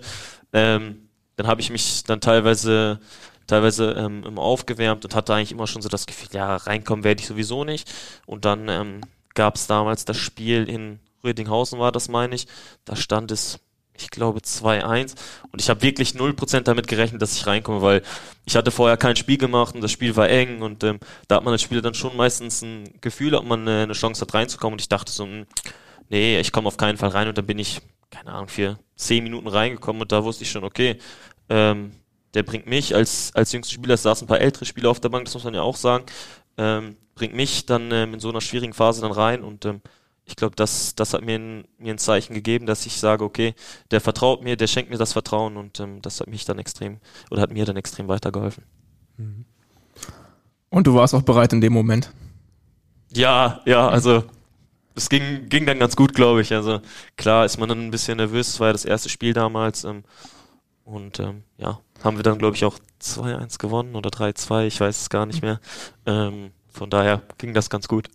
[0.54, 3.00] Ähm, dann habe ich mich dann teilweise
[3.48, 7.22] teilweise ähm, immer aufgewärmt und hatte eigentlich immer schon so das Gefühl, ja, reinkommen werde
[7.22, 7.92] ich sowieso nicht.
[8.26, 9.02] Und dann ähm,
[9.34, 12.48] gab es damals das Spiel in Rödinghausen war das, meine ich.
[12.86, 13.60] Da stand es
[14.02, 15.16] ich glaube 2-1
[15.52, 18.02] und ich habe wirklich 0% damit gerechnet, dass ich reinkomme, weil
[18.46, 21.44] ich hatte vorher kein Spiel gemacht und das Spiel war eng und ähm, da hat
[21.44, 24.74] man als Spieler dann schon meistens ein Gefühl, ob man äh, eine Chance hat reinzukommen.
[24.74, 25.46] Und ich dachte so, mh, hm,
[26.10, 27.28] nee, ich komme auf keinen Fall rein.
[27.28, 30.64] Und dann bin ich, keine Ahnung, für 10 Minuten reingekommen und da wusste ich schon,
[30.64, 30.98] okay,
[31.50, 31.92] ähm,
[32.34, 32.96] der bringt mich.
[32.96, 35.44] Als, als jüngster Spieler, es saßen ein paar ältere Spieler auf der Bank, das muss
[35.44, 36.06] man ja auch sagen,
[36.58, 39.82] ähm, bringt mich dann ähm, in so einer schwierigen Phase dann rein und ähm,
[40.26, 43.54] ich glaube, das, das hat mir ein, mir ein Zeichen gegeben, dass ich sage, okay,
[43.90, 47.00] der vertraut mir, der schenkt mir das Vertrauen und ähm, das hat mich dann extrem
[47.30, 48.64] oder hat mir dann extrem weitergeholfen.
[50.70, 52.12] Und du warst auch bereit in dem Moment?
[53.14, 54.24] Ja, ja, also
[54.96, 56.54] es ging, ging dann ganz gut, glaube ich.
[56.54, 56.80] Also
[57.18, 60.04] klar ist man dann ein bisschen nervös, es war ja das erste Spiel damals ähm,
[60.84, 65.02] und ähm, ja, haben wir dann, glaube ich, auch 2-1 gewonnen oder 3-2, ich weiß
[65.02, 65.60] es gar nicht mehr.
[66.06, 68.10] Ähm, von daher ging das ganz gut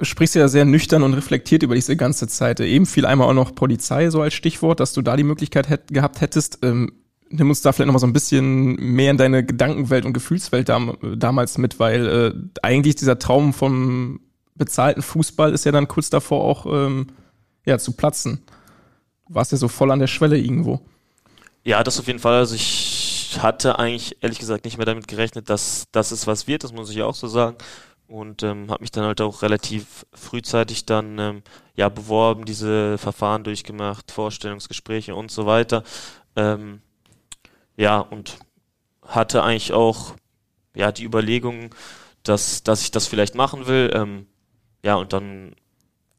[0.00, 2.60] sprichst ja sehr nüchtern und reflektiert über diese ganze Zeit.
[2.60, 5.88] Eben fiel einmal auch noch Polizei so als Stichwort, dass du da die Möglichkeit hätt,
[5.88, 6.58] gehabt hättest.
[6.62, 6.92] Ähm,
[7.28, 10.68] nimm uns da vielleicht noch mal so ein bisschen mehr in deine Gedankenwelt und Gefühlswelt
[10.68, 14.20] dam damals mit, weil äh, eigentlich dieser Traum vom
[14.56, 17.08] bezahlten Fußball ist ja dann kurz davor auch ähm,
[17.66, 18.42] ja, zu platzen.
[19.28, 20.80] Du warst ja so voll an der Schwelle irgendwo.
[21.64, 22.34] Ja, das auf jeden Fall.
[22.34, 26.62] Also ich hatte eigentlich ehrlich gesagt nicht mehr damit gerechnet, dass das ist was wird,
[26.64, 27.56] das muss ich auch so sagen
[28.06, 31.42] und ähm, habe mich dann halt auch relativ frühzeitig dann ähm,
[31.74, 35.82] ja beworben, diese Verfahren durchgemacht, Vorstellungsgespräche und so weiter.
[36.36, 36.80] Ähm,
[37.76, 38.38] ja und
[39.06, 40.14] hatte eigentlich auch
[40.76, 41.74] ja die Überlegung,
[42.24, 43.90] dass dass ich das vielleicht machen will.
[43.94, 44.26] Ähm,
[44.84, 45.56] ja und dann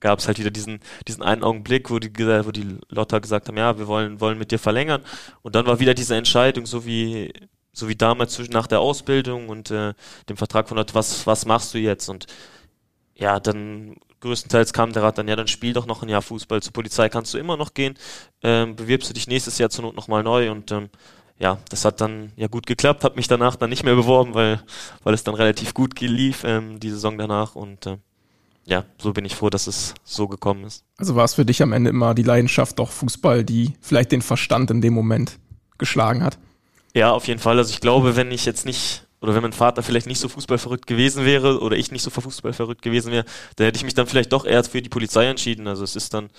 [0.06, 2.12] gab es halt wieder diesen diesen einen Augenblick, wo die
[2.46, 5.02] wo die Lotta gesagt haben, ja wir wollen wollen mit dir verlängern
[5.42, 7.34] und dann war wieder diese Entscheidung, so wie
[7.76, 9.94] so wie damals nach der Ausbildung und äh,
[10.30, 12.08] dem Vertrag von Leuten, was, was machst du jetzt?
[12.10, 12.26] Und
[13.16, 16.62] ja, dann größtenteils kam der Rat dann, ja, dann spiel doch noch ein Jahr Fußball.
[16.62, 17.96] Zur Polizei kannst du immer noch gehen.
[18.44, 20.90] Ähm, bewirbst du dich nächstes Jahr zur Not nochmal neu und ähm,
[21.38, 24.62] ja, das hat dann ja gut geklappt, habe mich danach dann nicht mehr beworben, weil,
[25.04, 27.98] weil es dann relativ gut lief, ähm, die Saison danach und äh,
[28.66, 30.84] ja, so bin ich froh, dass es so gekommen ist.
[30.98, 34.22] Also war es für dich am Ende immer die Leidenschaft doch Fußball, die vielleicht den
[34.22, 35.38] Verstand in dem Moment
[35.78, 36.40] geschlagen hat?
[36.94, 37.58] Ja, auf jeden Fall.
[37.58, 40.88] Also ich glaube, wenn ich jetzt nicht, oder wenn mein Vater vielleicht nicht so fußballverrückt
[40.88, 44.34] gewesen wäre, oder ich nicht so fußballverrückt gewesen wäre, dann hätte ich mich dann vielleicht
[44.34, 45.68] doch eher für die Polizei entschieden.
[45.68, 46.30] Also es ist dann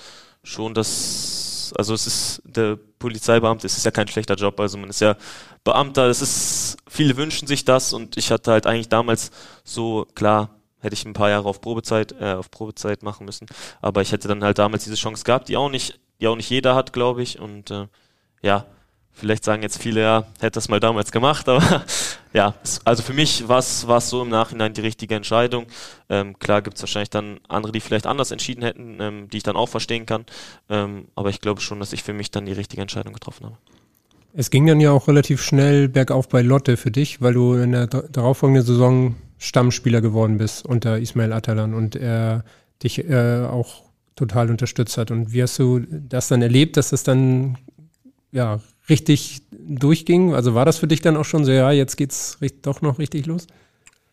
[0.42, 4.90] schon das, also es ist der Polizeibeamte, es ist ja kein schlechter Job, also man
[4.90, 5.16] ist ja
[5.62, 9.30] Beamter, es ist, viele wünschen sich das und ich hatte halt eigentlich damals
[9.64, 13.46] so, klar, hätte ich ein paar Jahre auf Probezeit, äh, auf Probezeit machen müssen,
[13.80, 16.50] aber ich hätte dann halt damals diese Chance gehabt, die auch nicht, die auch nicht
[16.50, 17.86] jeder hat, glaube ich, und äh,
[18.42, 18.66] ja,
[19.18, 21.82] Vielleicht sagen jetzt viele, ja, hätte das mal damals gemacht, aber
[22.34, 22.54] ja,
[22.84, 25.64] also für mich war es so im Nachhinein die richtige Entscheidung.
[26.10, 29.42] Ähm, klar gibt es wahrscheinlich dann andere, die vielleicht anders entschieden hätten, ähm, die ich
[29.42, 30.26] dann auch verstehen kann.
[30.68, 33.56] Ähm, aber ich glaube schon, dass ich für mich dann die richtige Entscheidung getroffen habe.
[34.34, 37.72] Es ging dann ja auch relativ schnell bergauf bei Lotte für dich, weil du in
[37.72, 42.44] der darauffolgenden Saison Stammspieler geworden bist unter Ismail Atalan und er
[42.82, 43.82] dich äh, auch
[44.14, 45.10] total unterstützt hat.
[45.10, 47.58] Und wie hast du das dann erlebt, dass das dann
[48.32, 50.34] ja richtig durchging?
[50.34, 53.26] Also war das für dich dann auch schon so, ja, jetzt geht's doch noch richtig
[53.26, 53.46] los?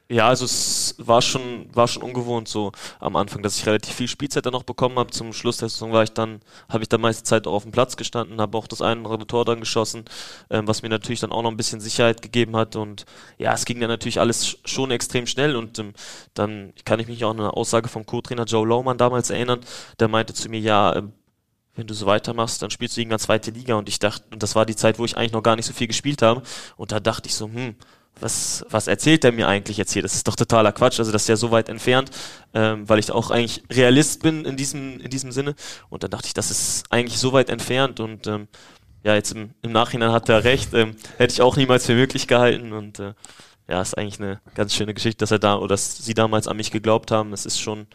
[0.09, 4.07] Ja, also es war schon, war schon ungewohnt so am Anfang, dass ich relativ viel
[4.07, 5.11] Spielzeit dann noch bekommen habe.
[5.11, 7.71] Zum Schluss der Saison war ich dann, habe ich dann meiste Zeit auch auf dem
[7.71, 10.05] Platz gestanden, habe auch das eine oder andere Tor dann geschossen,
[10.49, 12.75] ähm, was mir natürlich dann auch noch ein bisschen Sicherheit gegeben hat.
[12.75, 13.05] Und
[13.37, 15.93] ja, es ging dann natürlich alles schon extrem schnell und ähm,
[16.33, 19.61] dann kann ich mich auch an eine Aussage vom Co-Trainer Joe Lowman damals erinnern,
[19.99, 21.13] der meinte zu mir, ja, ähm,
[21.75, 24.55] wenn du so weitermachst, dann spielst du irgendwann zweite Liga und ich dachte, und das
[24.55, 26.43] war die Zeit, wo ich eigentlich noch gar nicht so viel gespielt habe
[26.77, 27.75] und da dachte ich so, hm,
[28.19, 30.01] was, was erzählt der mir eigentlich jetzt hier?
[30.01, 32.11] Das ist doch totaler Quatsch, also das ist ja so weit entfernt,
[32.53, 35.55] ähm, weil ich auch eigentlich Realist bin in diesem, in diesem Sinne
[35.89, 38.47] und dann dachte ich, das ist eigentlich so weit entfernt und ähm,
[39.03, 42.27] ja, jetzt im, im Nachhinein hat er recht, ähm, hätte ich auch niemals für möglich
[42.27, 43.13] gehalten und äh,
[43.67, 46.57] ja, ist eigentlich eine ganz schöne Geschichte, dass er da oder dass sie damals an
[46.57, 47.31] mich geglaubt haben.
[47.31, 47.87] Das ist schon,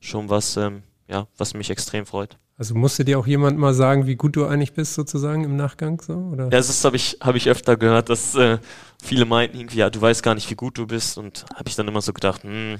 [0.00, 2.38] schon was, ähm, ja, was mich extrem freut.
[2.58, 6.00] Also musste dir auch jemand mal sagen, wie gut du eigentlich bist, sozusagen im Nachgang
[6.00, 6.14] so?
[6.14, 6.44] Oder?
[6.44, 8.58] Ja, das habe ich, hab ich öfter gehört, dass äh,
[9.02, 11.18] viele meinten irgendwie, ja, du weißt gar nicht, wie gut du bist.
[11.18, 12.78] Und habe ich dann immer so gedacht, hm,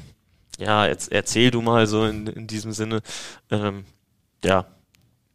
[0.58, 3.02] ja, jetzt erzähl du mal so in, in diesem Sinne.
[3.50, 3.84] Ähm,
[4.42, 4.64] ja,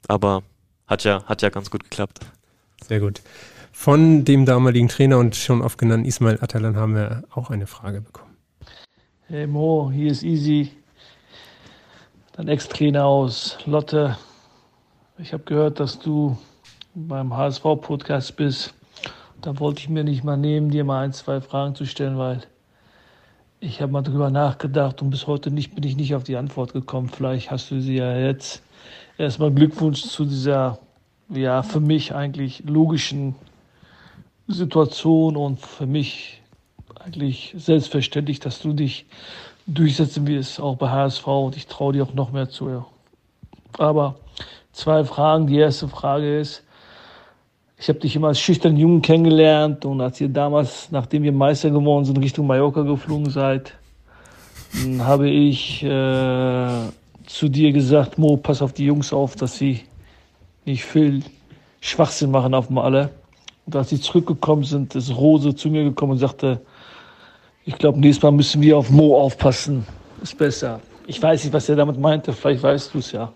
[0.07, 0.41] aber
[0.87, 2.21] hat ja, hat ja ganz gut geklappt.
[2.83, 3.21] Sehr gut.
[3.71, 8.01] Von dem damaligen Trainer und schon oft genannten Ismail Atalan haben wir auch eine Frage
[8.01, 8.35] bekommen.
[9.27, 10.71] Hey Mo, hier ist Easy,
[12.33, 14.17] dein Ex-Trainer aus Lotte.
[15.21, 16.35] Ich habe gehört, dass du
[16.95, 18.73] beim HSV-Podcast bist.
[19.39, 22.41] Da wollte ich mir nicht mal nehmen, dir mal ein, zwei Fragen zu stellen, weil
[23.59, 26.73] ich habe mal drüber nachgedacht und bis heute nicht, bin ich nicht auf die Antwort
[26.73, 27.07] gekommen.
[27.07, 28.63] Vielleicht hast du sie ja jetzt.
[29.19, 30.79] Erstmal Glückwunsch zu dieser,
[31.29, 33.35] ja, für mich eigentlich logischen
[34.47, 36.41] Situation und für mich
[36.95, 39.05] eigentlich selbstverständlich, dass du dich
[39.67, 42.85] durchsetzen wirst, auch bei HSV und ich traue dir auch noch mehr zu.
[43.77, 44.15] Aber
[44.71, 45.47] zwei Fragen.
[45.47, 46.63] Die erste Frage ist,
[47.77, 51.71] ich habe dich immer als schüchternen Jungen kennengelernt und als ihr damals, nachdem wir Meister
[51.71, 53.73] geworden sind, Richtung Mallorca geflogen seid,
[54.99, 56.89] habe ich äh,
[57.25, 59.81] zu dir gesagt, Mo, pass auf die Jungs auf, dass sie
[60.65, 61.23] nicht viel
[61.79, 63.09] Schwachsinn machen auf Malle.
[63.65, 66.61] Und als sie zurückgekommen sind, ist Rose zu mir gekommen und sagte,
[67.65, 69.85] ich glaube, nächstes Mal müssen wir auf Mo aufpassen.
[70.21, 70.79] Ist besser.
[71.07, 73.31] Ich weiß nicht, was er damit meinte, vielleicht weißt du es ja.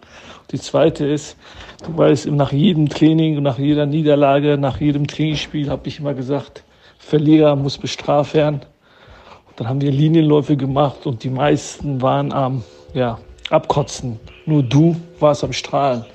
[0.51, 1.37] Die zweite ist,
[1.85, 6.63] du weißt, nach jedem Training, nach jeder Niederlage, nach jedem Trainingsspiel habe ich immer gesagt,
[6.97, 8.61] Verlierer muss bestraft werden.
[9.47, 13.19] Und dann haben wir Linienläufe gemacht und die meisten waren am ja,
[13.49, 14.19] Abkotzen.
[14.45, 16.05] Nur du warst am Strahlen.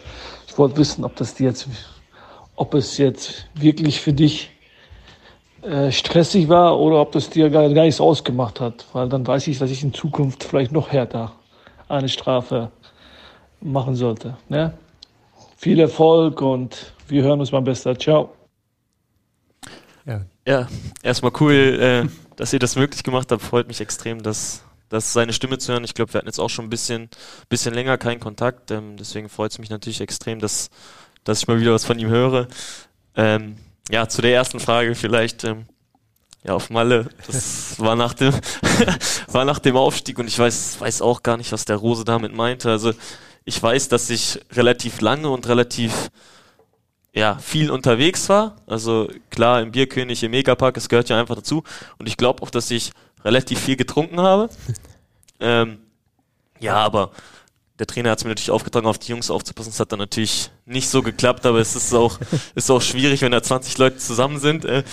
[0.49, 1.69] Ich wollte wissen, ob das jetzt
[2.61, 4.51] ob es jetzt wirklich für dich
[5.63, 8.85] äh, stressig war oder ob das dir gar, gar nichts ausgemacht hat.
[8.93, 11.33] Weil dann weiß ich, dass ich in Zukunft vielleicht noch härter
[11.89, 12.71] eine Strafe
[13.61, 14.37] machen sollte.
[14.49, 14.75] Ne?
[15.57, 17.99] Viel Erfolg und wir hören uns beim Bester.
[17.99, 18.35] Ciao.
[20.07, 20.69] Ja, ja
[21.03, 23.43] erstmal cool, äh, dass ihr das möglich gemacht habt.
[23.43, 25.85] Freut mich extrem, dass, dass seine Stimme zu hören.
[25.85, 27.09] Ich glaube, wir hatten jetzt auch schon ein bisschen,
[27.49, 28.71] bisschen länger keinen Kontakt.
[28.71, 30.71] Ähm, deswegen freut es mich natürlich extrem, dass,
[31.25, 32.49] dass ich mal wieder was von ihm höre.
[33.15, 33.57] Ähm,
[33.91, 35.45] ja, zu der ersten Frage vielleicht.
[35.45, 35.67] Ähm,
[36.43, 37.11] ja, auf Malle.
[37.27, 38.33] Das war nach dem,
[39.29, 42.35] war nach dem Aufstieg und ich weiß, weiß auch gar nicht, was der Rose damit
[42.35, 42.71] meinte.
[42.71, 42.93] Also
[43.45, 46.11] ich weiß, dass ich relativ lange und relativ
[47.13, 48.57] ja, viel unterwegs war.
[48.67, 51.65] Also klar, im Bierkönig, im Megapark, es gehört ja einfach dazu.
[51.99, 52.93] Und ich glaube auch, dass ich
[53.25, 54.49] relativ viel getrunken habe.
[55.43, 55.79] Ähm,
[56.59, 57.13] ja, aber
[57.79, 59.71] der Trainer hat es mir natürlich aufgetragen, auf die Jungs aufzupassen.
[59.71, 62.19] Es hat dann natürlich nicht so geklappt, aber es ist auch,
[62.55, 64.85] ist auch schwierig, wenn da 20 Leute zusammen sind, äh,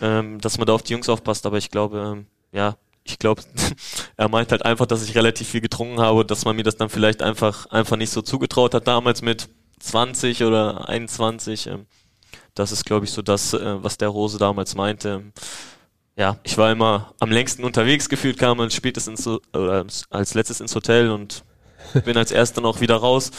[0.00, 1.44] ähm, dass man da auf die Jungs aufpasst.
[1.44, 3.42] Aber ich glaube, ähm, ja, ich glaube,
[4.16, 6.88] er meint halt einfach, dass ich relativ viel getrunken habe, dass man mir das dann
[6.88, 9.48] vielleicht einfach, einfach nicht so zugetraut hat damals mit
[9.80, 11.66] 20 oder 21.
[11.66, 11.86] Ähm,
[12.54, 15.32] das ist, glaube ich, so das, äh, was der Rose damals meinte.
[16.16, 20.74] Ja, ich war immer am längsten unterwegs gefühlt, kam als spätestens oder als letztes ins
[20.74, 21.42] Hotel und
[22.04, 23.30] bin als erster noch wieder raus.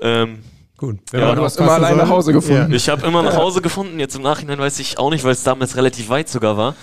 [0.00, 0.42] Ähm,
[0.80, 0.96] Gut.
[1.12, 2.70] Ja, du hast immer allein nach Hause gefunden.
[2.70, 2.74] Ja.
[2.74, 4.00] Ich habe immer nach Hause gefunden.
[4.00, 6.74] Jetzt im Nachhinein weiß ich auch nicht, weil es damals relativ weit sogar war.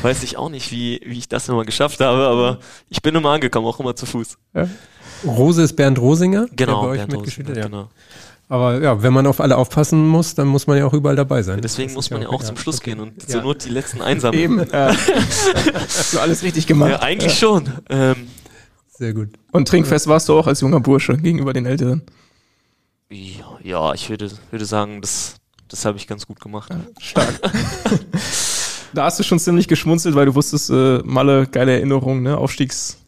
[0.00, 3.28] Weiß ich auch nicht, wie, wie ich das nochmal geschafft habe, aber ich bin immer
[3.28, 4.38] angekommen, auch immer zu Fuß.
[4.54, 4.68] Ja.
[5.26, 7.56] Rose ist Bernd Rosinger, genau, der bei euch mitgespielt hat.
[7.58, 7.64] Ja.
[7.64, 7.90] Genau.
[8.48, 11.42] Aber ja, wenn man auf alle aufpassen muss, dann muss man ja auch überall dabei
[11.42, 11.60] sein.
[11.60, 12.92] Deswegen muss man ja auch zum Schluss okay.
[12.92, 14.42] gehen und zur Not die letzten einsammeln.
[14.42, 14.66] Eben.
[14.72, 14.94] Ja.
[15.74, 16.92] Hast du alles richtig gemacht.
[16.92, 17.68] Ja, eigentlich schon.
[17.90, 18.28] Ähm,
[18.88, 19.28] Sehr gut.
[19.50, 22.00] Und trinkfest warst du auch als junger Bursche gegenüber den Älteren?
[23.12, 25.36] Ja, ich würde, würde sagen, das,
[25.68, 26.72] das habe ich ganz gut gemacht.
[27.00, 27.40] Stark.
[28.94, 32.36] da hast du schon ziemlich geschmunzelt, weil du wusstest, äh, Malle, geile Erinnerung, ne?
[32.36, 32.98] Aufstiegs.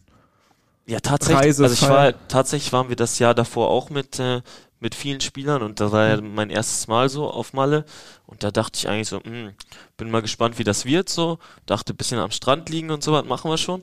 [0.87, 1.45] Ja, tatsächlich.
[1.45, 4.41] Reise, also ich war, tatsächlich waren wir das Jahr davor auch mit, äh,
[4.79, 7.85] mit vielen Spielern und da war ja mein erstes Mal so auf Malle
[8.27, 9.53] und da dachte ich eigentlich so, mh, hm,
[9.97, 11.39] bin mal gespannt, wie das wird so.
[11.65, 13.81] Dachte ein bisschen am Strand liegen und so was machen wir schon.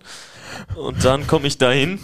[0.77, 1.99] Und dann komme ich dahin,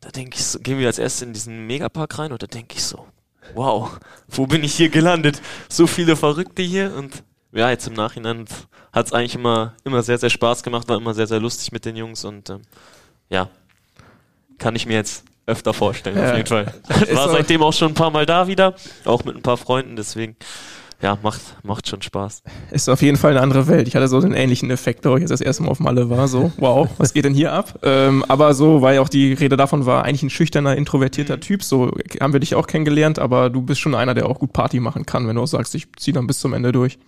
[0.00, 2.74] da denke ich so, gehen wir als erstes in diesen Megapark rein und da denke
[2.76, 3.06] ich so,
[3.54, 5.40] wow, wo bin ich hier gelandet?
[5.68, 7.22] So viele Verrückte hier und
[7.52, 8.44] ja, jetzt im Nachhinein
[8.92, 11.84] hat es eigentlich immer, immer sehr, sehr Spaß gemacht, war immer sehr, sehr lustig mit
[11.84, 12.62] den Jungs und ähm,
[13.28, 13.48] ja,
[14.58, 16.30] kann ich mir jetzt öfter vorstellen, ja.
[16.30, 16.74] auf jeden Fall.
[17.12, 18.74] War seitdem auch schon ein paar Mal da wieder,
[19.04, 20.36] auch mit ein paar Freunden, deswegen
[21.02, 22.42] ja, macht, macht schon Spaß.
[22.70, 23.86] Ist auf jeden Fall eine andere Welt.
[23.86, 26.26] Ich hatte so einen ähnlichen Effekt, glaube ich, als das erste Mal auf Malle war.
[26.26, 27.78] So, wow, was geht denn hier ab?
[27.82, 31.40] Ähm, aber so, weil auch die Rede davon war, eigentlich ein schüchterner, introvertierter mhm.
[31.42, 31.62] Typ.
[31.62, 34.80] So haben wir dich auch kennengelernt, aber du bist schon einer, der auch gut Party
[34.80, 36.98] machen kann, wenn du auch sagst, ich ziehe dann bis zum Ende durch.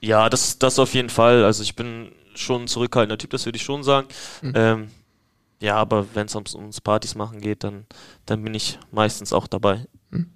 [0.00, 1.44] Ja, das, das auf jeden Fall.
[1.44, 4.08] Also ich bin schon ein zurückhaltender Typ, das würde ich schon sagen.
[4.42, 4.52] Mhm.
[4.54, 4.88] Ähm,
[5.60, 7.86] ja, aber wenn es ums, ums Partys machen geht, dann,
[8.26, 9.86] dann bin ich meistens auch dabei.
[10.10, 10.30] Mhm.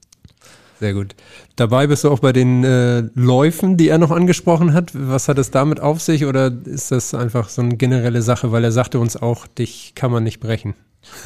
[0.82, 1.14] Sehr gut.
[1.54, 4.90] Dabei bist du auch bei den äh, Läufen, die er noch angesprochen hat.
[4.92, 8.64] Was hat es damit auf sich oder ist das einfach so eine generelle Sache, weil
[8.64, 10.74] er sagte uns auch, dich kann man nicht brechen?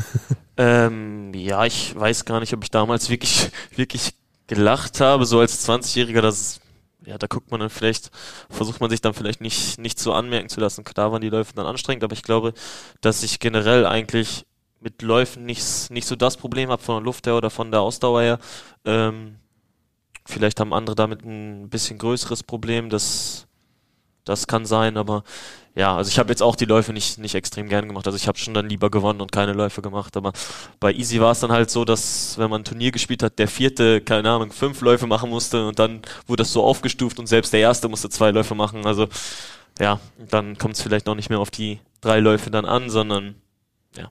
[0.59, 4.12] ähm, ja, ich weiß gar nicht, ob ich damals wirklich, wirklich
[4.46, 6.61] gelacht habe, so als 20-Jähriger, das
[7.07, 8.11] ja, da guckt man dann vielleicht,
[8.50, 10.84] versucht man sich dann vielleicht nicht, nicht so anmerken zu lassen.
[10.94, 12.52] Da waren die Läufe dann anstrengend, aber ich glaube,
[13.00, 14.44] dass ich generell eigentlich
[14.80, 17.80] mit Läufen nicht, nicht so das Problem habe von der Luft her oder von der
[17.80, 18.38] Ausdauer her.
[18.84, 19.36] Ähm,
[20.27, 23.47] Vielleicht haben andere damit ein bisschen größeres Problem, das,
[24.24, 25.22] das kann sein, aber
[25.77, 28.07] ja, also ich habe jetzt auch die Läufe nicht, nicht extrem gern gemacht.
[28.07, 30.16] Also ich habe schon dann lieber gewonnen und keine Läufe gemacht.
[30.16, 30.33] Aber
[30.81, 33.47] bei Easy war es dann halt so, dass wenn man ein Turnier gespielt hat, der
[33.47, 37.53] vierte, keine Ahnung, fünf Läufe machen musste und dann wurde das so aufgestuft und selbst
[37.53, 38.87] der erste musste zwei Läufe machen.
[38.87, 39.07] Also
[39.79, 40.01] ja,
[40.31, 43.35] dann kommt es vielleicht noch nicht mehr auf die drei Läufe dann an, sondern
[43.99, 44.09] ja.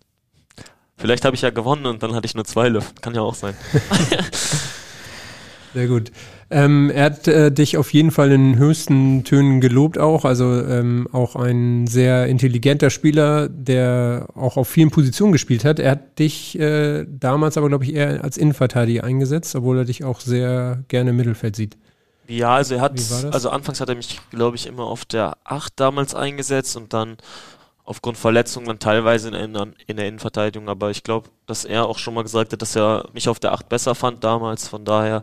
[0.97, 2.93] Vielleicht habe ich ja gewonnen und dann hatte ich nur zwei Läufe.
[3.01, 3.55] Kann ja auch sein.
[5.76, 6.09] Sehr gut.
[6.49, 11.05] Ähm, er hat äh, dich auf jeden Fall in höchsten Tönen gelobt auch, also ähm,
[11.11, 15.80] auch ein sehr intelligenter Spieler, der auch auf vielen Positionen gespielt hat.
[15.80, 20.05] Er hat dich äh, damals aber, glaube ich, eher als Innenverteidiger eingesetzt, obwohl er dich
[20.05, 21.76] auch sehr gerne im Mittelfeld sieht.
[22.30, 22.93] Ja, also er hat,
[23.32, 27.17] also anfangs hat er mich, glaube ich, immer auf der 8 damals eingesetzt und dann
[27.84, 31.99] aufgrund Verletzungen dann teilweise in, in, in der Innenverteidigung, aber ich glaube, dass er auch
[31.99, 35.21] schon mal gesagt hat, dass er mich auf der 8 besser fand damals, von daher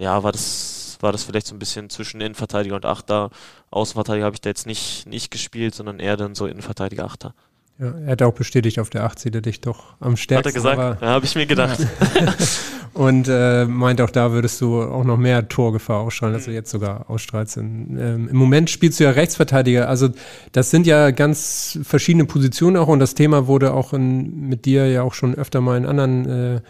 [0.00, 3.30] ja, war das, war das vielleicht so ein bisschen zwischen Innenverteidiger und Achter.
[3.70, 7.34] Außenverteidiger habe ich da jetzt nicht, nicht gespielt, sondern eher dann so Innenverteidiger Achter.
[7.78, 10.48] Ja, er hat auch bestätigt, auf der 8 sieht er dich doch am stärksten.
[10.48, 11.02] Hat er gesagt?
[11.02, 11.78] Ja, habe ich mir gedacht.
[12.92, 16.56] Und äh, meint auch, da würdest du auch noch mehr Torgefahr ausstrahlen, als du mhm.
[16.56, 17.56] jetzt sogar ausstrahlst.
[17.56, 19.88] Ähm, Im Moment spielst du ja Rechtsverteidiger.
[19.88, 20.08] Also
[20.52, 24.88] das sind ja ganz verschiedene Positionen auch und das Thema wurde auch in, mit dir
[24.88, 26.60] ja auch schon öfter mal in anderen äh,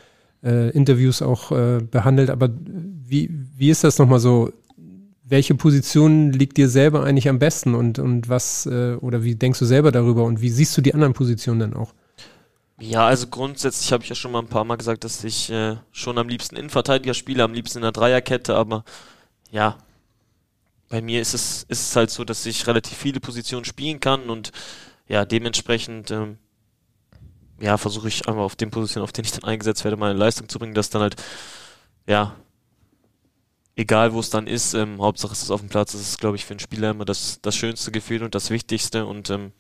[0.42, 2.30] äh, Interviews auch äh, behandelt.
[2.30, 4.52] Aber wie, wie ist das nochmal so?
[5.24, 9.60] Welche Position liegt dir selber eigentlich am besten und, und was, äh, oder wie denkst
[9.60, 11.94] du selber darüber und wie siehst du die anderen Positionen dann auch?
[12.80, 15.76] Ja, also grundsätzlich habe ich ja schon mal ein paar Mal gesagt, dass ich äh,
[15.92, 18.84] schon am liebsten Innenverteidiger spiele, am liebsten in der Dreierkette, aber
[19.52, 19.76] ja,
[20.88, 24.30] bei mir ist es, ist es halt so, dass ich relativ viele Positionen spielen kann
[24.30, 24.50] und
[25.08, 26.38] ja, dementsprechend ähm,
[27.60, 30.48] ja, versuche ich einfach auf den Positionen, auf denen ich dann eingesetzt werde, meine Leistung
[30.48, 31.16] zu bringen, dass dann halt,
[32.06, 32.34] ja,
[33.76, 36.36] egal wo es dann ist, ähm, Hauptsache es ist auf dem Platz, das ist, glaube
[36.36, 39.52] ich, für einen Spieler immer das, das schönste Gefühl und das Wichtigste und ähm,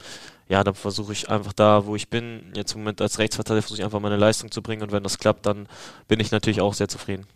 [0.48, 3.80] ja, dann versuche ich einfach da, wo ich bin, jetzt im Moment als Rechtsverteidiger, versuche
[3.80, 5.68] ich einfach meine Leistung zu bringen und wenn das klappt, dann
[6.08, 7.26] bin ich natürlich auch sehr zufrieden.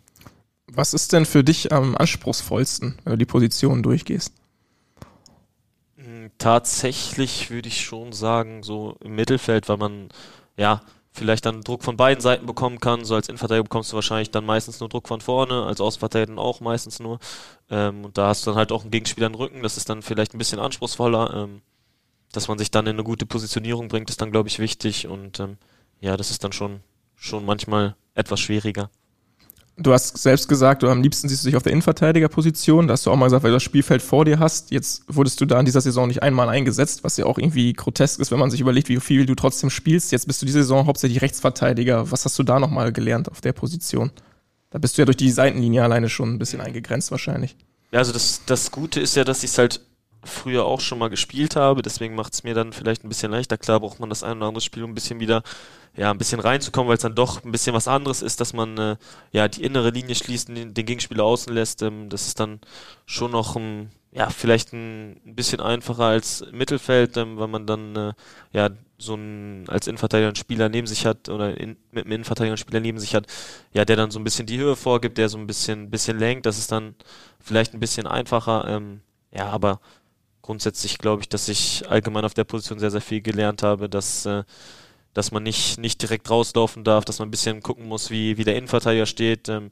[0.67, 4.33] Was ist denn für dich am anspruchsvollsten, wenn du die Positionen durchgehst?
[5.95, 10.09] Hm, tatsächlich würde ich schon sagen, so im Mittelfeld, weil man
[10.57, 10.81] ja,
[11.11, 13.05] vielleicht dann Druck von beiden Seiten bekommen kann.
[13.05, 16.59] So als Innenverteidiger bekommst du wahrscheinlich dann meistens nur Druck von vorne, als Außenverteidiger auch
[16.59, 17.19] meistens nur.
[17.69, 20.01] Ähm, und da hast du dann halt auch einen Gegenspieler im Rücken, das ist dann
[20.01, 21.33] vielleicht ein bisschen anspruchsvoller.
[21.33, 21.61] Ähm,
[22.31, 25.07] dass man sich dann in eine gute Positionierung bringt, ist dann, glaube ich, wichtig.
[25.07, 25.57] Und ähm,
[26.01, 26.81] ja, das ist dann schon,
[27.15, 28.89] schon manchmal etwas schwieriger.
[29.77, 32.87] Du hast selbst gesagt, du am liebsten siehst du dich auf der Innenverteidigerposition.
[32.87, 34.71] Da hast du auch mal gesagt, weil du das Spielfeld vor dir hast.
[34.71, 38.21] Jetzt wurdest du da in dieser Saison nicht einmal eingesetzt, was ja auch irgendwie grotesk
[38.21, 40.13] ist, wenn man sich überlegt, wie viel du trotzdem spielst.
[40.13, 42.09] Jetzt bist du diese Saison hauptsächlich Rechtsverteidiger.
[42.09, 44.11] Was hast du da nochmal gelernt auf der Position?
[44.69, 47.57] Da bist du ja durch die Seitenlinie alleine schon ein bisschen eingegrenzt wahrscheinlich.
[47.91, 49.81] Ja, also das, das Gute ist ja, dass ich es halt
[50.25, 53.57] früher auch schon mal gespielt habe, deswegen macht es mir dann vielleicht ein bisschen leichter.
[53.57, 55.43] Klar braucht man das ein oder andere Spiel, um ein bisschen wieder
[55.97, 58.77] ja, ein bisschen reinzukommen, weil es dann doch ein bisschen was anderes ist, dass man
[58.77, 58.97] äh,
[59.31, 61.81] ja die innere Linie schließt den, den Gegenspieler außen lässt.
[61.81, 62.59] Ähm, das ist dann
[63.05, 67.95] schon noch ein, ja, vielleicht ein, ein bisschen einfacher als Mittelfeld, ähm, weil man dann
[67.95, 68.13] äh,
[68.51, 72.53] ja so ein als Innenverteidiger einen Spieler neben sich hat oder in, mit einem Innenverteidiger
[72.53, 73.27] einen Spieler neben sich hat,
[73.73, 76.45] ja, der dann so ein bisschen die Höhe vorgibt, der so ein bisschen bisschen lenkt.
[76.45, 76.95] Das ist dann
[77.39, 78.67] vielleicht ein bisschen einfacher.
[78.67, 79.01] Ähm,
[79.31, 79.79] ja, aber
[80.45, 84.27] grundsätzlich glaube ich, dass ich allgemein auf der Position sehr, sehr viel gelernt habe, dass,
[84.27, 84.43] äh,
[85.15, 88.43] dass man nicht, nicht direkt rauslaufen darf, dass man ein bisschen gucken muss, wie, wie
[88.43, 89.49] der Innenverteidiger steht.
[89.49, 89.71] Ähm,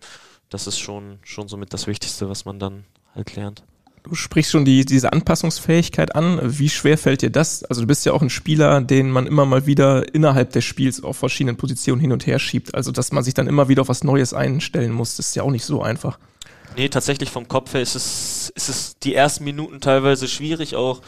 [0.49, 3.63] das ist schon, schon somit das Wichtigste, was man dann halt lernt.
[4.01, 6.39] Du sprichst schon die, diese Anpassungsfähigkeit an.
[6.41, 7.63] Wie schwer fällt dir das?
[7.63, 11.03] Also du bist ja auch ein Spieler, den man immer mal wieder innerhalb des Spiels
[11.03, 12.73] auf verschiedenen Positionen hin und her schiebt.
[12.73, 15.51] Also dass man sich dann immer wieder auf was Neues einstellen muss, ist ja auch
[15.51, 16.17] nicht so einfach.
[16.75, 21.01] Nee, tatsächlich vom Kopf her ist es, ist es die ersten Minuten teilweise schwierig, auch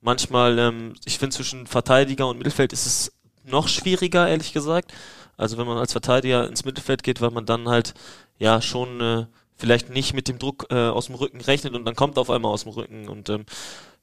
[0.00, 3.12] manchmal, ähm, ich finde zwischen Verteidiger und Mittelfeld ist es
[3.44, 4.92] noch schwieriger, ehrlich gesagt.
[5.36, 7.94] Also wenn man als Verteidiger ins Mittelfeld geht, weil man dann halt
[8.38, 9.26] ja schon äh,
[9.56, 12.52] vielleicht nicht mit dem Druck äh, aus dem Rücken rechnet und dann kommt auf einmal
[12.52, 13.08] aus dem Rücken.
[13.08, 13.46] Und ähm,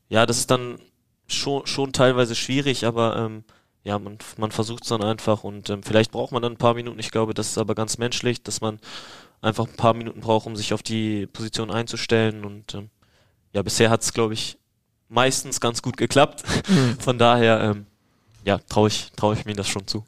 [0.09, 0.79] ja, das ist dann
[1.27, 3.43] schon, schon teilweise schwierig, aber ähm,
[3.83, 6.73] ja, man, man versucht es dann einfach und ähm, vielleicht braucht man dann ein paar
[6.73, 6.99] Minuten.
[6.99, 8.79] Ich glaube, das ist aber ganz menschlich, dass man
[9.45, 12.43] einfach ein paar Minuten braucht, um sich auf die Position einzustellen.
[12.45, 12.89] Und ähm,
[13.53, 14.57] ja, bisher hat es, glaube ich,
[15.07, 16.43] meistens ganz gut geklappt.
[16.67, 16.95] Mhm.
[16.99, 17.85] Von daher, ähm,
[18.43, 20.05] ja, traue ich, trau ich mir das schon zu.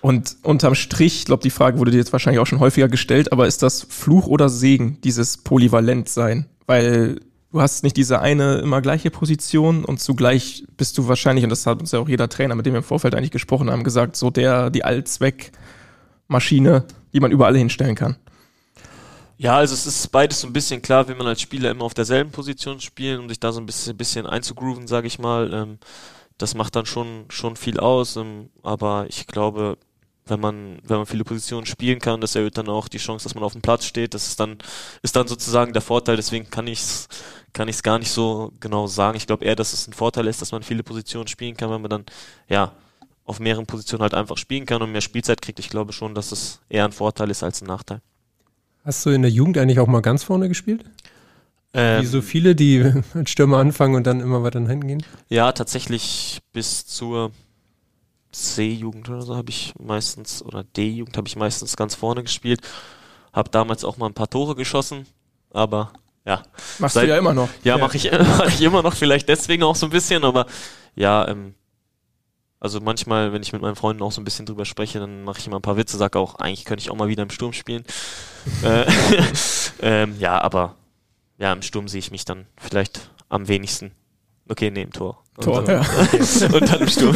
[0.00, 3.32] Und unterm Strich, ich glaube, die Frage wurde dir jetzt wahrscheinlich auch schon häufiger gestellt,
[3.32, 6.46] aber ist das Fluch oder Segen, dieses Polyvalent-Sein?
[6.66, 7.20] Weil
[7.50, 11.66] du hast nicht diese eine immer gleiche Position und zugleich bist du wahrscheinlich, und das
[11.66, 14.16] hat uns ja auch jeder Trainer, mit dem wir im Vorfeld eigentlich gesprochen haben, gesagt,
[14.16, 14.84] so der, die
[16.28, 18.16] Allzweckmaschine, die man überall hinstellen kann.
[19.38, 21.94] Ja, also es ist beides so ein bisschen klar, will man als Spieler immer auf
[21.94, 25.52] derselben Position spielen, um sich da so ein bisschen, bisschen einzugrooven, sage ich mal.
[25.52, 25.78] Ähm,
[26.38, 29.78] das macht dann schon, schon viel aus, ähm, aber ich glaube,
[30.26, 33.34] wenn man, wenn man viele Positionen spielen kann, das erhöht dann auch die Chance, dass
[33.34, 34.12] man auf dem Platz steht.
[34.12, 34.58] Das ist dann,
[35.02, 37.08] ist dann sozusagen der Vorteil, deswegen kann ich es
[37.54, 39.16] kann ich es gar nicht so genau sagen.
[39.16, 41.80] Ich glaube eher, dass es ein Vorteil ist, dass man viele Positionen spielen kann, wenn
[41.80, 42.04] man dann,
[42.48, 42.72] ja,
[43.28, 45.58] auf mehreren Positionen halt einfach spielen kann und mehr Spielzeit kriegt.
[45.58, 48.00] Ich glaube schon, dass es eher ein Vorteil ist als ein Nachteil.
[48.84, 50.84] Hast du in der Jugend eigentlich auch mal ganz vorne gespielt?
[51.74, 55.02] Ähm, Wie so viele, die als Stürmer anfangen und dann immer weiter nach hinten gehen?
[55.28, 57.32] Ja, tatsächlich bis zur
[58.32, 62.60] C-Jugend oder so habe ich meistens, oder D-Jugend habe ich meistens ganz vorne gespielt.
[63.34, 65.06] Habe damals auch mal ein paar Tore geschossen,
[65.50, 65.92] aber
[66.24, 66.42] ja.
[66.78, 67.50] Machst seit, du ja immer noch.
[67.62, 67.78] Ja, ja.
[67.78, 70.46] mache ich, mach ich immer noch, vielleicht deswegen auch so ein bisschen, aber
[70.94, 71.54] ja, ähm,
[72.60, 75.38] also manchmal, wenn ich mit meinen Freunden auch so ein bisschen drüber spreche, dann mache
[75.38, 77.52] ich immer ein paar Witze, sage auch, eigentlich könnte ich auch mal wieder im Sturm
[77.52, 77.84] spielen.
[78.62, 78.84] äh,
[79.80, 80.74] ähm, ja, aber
[81.38, 83.92] ja, im Sturm sehe ich mich dann vielleicht am wenigsten.
[84.48, 85.22] Okay, nee, im Tor.
[85.40, 85.80] Tor, und, ja.
[86.52, 87.14] und dann im Sturm.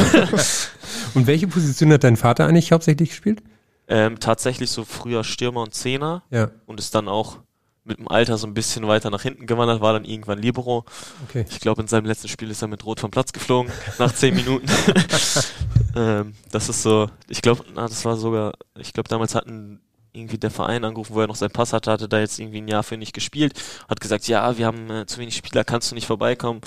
[1.13, 3.43] und welche Position hat dein Vater eigentlich hauptsächlich gespielt?
[3.87, 6.23] Ähm, tatsächlich so früher Stürmer und Zehner.
[6.29, 6.51] Ja.
[6.65, 7.39] Und ist dann auch
[7.85, 10.85] mit dem Alter so ein bisschen weiter nach hinten gewandert, war dann irgendwann Libero.
[11.27, 11.45] Okay.
[11.49, 14.35] Ich glaube, in seinem letzten Spiel ist er mit Rot vom Platz geflogen, nach zehn
[14.35, 14.67] Minuten.
[15.95, 19.81] ähm, das ist so, ich glaube, das war sogar, ich glaube, damals hatten
[20.13, 22.67] irgendwie der Verein angerufen, wo er noch seinen Pass hatte, hatte da jetzt irgendwie ein
[22.67, 23.59] Jahr für nicht gespielt,
[23.89, 26.61] hat gesagt, ja, wir haben äh, zu wenig Spieler, kannst du nicht vorbeikommen.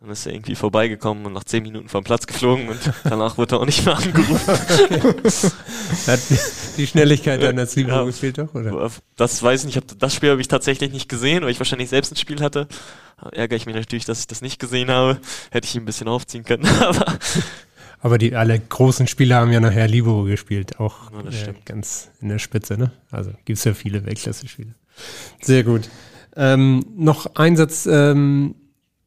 [0.00, 3.56] Dann ist er irgendwie vorbeigekommen und nach zehn Minuten vom Platz geflogen und danach wurde
[3.56, 4.46] er auch nicht mehr angerufen.
[6.06, 6.20] Hat
[6.76, 8.92] die Schnelligkeit als Libero ja, gefehlt doch, oder?
[9.16, 10.00] Das weiß ich nicht.
[10.00, 12.68] Das Spiel habe ich tatsächlich nicht gesehen, weil ich wahrscheinlich selbst ein Spiel hatte.
[13.20, 15.18] Da ärgere ich mich natürlich, dass ich das nicht gesehen habe.
[15.50, 16.64] Hätte ich ihn ein bisschen aufziehen können.
[16.80, 17.18] Aber,
[17.98, 22.28] Aber die alle großen Spieler haben ja nachher Libero gespielt, auch ja, äh, ganz in
[22.28, 22.92] der Spitze, ne?
[23.10, 24.76] Also gibt es ja viele Weltklasse-Spiele.
[25.40, 25.90] Sehr gut.
[26.36, 28.54] Ähm, noch ein Satz ähm,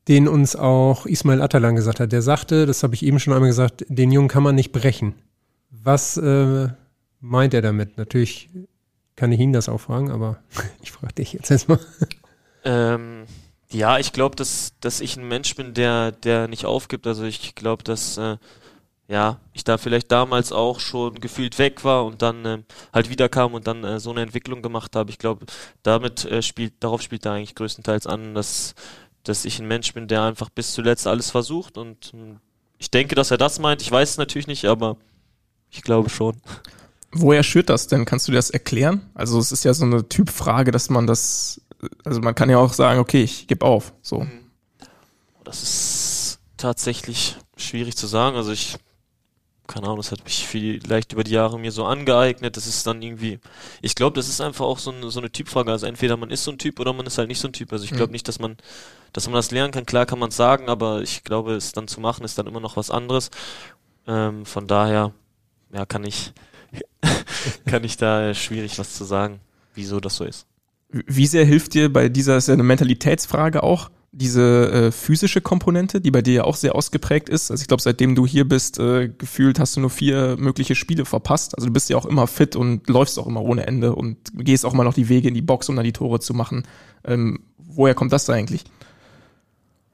[0.08, 2.12] den uns auch Ismail Atalan gesagt hat.
[2.12, 5.14] Der sagte, das habe ich eben schon einmal gesagt, den Jungen kann man nicht brechen.
[5.70, 6.70] Was äh,
[7.20, 7.98] meint er damit?
[7.98, 8.50] Natürlich
[9.16, 10.40] kann ich ihn das auch fragen, aber
[10.82, 11.80] ich frage dich jetzt erstmal.
[12.64, 13.26] Ähm,
[13.72, 17.08] ja, ich glaube, dass, dass ich ein Mensch bin, der, der nicht aufgibt.
[17.08, 18.38] Also ich glaube, dass äh,
[19.08, 23.54] ja, ich da vielleicht damals auch schon gefühlt weg war und dann äh, halt wiederkam
[23.54, 25.10] und dann äh, so eine Entwicklung gemacht habe.
[25.10, 25.46] Ich glaube,
[25.84, 28.74] damit äh, spielt, darauf spielt er eigentlich größtenteils an, dass
[29.24, 32.40] dass ich ein Mensch bin, der einfach bis zuletzt alles versucht und hm,
[32.78, 33.82] ich denke, dass er das meint.
[33.82, 34.98] Ich weiß es natürlich nicht, aber
[35.70, 36.42] ich glaube schon.
[37.12, 38.06] Woher schürt das denn?
[38.06, 39.10] Kannst du dir das erklären?
[39.14, 41.62] Also es ist ja so eine Typfrage, dass man das,
[42.04, 43.94] also man kann ja auch sagen, okay, ich gebe auf.
[44.02, 44.22] So.
[44.22, 44.32] Mhm.
[45.44, 48.36] Das ist tatsächlich schwierig zu sagen.
[48.36, 48.78] Also ich
[49.72, 52.58] keine Ahnung, das hat mich vielleicht über die Jahre mir so angeeignet.
[52.58, 53.40] Das ist dann irgendwie,
[53.82, 55.72] ich glaube, das ist einfach auch so eine, so eine Typfrage.
[55.72, 57.72] Also entweder man ist so ein Typ oder man ist halt nicht so ein Typ.
[57.72, 58.14] Also ich glaube mhm.
[58.14, 58.58] nicht, dass man,
[59.14, 59.86] dass man das lernen kann.
[59.86, 62.60] Klar kann man es sagen, aber ich glaube, es dann zu machen ist dann immer
[62.60, 63.30] noch was anderes.
[64.08, 65.14] Ähm, von daher,
[65.74, 66.34] ja, kann ich,
[67.66, 69.40] kann ich da schwierig was zu sagen,
[69.76, 70.48] wieso das so ist.
[70.90, 76.02] Wie sehr hilft dir bei dieser, ist ja eine Mentalitätsfrage auch, diese äh, physische Komponente,
[76.02, 77.50] die bei dir ja auch sehr ausgeprägt ist.
[77.50, 81.06] Also ich glaube, seitdem du hier bist, äh, gefühlt hast du nur vier mögliche Spiele
[81.06, 81.56] verpasst.
[81.56, 84.66] Also du bist ja auch immer fit und läufst auch immer ohne Ende und gehst
[84.66, 86.64] auch immer noch die Wege in die Box, um dann die Tore zu machen.
[87.06, 88.66] Ähm, woher kommt das da eigentlich?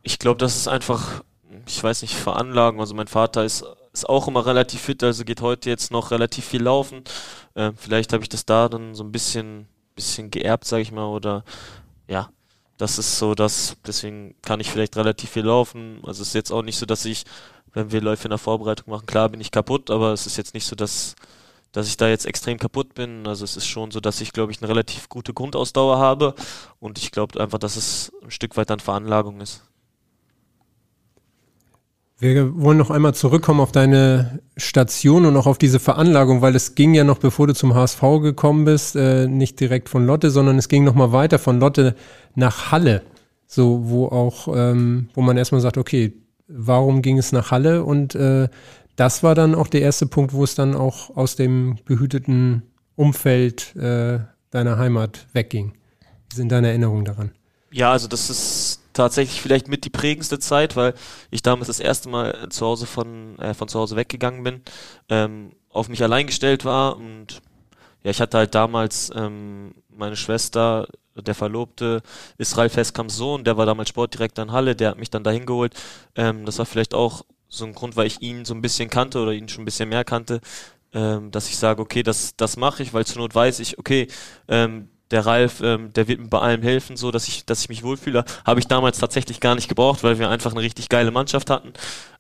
[0.08, 1.22] Ich glaube, das ist einfach,
[1.66, 2.80] ich weiß nicht, Veranlagen.
[2.80, 6.46] Also mein Vater ist, ist auch immer relativ fit, also geht heute jetzt noch relativ
[6.46, 7.04] viel laufen.
[7.56, 11.08] Äh, vielleicht habe ich das da dann so ein bisschen, bisschen geerbt, sage ich mal,
[11.08, 11.44] oder
[12.08, 12.30] ja,
[12.78, 16.00] das ist so, dass deswegen kann ich vielleicht relativ viel laufen.
[16.04, 17.26] Also es ist jetzt auch nicht so, dass ich,
[17.74, 20.54] wenn wir Läufe in der Vorbereitung machen, klar bin ich kaputt, aber es ist jetzt
[20.54, 21.16] nicht so, dass
[21.74, 23.28] dass ich da jetzt extrem kaputt bin.
[23.28, 26.34] Also es ist schon so, dass ich, glaube ich, eine relativ gute Grundausdauer habe
[26.80, 29.64] und ich glaube einfach, dass es ein Stück weit dann Veranlagung ist.
[32.20, 36.74] Wir wollen noch einmal zurückkommen auf deine Station und auch auf diese Veranlagung, weil es
[36.74, 40.58] ging ja noch, bevor du zum HSV gekommen bist, äh, nicht direkt von Lotte, sondern
[40.58, 41.96] es ging noch mal weiter von Lotte
[42.34, 43.04] nach Halle.
[43.46, 46.14] So, wo auch, ähm, wo man erstmal sagt, okay,
[46.48, 47.84] warum ging es nach Halle?
[47.84, 48.50] Und äh,
[48.96, 52.64] das war dann auch der erste Punkt, wo es dann auch aus dem behüteten
[52.96, 55.74] Umfeld äh, deiner Heimat wegging.
[56.32, 57.32] Wie sind deine Erinnerungen daran?
[57.72, 60.94] Ja, also das ist tatsächlich vielleicht mit die prägendste Zeit, weil
[61.32, 64.62] ich damals das erste Mal zu Hause von, äh, von zu Hause weggegangen bin,
[65.10, 67.42] ähm, auf mich allein gestellt war und
[68.04, 72.02] ja, ich hatte halt damals ähm, meine Schwester, der Verlobte,
[72.38, 75.74] Israel Festkamps Sohn, der war damals Sportdirektor in Halle, der hat mich dann dahin geholt.
[76.16, 79.20] Ähm, das war vielleicht auch so ein Grund, weil ich ihn so ein bisschen kannte
[79.20, 80.42] oder ihn schon ein bisschen mehr kannte,
[80.94, 84.08] ähm, dass ich sage, okay, das, das mache ich, weil zur Not weiß ich, okay,
[84.48, 87.70] ähm, der Ralf, ähm, der wird mir bei allem helfen, so dass ich, dass ich
[87.70, 88.26] mich wohlfühle.
[88.46, 91.74] Habe ich damals tatsächlich gar nicht gebraucht, weil wir einfach eine richtig geile Mannschaft hatten.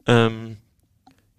[0.06, 0.58] Ähm,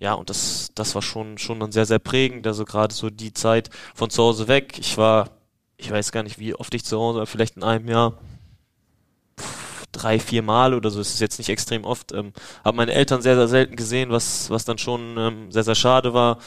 [0.00, 2.46] ja, und das, das war schon, schon dann sehr, sehr prägend.
[2.46, 4.78] Also gerade so die Zeit von zu Hause weg.
[4.78, 5.30] Ich war,
[5.76, 8.18] ich weiß gar nicht, wie oft ich zu Hause war, vielleicht in einem Jahr
[9.92, 11.00] drei, vier Mal oder so.
[11.00, 12.12] Es ist jetzt nicht extrem oft.
[12.12, 12.32] Ähm,
[12.64, 16.14] habe meine Eltern sehr, sehr selten gesehen, was, was dann schon ähm, sehr, sehr schade
[16.14, 16.38] war.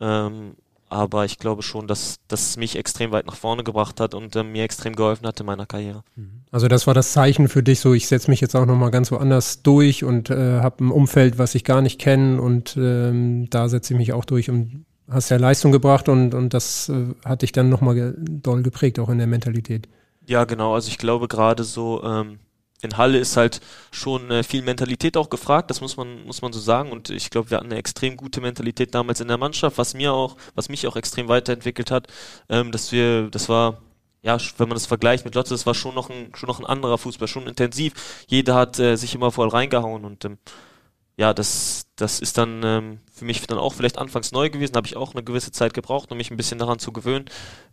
[0.00, 0.56] Ähm,
[0.90, 4.42] aber ich glaube schon, dass das mich extrem weit nach vorne gebracht hat und äh,
[4.42, 6.02] mir extrem geholfen hat in meiner Karriere.
[6.16, 6.42] Mhm.
[6.50, 9.10] Also das war das Zeichen für dich, so ich setze mich jetzt auch nochmal ganz
[9.12, 13.68] woanders durch und äh, habe ein Umfeld, was ich gar nicht kenne und ähm, da
[13.68, 17.42] setze ich mich auch durch und hast ja Leistung gebracht und, und das äh, hat
[17.42, 19.88] dich dann nochmal ge doll geprägt, auch in der Mentalität.
[20.26, 22.40] Ja, genau, also ich glaube gerade so, ähm,
[22.82, 23.60] in Halle ist halt
[23.90, 26.92] schon äh, viel Mentalität auch gefragt, das muss man, muss man so sagen.
[26.92, 30.12] Und ich glaube, wir hatten eine extrem gute Mentalität damals in der Mannschaft, was mir
[30.12, 32.08] auch, was mich auch extrem weiterentwickelt hat,
[32.48, 33.82] ähm, dass wir, das war,
[34.22, 36.66] ja, wenn man das vergleicht mit Lotte, das war schon noch ein, schon noch ein
[36.66, 38.24] anderer Fußball, schon intensiv.
[38.28, 40.38] Jeder hat äh, sich immer voll reingehauen und ähm,
[41.16, 44.86] ja, das, das ist dann ähm, für mich dann auch vielleicht anfangs neu gewesen, habe
[44.86, 47.26] ich auch eine gewisse Zeit gebraucht, um mich ein bisschen daran zu gewöhnen.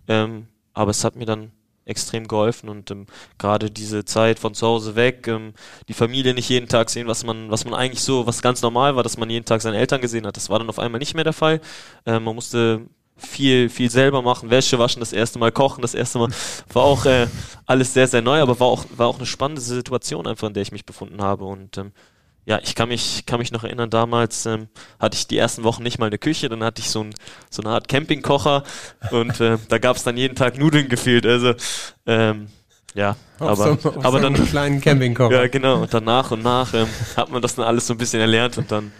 [0.09, 1.51] Ähm, aber es hat mir dann
[1.87, 3.07] extrem geholfen und ähm,
[3.37, 5.53] gerade diese Zeit von zu Hause weg, ähm,
[5.87, 8.95] die Familie nicht jeden Tag sehen, was man, was man eigentlich so, was ganz normal
[8.95, 10.37] war, dass man jeden Tag seine Eltern gesehen hat.
[10.37, 11.61] Das war dann auf einmal nicht mehr der Fall.
[12.05, 12.81] Ähm, man musste
[13.17, 16.29] viel, viel selber machen, Wäsche waschen, das erste Mal kochen, das erste Mal
[16.73, 17.27] war auch äh,
[17.65, 20.63] alles sehr, sehr neu, aber war auch, war auch eine spannende Situation einfach, in der
[20.63, 21.91] ich mich befunden habe und ähm,
[22.47, 24.69] ja, ich kann mich, kann mich noch erinnern, damals ähm,
[25.01, 27.13] hatte ich die ersten Wochen nicht mal eine Küche, dann hatte ich so, ein,
[27.49, 28.63] so eine Art Campingkocher
[29.11, 31.25] und äh, da gab es dann jeden Tag Nudeln gefühlt.
[31.25, 31.55] Also
[32.05, 32.47] ähm,
[32.95, 35.43] ja, auf aber, so, aber so dann einen kleinen Campingkocher.
[35.43, 35.81] Ja, genau.
[35.81, 36.87] Und dann nach und nach ähm,
[37.17, 38.93] hat man das dann alles so ein bisschen erlernt und dann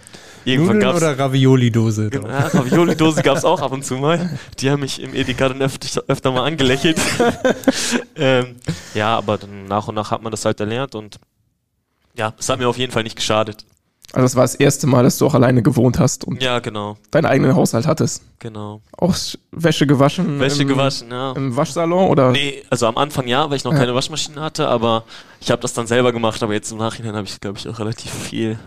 [0.44, 2.10] irgendwann Nudeln oder Ravioli-Dose?
[2.10, 4.38] Genau, ja, Ravioli-Dose gab's auch ab und zu mal.
[4.60, 7.00] Die haben mich im Edeka dann öfter, öfter mal angelächelt.
[8.18, 8.58] ähm,
[8.94, 11.18] ja, aber dann nach und nach hat man das halt erlernt und
[12.18, 13.66] ja, es hat mir auf jeden Fall nicht geschadet.
[14.14, 16.98] Also das war das erste Mal, dass du auch alleine gewohnt hast und Ja, genau,
[17.12, 18.22] deinen eigenen Haushalt hattest.
[18.40, 18.82] genau.
[18.98, 19.14] Auch
[19.52, 20.40] Wäsche gewaschen.
[20.40, 21.34] Wäsche im, gewaschen, ja.
[21.34, 22.32] Im Waschsalon oder?
[22.32, 23.80] Nee, also am Anfang ja, weil ich noch Ja.
[23.80, 25.04] keine Waschmaschine hatte, aber
[25.42, 27.80] ich habe das dann selber gemacht, aber jetzt im Nachhinein habe ich, glaube ich, auch
[27.80, 28.58] relativ viel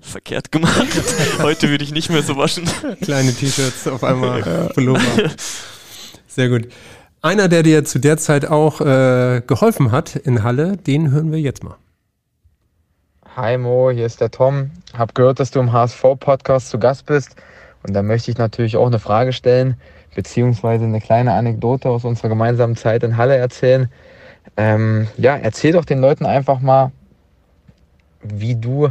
[0.00, 0.86] verkehrt gemacht.
[1.42, 2.64] Heute würde ich nicht mehr so waschen.
[3.02, 5.00] Kleine T-Shirts auf einmal Pullover.
[6.26, 6.68] Sehr gut.
[7.22, 11.38] Einer, der dir zu der Zeit auch äh, geholfen hat in Halle, den hören wir
[11.40, 11.76] jetzt mal.
[13.36, 14.72] Hi Mo, hier ist der Tom.
[14.98, 17.36] Hab gehört, dass du im HSV-Podcast zu Gast bist.
[17.84, 19.76] Und da möchte ich natürlich auch eine Frage stellen,
[20.16, 23.88] beziehungsweise eine kleine Anekdote aus unserer gemeinsamen Zeit in Halle erzählen.
[24.56, 26.90] Ähm, ja, erzähl doch den Leuten einfach mal,
[28.20, 28.88] wie du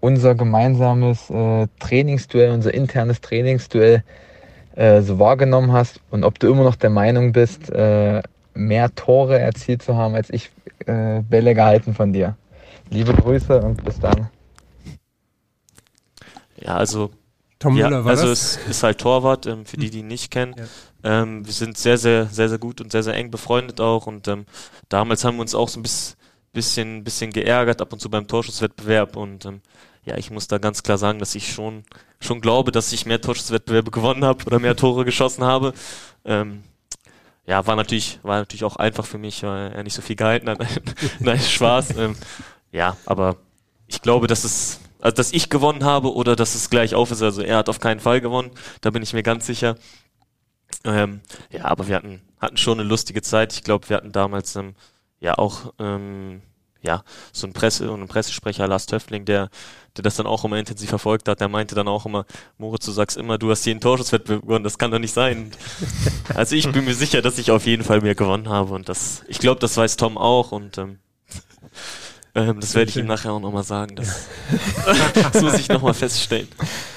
[0.00, 4.02] unser gemeinsames äh, Trainingsduell, unser internes Trainingsduell
[4.76, 8.22] äh, so wahrgenommen hast und ob du immer noch der Meinung bist, äh,
[8.54, 10.50] mehr Tore erzielt zu haben, als ich
[10.86, 12.34] äh, Bälle gehalten von dir.
[12.90, 14.30] Liebe Grüße und bis dann.
[16.60, 17.10] Ja, also
[17.58, 18.56] Tom ja, Müller war also das?
[18.56, 20.54] es ist halt Torwart, ähm, für die, die ihn nicht kennen.
[20.56, 21.22] Ja.
[21.22, 24.06] Ähm, wir sind sehr, sehr, sehr, sehr gut und sehr, sehr eng befreundet auch.
[24.06, 24.46] Und ähm,
[24.88, 26.16] damals haben wir uns auch so ein bis,
[26.52, 29.16] bisschen, bisschen geärgert, ab und zu beim Torschusswettbewerb.
[29.16, 29.60] Und ähm,
[30.04, 31.84] ja, ich muss da ganz klar sagen, dass ich schon,
[32.20, 35.74] schon glaube, dass ich mehr Torschusswettbewerbe gewonnen habe oder mehr Tore geschossen habe.
[36.24, 36.62] Ähm,
[37.44, 40.48] ja, war natürlich, war natürlich auch einfach für mich, weil er nicht so viel gehalten
[40.48, 40.58] hat.
[41.18, 41.94] Nein, Spaß.
[42.72, 43.36] Ja, aber
[43.86, 47.22] ich glaube, dass es, also dass ich gewonnen habe oder dass es gleich auf ist.
[47.22, 48.50] Also er hat auf keinen Fall gewonnen,
[48.80, 49.76] da bin ich mir ganz sicher.
[50.84, 53.52] Ähm, ja, aber wir hatten, hatten schon eine lustige Zeit.
[53.52, 54.74] Ich glaube, wir hatten damals ähm,
[55.20, 56.42] ja auch ähm,
[56.80, 57.02] ja,
[57.32, 59.50] so ein Presse- und ein Pressesprecher, Lars Töffling, der,
[59.96, 62.24] der das dann auch immer intensiv verfolgt hat, der meinte dann auch immer,
[62.56, 65.50] Moritz, du sagst immer, du hast hier einen Torschusswettbewerb gewonnen, das kann doch nicht sein.
[66.34, 69.24] also ich bin mir sicher, dass ich auf jeden Fall mehr gewonnen habe und das,
[69.28, 70.98] ich glaube, das weiß Tom auch und ähm,
[72.34, 73.96] ähm, das werde ich ihm nachher auch nochmal sagen.
[73.96, 74.26] Das,
[75.32, 76.48] das muss ich nochmal feststellen.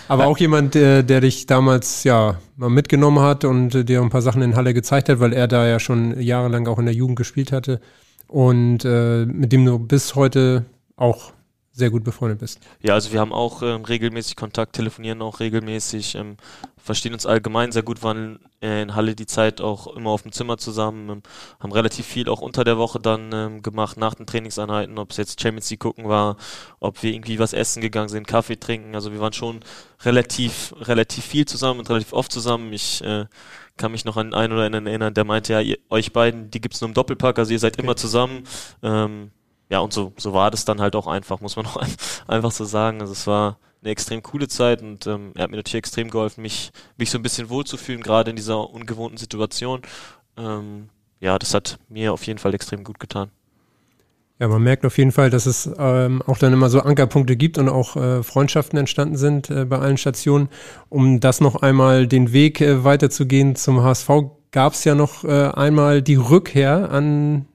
[0.08, 4.10] Aber auch jemand, der, der dich damals ja mal mitgenommen hat und äh, dir ein
[4.10, 6.96] paar Sachen in Halle gezeigt hat, weil er da ja schon jahrelang auch in der
[6.96, 7.80] Jugend gespielt hatte
[8.28, 10.66] und äh, mit dem du bis heute
[10.96, 11.34] auch
[11.74, 12.60] sehr gut befreundet bist.
[12.82, 16.36] Ja, also wir haben auch ähm, regelmäßig Kontakt, telefonieren auch regelmäßig, ähm,
[16.78, 20.34] verstehen uns allgemein sehr gut, waren äh, in Halle die Zeit auch immer auf dem
[20.34, 21.22] Zimmer zusammen, ähm,
[21.62, 25.18] haben relativ viel auch unter der Woche dann ähm, gemacht, nach den Trainingseinheiten, ob es
[25.18, 26.36] jetzt Champions League gucken war,
[26.82, 29.62] ob wir irgendwie was essen gegangen sind, Kaffee trinken, also wir waren schon
[30.04, 32.74] relativ, relativ viel zusammen und relativ oft zusammen.
[32.74, 33.28] Ich äh,
[33.78, 36.60] kann mich noch an einen oder anderen erinnern, der meinte, ja, ihr, euch beiden, die
[36.60, 37.84] gibt's nur im Doppelpack, also ihr seid okay.
[37.84, 38.44] immer zusammen.
[38.84, 39.32] Ähm,
[39.72, 41.82] ja, und so, so war das dann halt auch einfach, muss man auch
[42.28, 43.00] einfach so sagen.
[43.00, 46.42] Also es war eine extrem coole Zeit und ähm, er hat mir natürlich extrem geholfen,
[46.42, 49.82] mich, mich so ein bisschen wohlzufühlen, gerade in dieser ungewohnten Situation.
[50.38, 50.90] Ähm,
[51.22, 53.32] ja, das hat mir auf jeden Fall extrem gut getan.
[54.40, 57.58] Ja, man merkt auf jeden Fall, dass es ähm, auch dann immer so Ankerpunkte gibt
[57.58, 60.50] und auch äh, Freundschaften entstanden sind äh, bei allen Stationen.
[60.90, 64.10] Um das noch einmal den Weg äh, weiterzugehen zum HSV,
[64.52, 67.46] gab es ja noch äh, einmal die Rückkehr an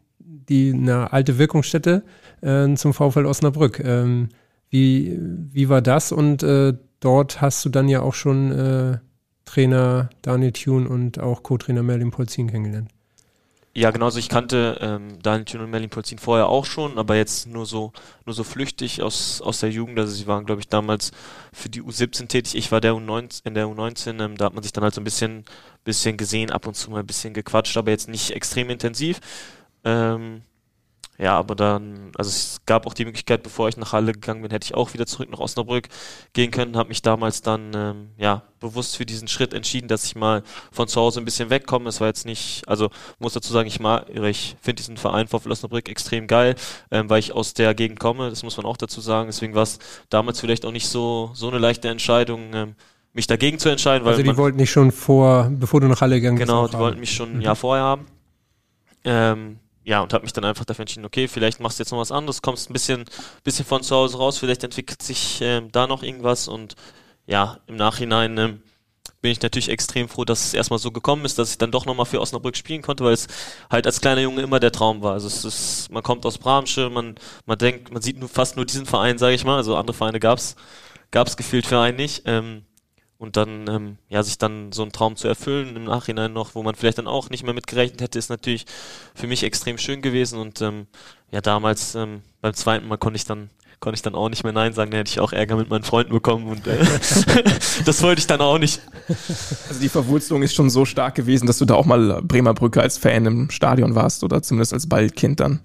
[0.49, 2.03] die eine alte Wirkungsstätte
[2.41, 3.81] äh, zum VfL Osnabrück.
[3.81, 4.29] Ähm,
[4.71, 6.13] wie, wie war das?
[6.13, 8.99] Und äh, dort hast du dann ja auch schon äh,
[9.45, 12.91] Trainer Daniel Thune und auch Co-Trainer Merlin Polzin kennengelernt.
[13.77, 17.15] Ja, genau, also ich kannte ähm, Daniel Thun und Merlin Polzin vorher auch schon, aber
[17.15, 17.93] jetzt nur so
[18.25, 19.99] nur so flüchtig aus aus der Jugend.
[19.99, 21.13] Also sie waren, glaube ich, damals
[21.53, 22.55] für die U17 tätig.
[22.55, 24.25] Ich war der U19 in der U19.
[24.25, 25.45] Ähm, da hat man sich dann halt so ein bisschen
[25.85, 29.21] bisschen gesehen, ab und zu mal ein bisschen gequatscht, aber jetzt nicht extrem intensiv.
[29.87, 30.43] Ähm,
[31.19, 34.51] ja, aber dann, also es gab auch die Möglichkeit, bevor ich nach Halle gegangen bin,
[34.51, 35.89] hätte ich auch wieder zurück nach Osnabrück
[36.35, 40.15] gehen können, habe mich damals dann ähm, ja bewusst für diesen Schritt entschieden, dass ich
[40.15, 41.89] mal von zu Hause ein bisschen wegkomme.
[41.89, 45.53] Es war jetzt nicht, also muss dazu sagen, ich mag, ich finde diesen Verein VfL
[45.53, 46.55] Osnabrück extrem geil,
[46.91, 48.29] ähm, weil ich aus der Gegend komme.
[48.29, 49.29] Das muss man auch dazu sagen.
[49.29, 49.79] Deswegen war es
[50.11, 52.53] damals vielleicht auch nicht so so eine leichte Entscheidung.
[52.53, 52.75] Ähm,
[53.15, 56.17] mich dagegen zu entscheiden, weil also die wollten nicht schon vor, bevor du nach Halle
[56.17, 56.49] gegangen bist.
[56.49, 57.59] Genau, die wollten mich schon ein Jahr mhm.
[57.59, 58.07] vorher haben.
[59.05, 62.01] Ähm, ja, und habe mich dann einfach dafür entschieden, okay, vielleicht machst du jetzt noch
[62.01, 63.05] was anderes, kommst ein bisschen,
[63.45, 66.75] bisschen von zu Hause raus, vielleicht entwickelt sich äh, da noch irgendwas und
[67.27, 68.63] ja, im Nachhinein ähm,
[69.23, 71.87] bin ich natürlich extrem froh, dass es erstmal so gekommen ist, dass ich dann doch
[71.87, 73.29] nochmal für Osnabrück spielen konnte, weil es
[73.71, 75.13] halt als kleiner Junge immer der Traum war.
[75.13, 77.15] Also es ist, man kommt aus Bramsche, man,
[77.45, 80.19] man denkt, man sieht nur fast nur diesen Verein, sage ich mal, also andere Vereine
[80.19, 80.57] gab's,
[81.13, 82.23] gab's gefühlt für einen nicht.
[82.27, 82.65] Ähm,
[83.19, 86.63] und dann, ähm, ja, sich dann so einen Traum zu erfüllen im Nachhinein noch, wo
[86.63, 88.67] man vielleicht dann auch nicht mehr mit gerechnet hätte, ist natürlich
[89.15, 90.39] für mich extrem schön gewesen.
[90.39, 90.87] Und ähm,
[91.31, 93.51] ja, damals ähm, beim zweiten Mal konnte ich dann
[93.81, 95.83] konnte ich dann auch nicht mehr Nein sagen, dann hätte ich auch Ärger mit meinen
[95.83, 96.79] Freunden bekommen und äh,
[97.85, 98.81] das wollte ich dann auch nicht.
[99.69, 102.81] Also die Verwurzelung ist schon so stark gewesen, dass du da auch mal Bremer Brücke
[102.81, 105.61] als Fan im Stadion warst oder zumindest als Ballkind dann.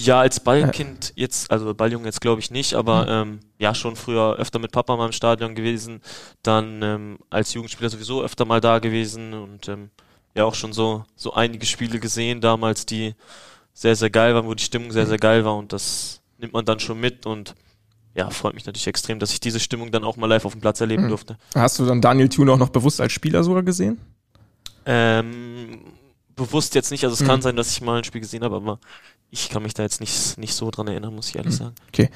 [0.00, 3.30] Ja, als Ballkind jetzt, also Balljunge jetzt glaube ich nicht, aber mhm.
[3.32, 6.02] ähm, ja, schon früher öfter mit Papa mal im Stadion gewesen,
[6.42, 9.90] dann ähm, als Jugendspieler sowieso öfter mal da gewesen und ähm,
[10.36, 13.16] ja auch schon so, so einige Spiele gesehen damals, die
[13.74, 16.64] sehr, sehr geil waren, wo die Stimmung sehr, sehr geil war und das nimmt man
[16.64, 17.56] dann schon mit und
[18.14, 20.60] ja, freut mich natürlich extrem, dass ich diese Stimmung dann auch mal live auf dem
[20.60, 21.08] Platz erleben mhm.
[21.08, 21.36] durfte.
[21.56, 24.00] Hast du dann Daniel Thune auch noch bewusst als Spieler sogar gesehen?
[24.86, 25.80] Ähm,
[26.36, 27.26] bewusst jetzt nicht, also es mhm.
[27.26, 28.78] kann sein, dass ich mal ein Spiel gesehen habe, aber
[29.30, 31.58] ich kann mich da jetzt nicht, nicht so dran erinnern, muss ich ehrlich hm.
[31.58, 31.74] sagen.
[31.88, 32.10] Okay.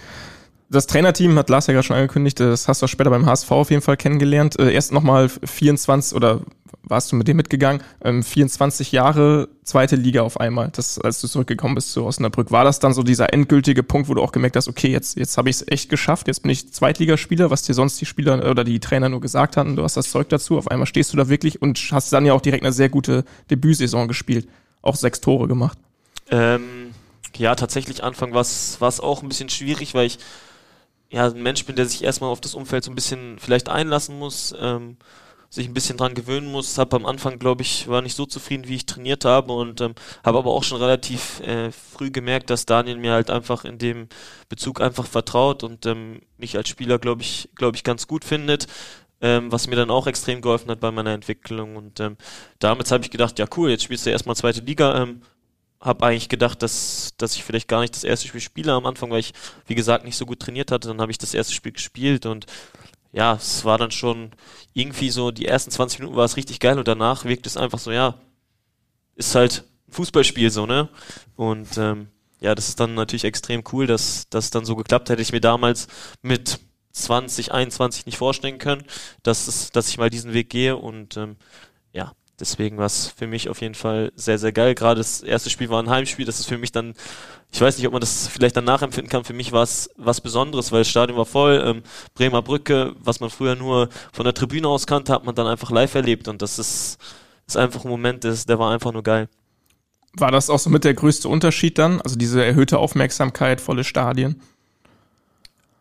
[0.72, 3.70] Das Trainerteam hat Lars ja gerade schon angekündigt, das hast du später beim HSV auf
[3.70, 4.58] jeden Fall kennengelernt.
[4.58, 6.40] Äh, erst nochmal 24 oder
[6.82, 7.82] warst du mit dem mitgegangen?
[8.02, 12.50] 24 ähm, Jahre zweite Liga auf einmal, das, als du zurückgekommen bist zu Osnabrück.
[12.50, 15.36] War das dann so dieser endgültige Punkt, wo du auch gemerkt hast, okay, jetzt, jetzt
[15.36, 18.64] habe ich es echt geschafft, jetzt bin ich Zweitligaspieler, was dir sonst die Spieler oder
[18.64, 21.28] die Trainer nur gesagt hatten, du hast das Zeug dazu, auf einmal stehst du da
[21.28, 24.48] wirklich und hast dann ja auch direkt eine sehr gute Debütsaison gespielt,
[24.80, 25.76] auch sechs Tore gemacht.
[26.30, 26.81] Ähm,
[27.36, 30.18] ja, tatsächlich Anfang war es auch ein bisschen schwierig, weil ich
[31.12, 34.18] ja ein Mensch bin, der sich erstmal auf das Umfeld so ein bisschen vielleicht einlassen
[34.18, 34.96] muss, ähm,
[35.50, 36.78] sich ein bisschen dran gewöhnen muss.
[36.78, 39.94] Habe am Anfang, glaube ich, war nicht so zufrieden, wie ich trainiert habe und ähm,
[40.24, 44.08] habe aber auch schon relativ äh, früh gemerkt, dass Daniel mir halt einfach in dem
[44.48, 48.66] Bezug einfach vertraut und ähm, mich als Spieler, glaube ich, glaube ich, ganz gut findet.
[49.20, 51.76] Ähm, was mir dann auch extrem geholfen hat bei meiner Entwicklung.
[51.76, 52.16] Und ähm,
[52.58, 55.22] damit habe ich gedacht, ja cool, jetzt spielst du erstmal zweite Liga, ähm,
[55.82, 59.10] habe eigentlich gedacht, dass, dass ich vielleicht gar nicht das erste Spiel spiele am Anfang,
[59.10, 59.34] weil ich,
[59.66, 60.88] wie gesagt, nicht so gut trainiert hatte.
[60.88, 62.46] Dann habe ich das erste Spiel gespielt und
[63.12, 64.30] ja, es war dann schon
[64.72, 67.78] irgendwie so, die ersten 20 Minuten war es richtig geil und danach wirkt es einfach
[67.78, 68.14] so, ja,
[69.16, 70.88] ist halt ein Fußballspiel so, ne?
[71.36, 72.08] Und ähm,
[72.40, 75.40] ja, das ist dann natürlich extrem cool, dass das dann so geklappt hätte ich mir
[75.40, 75.88] damals
[76.22, 76.60] mit
[76.92, 78.84] 20, 21 nicht vorstellen können,
[79.22, 81.36] dass, es, dass ich mal diesen Weg gehe und ähm,
[81.92, 84.74] ja, deswegen war es für mich auf jeden Fall sehr, sehr geil.
[84.74, 86.94] Gerade das erste Spiel war ein Heimspiel, das ist für mich dann,
[87.52, 90.20] ich weiß nicht, ob man das vielleicht dann nachempfinden kann, für mich war es was
[90.20, 91.82] Besonderes, weil das Stadion war voll, ähm,
[92.14, 95.70] Bremer Brücke, was man früher nur von der Tribüne aus kannte, hat man dann einfach
[95.70, 96.98] live erlebt und das ist,
[97.46, 99.28] ist einfach ein Moment, das, der war einfach nur geil.
[100.14, 102.00] War das auch so mit der größte Unterschied dann?
[102.02, 104.42] Also diese erhöhte Aufmerksamkeit, volle Stadien?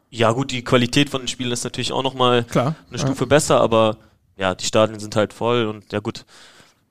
[0.10, 3.98] Ja, gut, die Qualität von den Spielen ist natürlich auch nochmal eine Stufe besser, aber
[4.38, 6.26] ja, die Stadien sind halt voll und ja gut,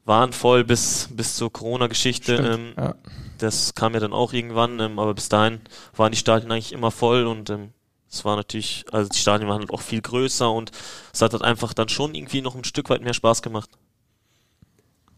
[0.04, 2.34] waren voll bis, bis zur Corona-Geschichte.
[2.34, 2.94] Ähm, ja.
[3.38, 5.60] Das kam ja dann auch irgendwann, ähm, aber bis dahin
[5.96, 7.70] waren die Stadien eigentlich immer voll und ähm,
[8.10, 10.72] es war natürlich, also die Stadien waren halt auch viel größer und
[11.12, 13.70] es hat halt einfach dann schon irgendwie noch ein Stück weit mehr Spaß gemacht.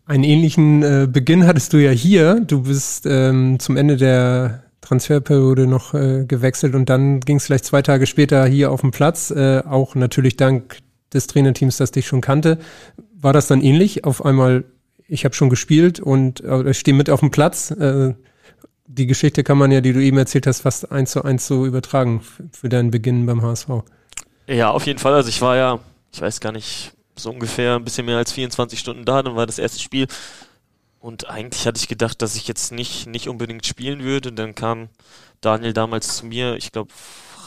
[0.05, 2.41] Einen ähnlichen äh, Beginn hattest du ja hier.
[2.41, 7.65] Du bist ähm, zum Ende der Transferperiode noch äh, gewechselt und dann ging es vielleicht
[7.65, 10.79] zwei Tage später hier auf den Platz, äh, auch natürlich dank
[11.15, 12.59] des Trainerteams, das dich schon kannte.
[13.15, 14.05] War das dann ähnlich?
[14.05, 14.65] Auf einmal,
[15.09, 17.71] ich habe schon gespielt und äh, ich stehe mit auf dem Platz.
[17.71, 18.15] Äh,
[18.87, 21.65] die Geschichte kann man ja, die du eben erzählt hast, fast eins zu eins so
[21.67, 22.23] übertragen
[22.53, 23.69] für deinen Beginn beim HSV.
[24.47, 25.15] Ja, auf jeden Fall.
[25.15, 25.79] Also ich war ja,
[26.13, 29.47] ich weiß gar nicht, so ungefähr ein bisschen mehr als 24 Stunden da, dann war
[29.47, 30.07] das erste Spiel.
[31.01, 34.33] Und eigentlich hatte ich gedacht, dass ich jetzt nicht, nicht unbedingt spielen würde.
[34.33, 34.89] Dann kam
[35.41, 36.93] Daniel damals zu mir, ich glaube,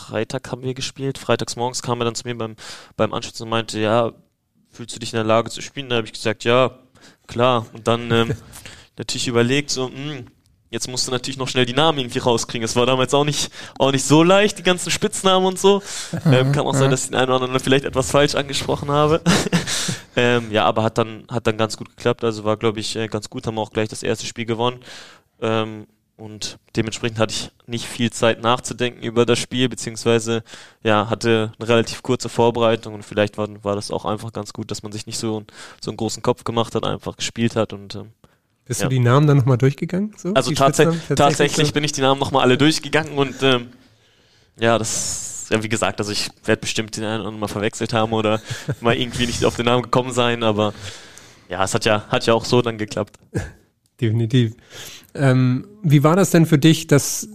[0.07, 1.17] Freitag haben wir gespielt.
[1.17, 2.55] Freitags morgens kam er dann zu mir beim,
[2.95, 4.11] beim Anschluss und meinte, ja,
[4.69, 5.89] fühlst du dich in der Lage zu spielen?
[5.89, 6.77] Da habe ich gesagt, ja,
[7.27, 7.65] klar.
[7.73, 8.35] Und dann ähm,
[8.97, 10.27] natürlich überlegt, so, hm,
[10.69, 12.63] jetzt musst du natürlich noch schnell die Namen irgendwie rauskriegen.
[12.63, 15.81] Es war damals auch nicht, auch nicht so leicht, die ganzen Spitznamen und so.
[16.25, 19.21] Ähm, kann auch sein, dass ich den einen oder anderen vielleicht etwas falsch angesprochen habe.
[20.15, 22.23] ähm, ja, aber hat dann, hat dann ganz gut geklappt.
[22.23, 23.47] Also war, glaube ich, äh, ganz gut.
[23.47, 24.81] Haben auch gleich das erste Spiel gewonnen.
[25.41, 25.87] Ähm,
[26.17, 30.43] und dementsprechend hatte ich nicht viel Zeit nachzudenken über das Spiel, beziehungsweise
[30.83, 34.71] ja, hatte eine relativ kurze Vorbereitung und vielleicht war, war das auch einfach ganz gut,
[34.71, 35.43] dass man sich nicht so,
[35.81, 38.11] so einen großen Kopf gemacht hat, einfach gespielt hat und ähm,
[38.65, 38.87] Bist Ja.
[38.87, 40.13] du die Namen dann nochmal durchgegangen?
[40.17, 40.33] So?
[40.33, 41.01] also tats Spitznamen?
[41.17, 41.73] tatsächlich so?
[41.73, 43.67] bin ich die Namen nochmal alle durchgegangen und ähm,
[44.57, 47.91] ja, das, ja wie gesagt, also ich werde bestimmt den einen oder anderen mal verwechselt
[47.93, 48.39] haben oder
[48.79, 50.73] mal irgendwie nicht auf den Namen gekommen sein, aber
[51.49, 53.17] ja, es hat ja, hat ja auch so dann geklappt.
[54.01, 54.53] Definitiv.
[55.15, 56.87] Ähm, wie war das denn für dich?
[56.87, 57.27] Das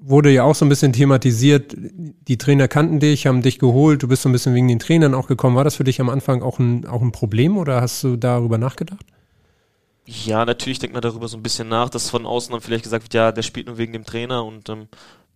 [0.00, 1.74] wurde ja auch so ein bisschen thematisiert.
[1.76, 4.02] Die Trainer kannten dich, haben dich geholt.
[4.02, 5.56] Du bist so ein bisschen wegen den Trainern auch gekommen.
[5.56, 8.56] War das für dich am Anfang auch ein, auch ein Problem oder hast du darüber
[8.56, 9.04] nachgedacht?
[10.06, 13.04] Ja, natürlich denkt man darüber so ein bisschen nach, dass von außen dann vielleicht gesagt
[13.04, 14.88] wird, ja, der spielt nur wegen dem Trainer und ähm,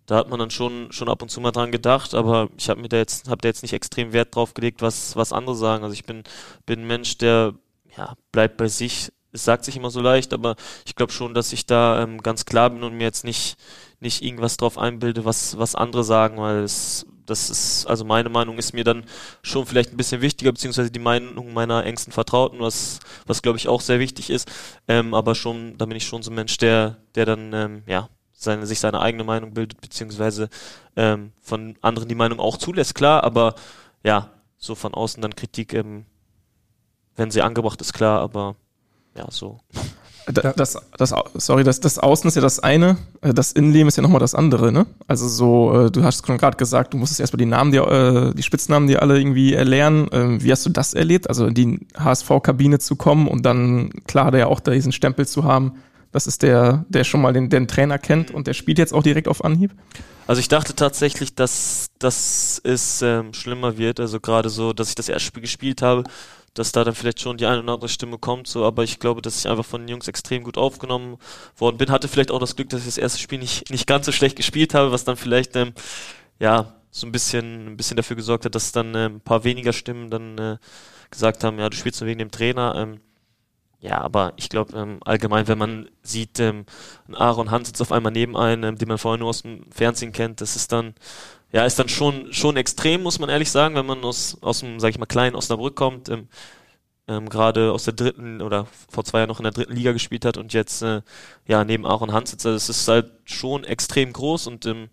[0.07, 2.81] da hat man dann schon schon ab und zu mal dran gedacht, aber ich habe
[2.81, 5.85] mir da jetzt habe da jetzt nicht extrem Wert drauf gelegt, was was andere sagen.
[5.85, 6.25] Also ich bin
[6.67, 7.55] bin ein Mensch, der
[7.97, 9.13] ja bleibt bei sich.
[9.35, 10.57] Es sagt sich immer so leicht, aber
[10.87, 13.57] ich glaube schon, dass ich da ähm, ganz klar bin und mir jetzt nicht
[14.01, 18.59] nicht irgendwas drauf einbilde, was was andere sagen, weil es das ist, also meine Meinung
[18.59, 19.05] ist mir dann
[19.43, 23.69] schon vielleicht ein bisschen wichtiger, beziehungsweise die Meinung meiner engsten Vertrauten, was, was glaube ich
[23.69, 24.51] auch sehr wichtig ist.
[24.89, 28.09] Ähm, aber schon, da bin ich schon so ein Mensch, der, der dann, ähm, ja,
[28.33, 30.49] seine, sich seine eigene Meinung bildet, beziehungsweise
[30.97, 33.55] ähm, von anderen die Meinung auch zulässt, klar, aber
[34.03, 36.05] ja, so von außen dann Kritik, ähm,
[37.17, 38.57] wenn sie angebracht ist, klar, aber
[39.17, 39.59] ja, so.
[40.27, 43.97] Da- Das, das, sorry, das, das Außen ist ja das eine, äh, das Innenleben ist
[43.97, 44.87] ja nochmal das andere, ne?
[45.07, 48.35] Also so, äh, du hast schon gerade gesagt, du musstest erstmal die Namen, dir, äh,
[48.35, 50.09] die Spitznamen dir alle irgendwie erlernen.
[50.13, 51.29] Ähm, Wie hast du das erlebt?
[51.29, 55.27] Also in die HSV-Kabine zu kommen und dann, klar, da ja auch da diesen Stempel
[55.27, 55.73] zu haben,
[56.15, 59.03] das ist der, der schon mal den, den Trainer kennt und der spielt jetzt auch
[59.03, 59.73] direkt auf Anhieb?
[60.29, 63.99] Also ich dachte tatsächlich, dass, dass es ähm, schlimmer wird.
[63.99, 66.05] Also gerade so, dass ich das erste Spiel gespielt habe,
[66.55, 68.47] dass da dann vielleicht schon die eine oder andere Stimme kommt.
[68.47, 71.17] So, aber ich glaube, dass ich einfach von den Jungs extrem gut aufgenommen
[71.57, 71.91] worden bin.
[71.91, 74.37] Hatte vielleicht auch das Glück, dass ich das erste Spiel nicht, nicht ganz so schlecht
[74.37, 75.73] gespielt habe, was dann vielleicht ähm,
[76.39, 79.73] ja so ein bisschen, ein bisschen dafür gesorgt hat, dass dann ähm, ein paar weniger
[79.73, 80.57] Stimmen dann äh,
[81.11, 82.77] gesagt haben, ja, du spielst nur wegen dem Trainer.
[82.77, 83.01] Ähm,
[83.81, 86.65] ja, aber ich glaube ähm, allgemein, wenn man sieht, ähm,
[87.13, 90.13] Aaron Hans sitzt auf einmal neben einem, ähm, den man vorher nur aus dem Fernsehen
[90.13, 90.95] kennt, das ist dann,
[91.53, 94.81] ja, ist dann schon, schon extrem, muss man ehrlich sagen, wenn man aus, aus dem,
[94.81, 96.29] sag ich mal, kleinen Osnabrück kommt, ähm,
[97.09, 100.25] ähm, gerade aus der dritten oder vor zwei Jahren noch in der dritten Liga gespielt
[100.25, 101.03] hat und jetzt äh,
[101.47, 102.47] ja neben Aaron Hans sitzt.
[102.47, 104.89] Also es ist halt schon extrem groß und ähm,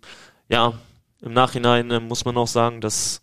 [0.49, 0.73] ja,
[1.21, 3.21] im Nachhinein ähm, muss man auch sagen, dass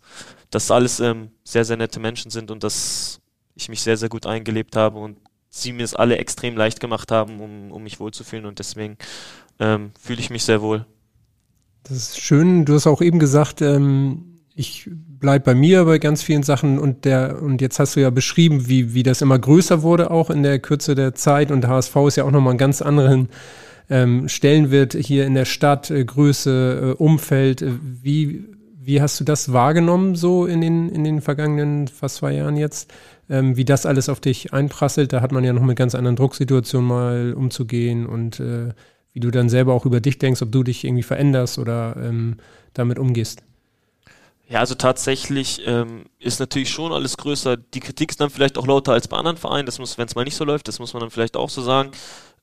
[0.49, 3.21] das alles ähm, sehr, sehr nette Menschen sind und dass
[3.55, 5.17] ich mich sehr, sehr gut eingelebt habe und
[5.49, 8.97] sie mir es alle extrem leicht gemacht haben, um, um mich wohlzufühlen und deswegen
[9.59, 10.85] ähm, fühle ich mich sehr wohl.
[11.83, 12.65] Das ist schön.
[12.65, 17.05] Du hast auch eben gesagt, ähm, ich bleib bei mir bei ganz vielen Sachen und
[17.05, 20.43] der und jetzt hast du ja beschrieben, wie wie das immer größer wurde auch in
[20.43, 23.29] der Kürze der Zeit und HSV ist ja auch nochmal einen ganz anderen
[23.89, 27.61] ähm, Stellenwert hier in der Stadt, äh, Größe, äh, Umfeld.
[27.61, 28.45] Äh, wie,
[28.79, 32.91] wie hast du das wahrgenommen so in den, in den vergangenen fast zwei Jahren jetzt?
[33.29, 36.15] Ähm, wie das alles auf dich einprasselt, da hat man ja noch mit ganz anderen
[36.15, 38.73] Drucksituationen mal umzugehen und äh,
[39.13, 42.37] wie du dann selber auch über dich denkst, ob du dich irgendwie veränderst oder ähm,
[42.73, 43.43] damit umgehst.
[44.47, 47.55] Ja, also tatsächlich ähm, ist natürlich schon alles größer.
[47.55, 49.67] Die Kritik ist dann vielleicht auch lauter als bei anderen Vereinen.
[49.67, 51.61] Das muss, wenn es mal nicht so läuft, das muss man dann vielleicht auch so
[51.61, 51.91] sagen.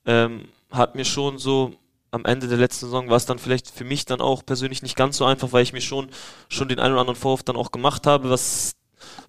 [0.04, 1.74] Ähm, hat mir schon so
[2.12, 4.96] am Ende der letzten Saison war es dann vielleicht für mich dann auch persönlich nicht
[4.96, 6.08] ganz so einfach, weil ich mir schon
[6.48, 8.75] schon den einen oder anderen Vorwurf dann auch gemacht habe, was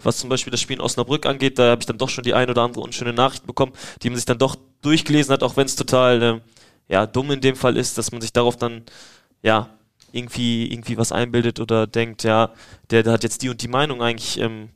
[0.02, 1.60] was zum Beispiel das Spiel in Osnabrück angeht.
[1.60, 4.18] Da habe ich dann doch schon die ein oder andere unschöne Nachricht bekommen, die man
[4.18, 6.40] sich dann doch durchgelesen hat, auch wenn es total äh,
[6.88, 8.84] ja dumm in dem Fall ist, dass man sich darauf dann
[9.41, 9.70] ja
[10.12, 12.52] irgendwie, irgendwie was einbildet oder denkt, ja,
[12.90, 14.70] der, der hat jetzt die und die Meinung eigentlich, ähm,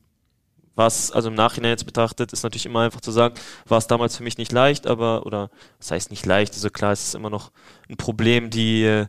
[0.76, 3.36] was, also im Nachhinein jetzt betrachtet, ist natürlich immer einfach zu sagen,
[3.68, 5.50] war es damals für mich nicht leicht, aber, oder,
[5.80, 7.52] das heißt nicht leicht, also klar, es ist immer noch
[7.90, 9.08] ein Problem, die, äh,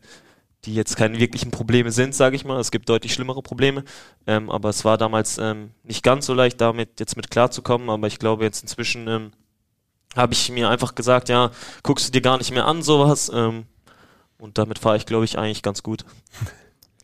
[0.65, 2.61] die jetzt keine wirklichen Probleme sind, sage ich mal.
[2.61, 3.85] Es gibt deutlich schlimmere Probleme,
[4.27, 7.91] ähm, aber es war damals ähm, nicht ganz so leicht, damit jetzt mit klarzukommen.
[7.91, 9.33] Aber ich glaube jetzt inzwischen ähm,
[10.15, 11.51] habe ich mir einfach gesagt, ja,
[11.83, 13.31] guckst du dir gar nicht mehr an sowas.
[13.35, 13.65] Ähm,
[14.39, 16.05] und damit fahre ich, glaube ich, eigentlich ganz gut.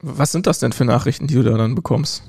[0.00, 2.22] Was sind das denn für Nachrichten, die du da dann bekommst?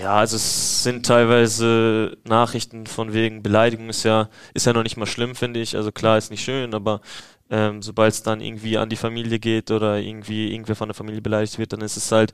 [0.00, 4.96] Ja, also es sind teilweise Nachrichten von wegen Beleidigung ist ja, ist ja noch nicht
[4.96, 5.76] mal schlimm, finde ich.
[5.76, 7.02] Also klar ist nicht schön, aber
[7.50, 11.22] ähm, sobald es dann irgendwie an die Familie geht oder irgendwie irgendwer von der Familie
[11.22, 12.32] beleidigt wird, dann ist es halt,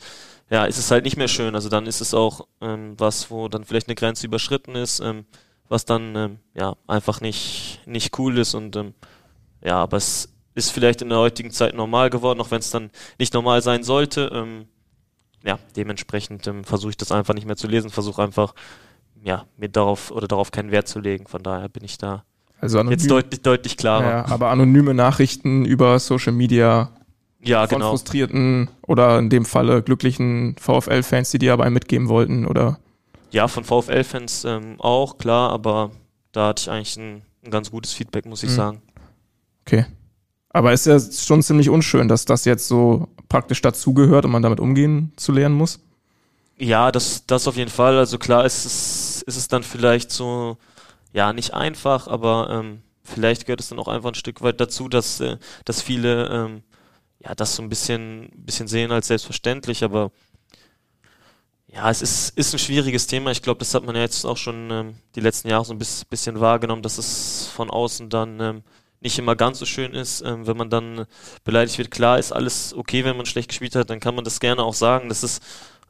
[0.51, 1.55] ja, ist es halt nicht mehr schön.
[1.55, 5.25] Also dann ist es auch ähm, was, wo dann vielleicht eine Grenze überschritten ist, ähm,
[5.69, 8.95] was dann ähm, ja einfach nicht nicht cool ist und ähm,
[9.63, 12.91] ja, aber es ist vielleicht in der heutigen Zeit normal geworden, auch wenn es dann
[13.19, 14.31] nicht normal sein sollte.
[14.33, 14.67] Ähm,
[15.45, 18.55] ja, dementsprechend versuche ich das einfach nicht mehr zu lesen, versuche einfach,
[19.23, 21.27] ja, mir darauf oder darauf keinen Wert zu legen.
[21.27, 22.25] Von daher bin ich da
[22.61, 24.09] also anonym, jetzt deutlich, deutlich klarer.
[24.09, 26.91] Ja, aber anonyme Nachrichten über Social Media
[27.43, 27.91] ja, von genau.
[27.91, 32.79] frustrierten oder in dem Falle glücklichen VfL-Fans, die dir aber mitgeben wollten, oder?
[33.31, 35.91] Ja, von VfL-Fans ähm, auch, klar, aber
[36.33, 38.55] da hatte ich eigentlich ein, ein ganz gutes Feedback, muss ich mhm.
[38.55, 38.83] sagen.
[39.67, 39.87] Okay.
[40.51, 44.61] Aber ist ja schon ziemlich unschön, dass das jetzt so praktisch dazugehört und man damit
[44.61, 45.81] umgehen zu lernen muss.
[46.57, 47.99] Ja, das, das auf jeden Fall.
[47.99, 50.57] Also klar ist es, ist es dann vielleicht so,
[51.15, 54.89] ja, nicht einfach, aber ähm, vielleicht gehört es dann auch einfach ein Stück weit dazu,
[54.89, 56.63] dass, äh, dass viele ähm,
[57.21, 60.11] ja das so ein bisschen, bisschen sehen als selbstverständlich, aber
[61.69, 63.31] ja, es ist, ist ein schwieriges Thema.
[63.31, 65.79] Ich glaube, das hat man ja jetzt auch schon ähm, die letzten Jahre so ein
[65.79, 68.63] bisschen wahrgenommen, dass es von außen dann ähm,
[69.01, 71.07] nicht immer ganz so schön ist, ähm, wenn man dann
[71.45, 71.91] beleidigt wird.
[71.91, 74.75] Klar ist alles okay, wenn man schlecht gespielt hat, dann kann man das gerne auch
[74.75, 75.09] sagen.
[75.09, 75.43] Das ist,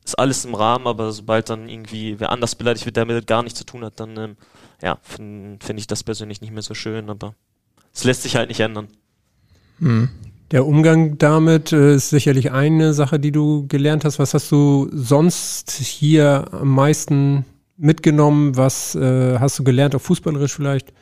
[0.04, 3.42] ist alles im Rahmen, aber sobald dann irgendwie wer anders beleidigt wird, der damit gar
[3.42, 4.36] nichts zu tun hat, dann ähm,
[4.82, 7.34] ja, finde find ich das persönlich nicht mehr so schön, aber
[7.92, 8.88] es lässt sich halt nicht ändern.
[9.78, 10.08] Hm.
[10.50, 14.18] Der Umgang damit äh, ist sicherlich eine Sache, die du gelernt hast.
[14.18, 17.44] Was hast du sonst hier am meisten
[17.76, 18.56] mitgenommen?
[18.56, 20.92] Was äh, hast du gelernt, auch fußballerisch vielleicht?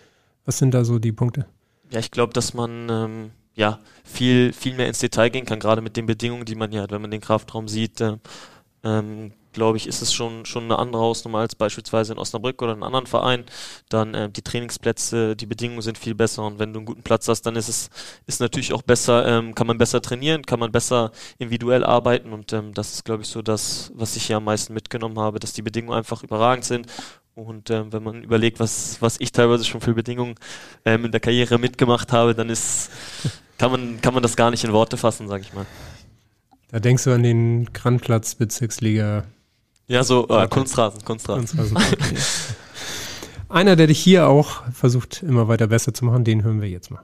[0.45, 1.47] Was sind da so die Punkte?
[1.91, 5.83] Ja, ich glaube, dass man ähm, ja viel, viel mehr ins Detail gehen kann, gerade
[5.83, 6.93] mit den Bedingungen, die man hier hat.
[6.93, 8.17] Wenn man den Kraftraum sieht, äh,
[8.85, 12.73] ähm, glaube ich, ist es schon, schon eine andere Hausnummer als beispielsweise in Osnabrück oder
[12.73, 13.45] in einem anderen Verein.
[13.89, 17.29] Dann äh, die Trainingsplätze, die Bedingungen sind viel besser und wenn du einen guten Platz
[17.29, 17.91] hast, dann ist es
[18.27, 22.53] ist natürlich auch besser, ähm, kann man besser trainieren, kann man besser individuell arbeiten und
[22.53, 25.53] ähm, das ist, glaube ich, so das, was ich hier am meisten mitgenommen habe, dass
[25.53, 26.87] die Bedingungen einfach überragend sind
[27.35, 30.35] und ähm, wenn man überlegt, was, was ich teilweise schon für Bedingungen
[30.85, 32.91] ähm, in der Karriere mitgemacht habe, dann ist,
[33.59, 35.67] kann man, kann man das gar nicht in Worte fassen, sag ich mal.
[36.73, 39.25] Da denkst du an den Grandplatz Bezirksliga.
[39.87, 41.47] Ja, so äh, Kunstrasen, Kunstrasen.
[41.47, 42.17] Kunstrasen okay.
[43.49, 46.91] Einer, der dich hier auch versucht, immer weiter besser zu machen, den hören wir jetzt
[46.91, 47.03] mal.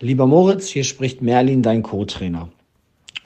[0.00, 2.48] Lieber Moritz, hier spricht Merlin, dein Co-Trainer.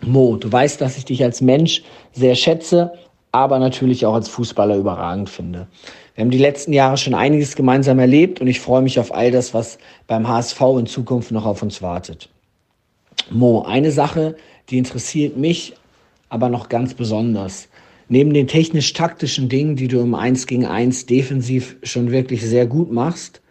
[0.03, 1.83] Mo, du weißt, dass ich dich als Mensch
[2.13, 2.93] sehr schätze
[3.33, 5.67] aber natürlich auch als Fußballer überragend finde.
[6.15, 9.31] Wir haben die letzten Jahre schon einiges gemeinsam erlebt und ich freue mich auf all
[9.31, 12.29] das, was beim HSV in Zukunft noch auf uns wartet.
[13.31, 14.37] Mo, eine Sache,
[14.71, 15.75] die interessiert mich
[16.29, 17.69] aber noch ganz besonders.
[18.09, 22.91] Neben den technisch-taktischen Dingen, die du im 1 gegen 1 defensiv schon wirklich sehr gut
[22.91, 23.43] machst,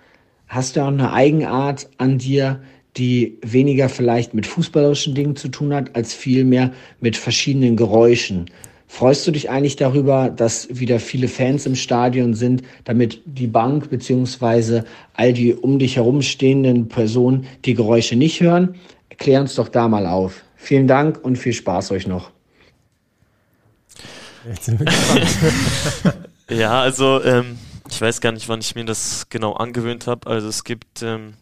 [0.47, 2.59] hast du auch eine Eigenart an dir,
[2.97, 8.49] die weniger vielleicht mit fußballerischen Dingen zu tun hat, als vielmehr mit verschiedenen Geräuschen.
[8.87, 13.89] Freust du dich eigentlich darüber, dass wieder viele Fans im Stadion sind, damit die Bank
[13.89, 14.83] beziehungsweise
[15.13, 18.75] all die um dich herum stehenden Personen die Geräusche nicht hören?
[19.07, 20.43] Erklär uns doch da mal auf.
[20.61, 22.29] Vielen Dank und viel Spaß euch noch.
[26.49, 27.57] ja, also ähm,
[27.89, 30.29] ich weiß gar nicht, wann ich mir das genau angewöhnt habe.
[30.29, 31.33] Also es gibt ähm,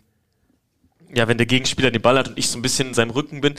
[1.14, 3.42] ja, wenn der Gegenspieler den Ball hat und ich so ein bisschen in seinem Rücken
[3.42, 3.56] bin,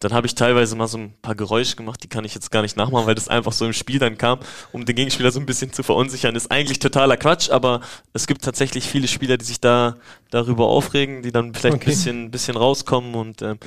[0.00, 2.62] dann habe ich teilweise mal so ein paar Geräusche gemacht, die kann ich jetzt gar
[2.62, 4.40] nicht nachmachen, weil das einfach so im Spiel dann kam,
[4.72, 6.34] um den Gegenspieler so ein bisschen zu verunsichern.
[6.34, 7.80] Ist eigentlich totaler Quatsch, aber
[8.12, 9.96] es gibt tatsächlich viele Spieler, die sich da
[10.30, 11.84] darüber aufregen, die dann vielleicht okay.
[11.84, 13.58] ein bisschen, bisschen rauskommen und ähm,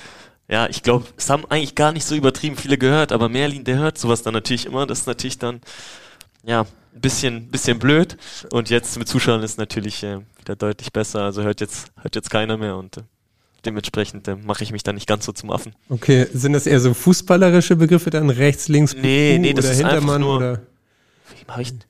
[0.49, 3.77] ja, ich glaube, es haben eigentlich gar nicht so übertrieben viele gehört, aber Merlin, der
[3.77, 4.85] hört sowas dann natürlich immer.
[4.85, 5.61] Das ist natürlich dann,
[6.43, 8.17] ja, ein bisschen, bisschen blöd.
[8.51, 11.23] Und jetzt mit Zuschauern ist natürlich äh, wieder deutlich besser.
[11.23, 13.01] Also hört jetzt, hört jetzt keiner mehr und äh,
[13.65, 15.75] dementsprechend äh, mache ich mich da nicht ganz so zum Affen.
[15.89, 19.79] Okay, sind das eher so fußballerische Begriffe dann rechts, links, nee, nee, das oder ist
[19.79, 20.61] Hintermann nur, oder?
[21.37, 21.83] Wie mache ich denn?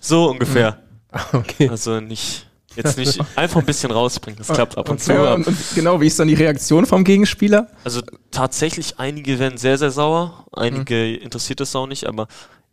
[0.00, 0.78] So ungefähr.
[1.34, 1.68] Okay.
[1.68, 2.46] Also nicht
[2.76, 4.38] jetzt nicht einfach ein bisschen rausbringen.
[4.38, 5.12] Das klappt ab und, und zu.
[5.12, 7.68] Ja, und, genau, wie ist dann die Reaktion vom Gegenspieler?
[7.84, 11.24] Also tatsächlich, einige werden sehr, sehr sauer, einige mhm.
[11.24, 12.28] interessiert das auch nicht, aber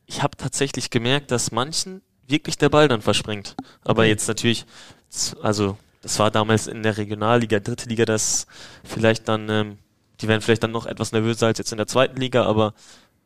[0.06, 3.56] ich habe tatsächlich gemerkt, dass manchen wirklich der Ball dann verspringt.
[3.84, 4.66] Aber jetzt natürlich,
[5.42, 8.48] also das war damals in der Regionalliga, dritte Liga, das
[8.84, 9.78] vielleicht dann, ähm,
[10.22, 12.74] die werden vielleicht dann noch etwas nervöser als jetzt in der zweiten Liga, aber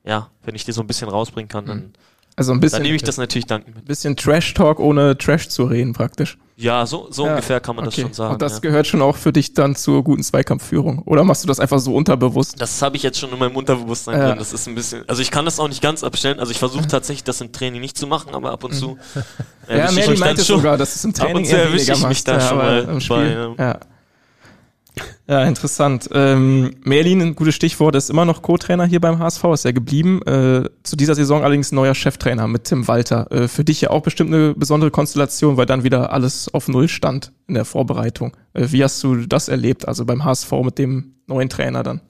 [0.04, 1.94] ja, wenn ich die so ein bisschen rausbringen kann, dann, mhm.
[2.36, 3.84] Also ein bisschen, dann nehme ich das natürlich dankend mit.
[3.84, 6.38] Ein bisschen Trash-Talk ohne Trash zu reden praktisch.
[6.56, 7.96] Ja, so, so ja, ungefähr kann man okay.
[7.96, 8.34] das schon sagen.
[8.34, 8.60] Und das ja.
[8.60, 11.00] gehört schon auch für dich dann zur guten Zweikampfführung.
[11.00, 12.62] Oder machst du das einfach so unterbewusst?
[12.62, 14.28] Das habe ich jetzt schon in meinem Unterbewusstsein ja.
[14.30, 14.40] drin.
[14.40, 16.40] Das ist ein bisschen, also ich kann das auch nicht ganz abstellen.
[16.40, 18.98] Also ich versuche tatsächlich das im Training nicht zu machen, aber ab und zu.
[19.66, 22.24] Äh, ja, Mary meinte sogar, dass es im Training ab und zu erwische ich mich
[22.26, 23.54] da schon mal im Spiel.
[23.56, 23.80] Bei,
[24.98, 25.04] ja.
[25.26, 26.10] Ja, interessant.
[26.12, 30.22] Ähm, Merlin, ein gutes Stichwort, ist immer noch Co-Trainer hier beim HSV, ist er geblieben.
[30.24, 33.32] Äh, zu dieser Saison allerdings neuer Cheftrainer mit Tim Walter.
[33.32, 36.90] Äh, für dich ja auch bestimmt eine besondere Konstellation, weil dann wieder alles auf Null
[36.90, 38.36] stand in der Vorbereitung.
[38.54, 42.02] Äh, wie hast du das erlebt, also beim HSV mit dem neuen Trainer dann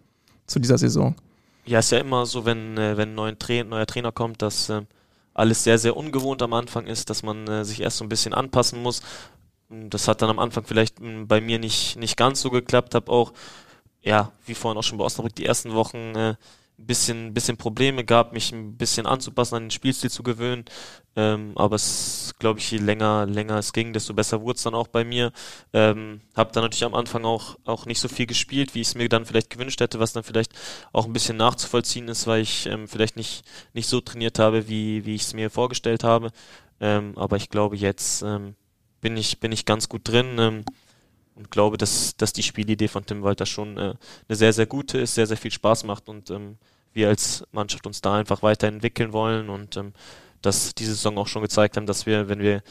[0.48, 1.16] zu dieser Saison?
[1.66, 4.70] Ja, ist ja immer so, wenn, äh, wenn ein neuer, Tra neuer Trainer kommt, dass
[4.70, 4.82] äh,
[5.34, 8.34] alles sehr, sehr ungewohnt am Anfang ist, dass man äh, sich erst so ein bisschen
[8.34, 9.02] anpassen muss.
[9.90, 12.96] Das hat dann am Anfang vielleicht hm, bei mir nicht, nicht ganz so geklappt.
[12.96, 13.34] Habe auch,
[14.02, 16.36] ja, wie vorhin auch schon bei Osnabrück, die ersten Wochen äh,
[16.80, 20.66] ein bisschen, bisschen Probleme gehabt, mich ein bisschen anzupassen, an den Spielstil zu gewöhnen.
[21.16, 24.74] Ähm, aber es, glaube ich, je länger, länger es ging, desto besser wurde es dann
[24.74, 25.32] auch bei mir.
[25.74, 28.96] Ähm, habe dann natürlich am Anfang auch, auch nicht so viel gespielt, wie ich es
[28.96, 30.54] mir dann vielleicht gewünscht hätte, was dann vielleicht
[30.92, 33.44] auch ein bisschen nachzuvollziehen ist, weil ich ähm, vielleicht nicht,
[33.74, 36.32] nicht so trainiert habe, wie, wie ich es mir vorgestellt habe.
[36.80, 38.56] Ähm, aber ich glaube, jetzt ähm,
[39.04, 40.64] bin ich, bin ich ganz gut drin ähm,
[41.36, 43.94] und glaube, dass, dass die Spielidee von Tim Walter schon äh,
[44.28, 46.58] eine sehr, sehr gute ist, sehr, sehr viel Spaß macht und ähm,
[46.94, 49.94] wir als Mannschaft uns da einfach weiterentwickeln wollen und ähm,
[50.42, 52.64] dass diese Saison auch schon gezeigt haben, dass wir, wenn wir,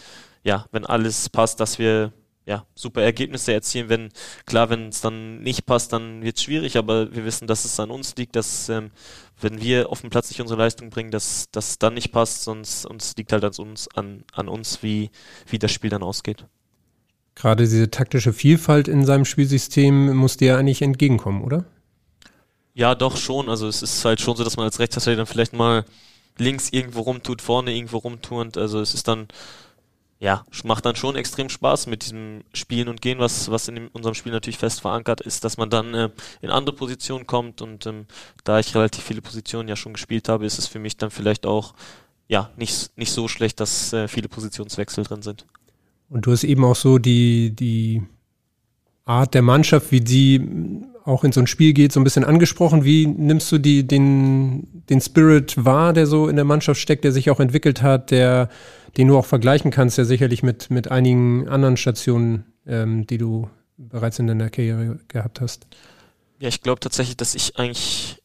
[0.42, 2.12] ja, wenn alles passt, dass wir
[2.46, 3.88] ja, super Ergebnisse erzielen.
[3.88, 4.08] Wenn,
[4.46, 7.78] klar, wenn es dann nicht passt, dann wird es schwierig, aber wir wissen, dass es
[7.78, 8.90] an uns liegt, dass ähm,
[9.40, 12.84] wenn wir auf dem Platz nicht unsere Leistung bringen, dass das dann nicht passt, sonst
[12.86, 15.10] uns liegt halt an uns, an, an uns, wie,
[15.48, 16.44] wie das Spiel dann ausgeht.
[17.34, 21.64] Gerade diese taktische Vielfalt in seinem Spielsystem muss dir eigentlich entgegenkommen, oder?
[22.74, 23.48] Ja, doch schon.
[23.48, 25.84] Also es ist halt schon so, dass man als Rechtsverteidiger dann vielleicht mal
[26.38, 28.56] links irgendwo rumtut, vorne irgendwo rumtut.
[28.56, 29.28] Also es ist dann
[30.22, 33.88] ja, macht dann schon extrem Spaß mit diesem Spielen und Gehen, was, was in dem,
[33.88, 37.86] unserem Spiel natürlich fest verankert ist, dass man dann äh, in andere Positionen kommt und
[37.86, 38.06] ähm,
[38.44, 41.44] da ich relativ viele Positionen ja schon gespielt habe, ist es für mich dann vielleicht
[41.44, 41.74] auch
[42.28, 45.44] ja nicht, nicht so schlecht, dass äh, viele Positionswechsel drin sind.
[46.08, 48.04] Und du hast eben auch so die, die
[49.04, 50.38] Art der Mannschaft, wie die
[51.04, 52.84] auch in so ein Spiel geht, so ein bisschen angesprochen.
[52.84, 57.12] Wie nimmst du die, den, den Spirit wahr, der so in der Mannschaft steckt, der
[57.12, 58.48] sich auch entwickelt hat, der
[58.96, 63.48] den du auch vergleichen kannst, ja sicherlich mit, mit einigen anderen Stationen, ähm, die du
[63.76, 65.66] bereits in deiner Karriere gehabt hast.
[66.38, 68.21] Ja, ich glaube tatsächlich, dass ich eigentlich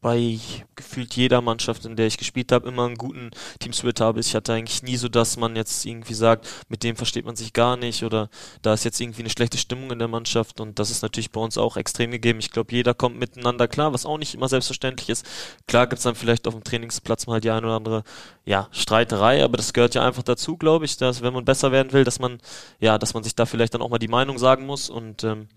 [0.00, 0.38] bei
[0.76, 4.20] gefühlt jeder Mannschaft, in der ich gespielt habe, immer einen guten Teamspirit habe.
[4.20, 7.52] Ich hatte eigentlich nie so, dass man jetzt irgendwie sagt, mit dem versteht man sich
[7.52, 8.28] gar nicht oder
[8.62, 11.40] da ist jetzt irgendwie eine schlechte Stimmung in der Mannschaft und das ist natürlich bei
[11.40, 12.38] uns auch extrem gegeben.
[12.38, 15.26] Ich glaube, jeder kommt miteinander klar, was auch nicht immer selbstverständlich ist.
[15.66, 18.04] Klar gibt es dann vielleicht auf dem Trainingsplatz mal die eine oder andere
[18.44, 21.92] ja, Streiterei, aber das gehört ja einfach dazu, glaube ich, dass wenn man besser werden
[21.92, 22.38] will, dass man
[22.80, 25.48] ja, dass man sich da vielleicht dann auch mal die Meinung sagen muss und ähm,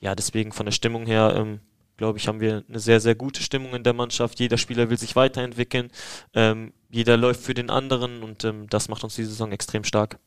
[0.00, 1.60] ja, deswegen von der Stimmung her ähm,
[2.00, 4.40] glaube ich, haben wir eine sehr, sehr gute Stimmung in der Mannschaft.
[4.40, 5.90] Jeder Spieler will sich weiterentwickeln.
[6.32, 10.18] Ähm, jeder läuft für den anderen und ähm, das macht uns die Saison extrem stark.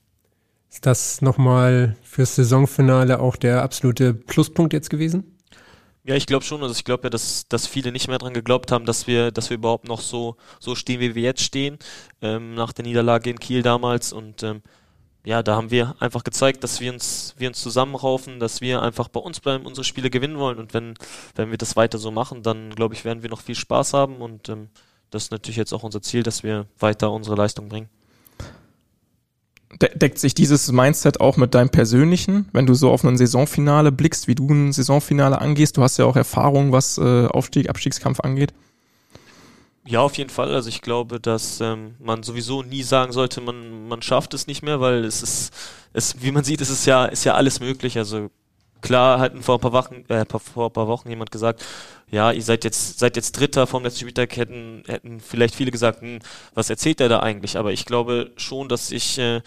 [0.70, 5.36] Ist das nochmal fürs Saisonfinale auch der absolute Pluspunkt jetzt gewesen?
[6.04, 6.62] Ja, ich glaube schon.
[6.62, 9.50] Also ich glaube ja, dass, dass viele nicht mehr dran geglaubt haben, dass wir, dass
[9.50, 11.80] wir überhaupt noch so, so stehen, wie wir jetzt stehen,
[12.22, 14.14] ähm, nach der Niederlage in Kiel damals.
[14.14, 14.62] Und ähm,
[15.26, 19.08] ja, da haben wir einfach gezeigt, dass wir uns, wir uns zusammenraufen, dass wir einfach
[19.08, 20.60] bei uns bleiben, unsere Spiele gewinnen wollen.
[20.60, 20.96] Und wenn,
[21.36, 24.18] wenn wir das weiter so machen, dann glaube ich, werden wir noch viel Spaß haben.
[24.18, 24.68] Und ähm,
[25.12, 27.90] das ist natürlich jetzt auch unser Ziel, dass wir weiter unsere Leistung bringen.
[29.82, 33.92] De deckt sich dieses Mindset auch mit deinem persönlichen, wenn du so auf ein Saisonfinale
[33.92, 35.78] blickst, wie du ein Saisonfinale angehst?
[35.78, 38.54] Du hast ja auch Erfahrung, was äh, Aufstieg, Abstiegskampf angeht.
[39.86, 40.54] Ja, auf jeden Fall.
[40.54, 44.62] Also ich glaube, dass ähm, man sowieso nie sagen sollte, man, man schafft es nicht
[44.64, 45.54] mehr, weil es ist,
[45.92, 47.98] es, wie man sieht, es ist ja, ist ja alles möglich.
[47.98, 48.30] Also
[48.82, 51.66] klar hat vor ein paar Wochen, äh, vor ein paar Wochen jemand gesagt,
[52.10, 56.02] ja, ihr seid jetzt, seid jetzt Dritter vom letzten Spieltag, hätten, hätten vielleicht viele gesagt,
[56.02, 56.20] hm,
[56.54, 57.58] was erzählt er da eigentlich?
[57.58, 59.42] Aber ich glaube schon, dass ich, äh,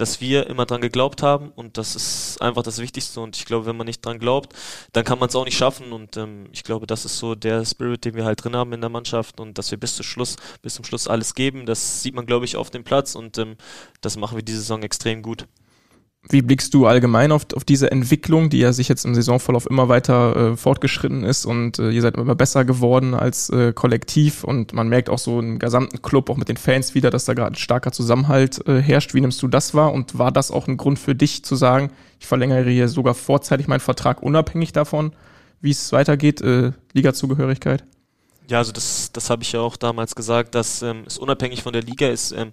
[0.00, 3.66] dass wir immer dran geglaubt haben und das ist einfach das Wichtigste und ich glaube,
[3.66, 4.54] wenn man nicht dran glaubt,
[4.92, 7.64] dann kann man es auch nicht schaffen und ähm, ich glaube, das ist so der
[7.66, 10.36] Spirit, den wir halt drin haben in der Mannschaft und dass wir bis zum Schluss,
[10.62, 13.56] bis zum Schluss alles geben, das sieht man, glaube ich, auf dem Platz und ähm,
[14.00, 15.46] das machen wir diese Saison extrem gut.
[16.28, 19.88] Wie blickst du allgemein auf, auf diese Entwicklung, die ja sich jetzt im Saisonverlauf immer
[19.88, 24.74] weiter äh, fortgeschritten ist und äh, ihr seid immer besser geworden als äh, Kollektiv und
[24.74, 27.58] man merkt auch so im gesamten Club, auch mit den Fans wieder, dass da gerade
[27.58, 29.14] starker Zusammenhalt äh, herrscht.
[29.14, 31.90] Wie nimmst du das wahr und war das auch ein Grund für dich zu sagen,
[32.18, 35.12] ich verlängere hier sogar vorzeitig meinen Vertrag unabhängig davon,
[35.62, 37.84] wie es weitergeht, äh, Liga-Zugehörigkeit?
[38.50, 41.72] Ja, also das, das habe ich ja auch damals gesagt, dass ähm, es unabhängig von
[41.72, 42.32] der Liga ist.
[42.32, 42.52] Ähm,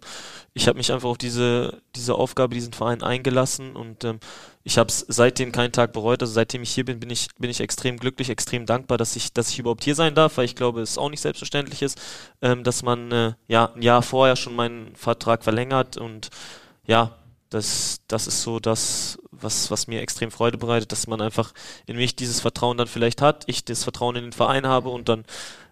[0.53, 4.19] ich habe mich einfach auf diese, diese Aufgabe, diesen Verein eingelassen und ähm,
[4.64, 6.22] ich habe es seitdem keinen Tag bereut.
[6.22, 9.34] Also seitdem ich hier bin, bin ich, bin ich extrem glücklich, extrem dankbar, dass ich,
[9.34, 11.99] dass ich überhaupt hier sein darf, weil ich glaube, es auch nicht selbstverständlich ist,
[12.44, 16.30] ähm, dass man äh, ja ein Jahr vorher schon meinen Vertrag verlängert und
[16.86, 17.15] ja,
[17.49, 21.53] das, das ist so das, was, was mir extrem Freude bereitet, dass man einfach
[21.88, 25.10] in mich dieses Vertrauen dann vielleicht hat, ich das Vertrauen in den Verein habe und
[25.10, 25.26] dann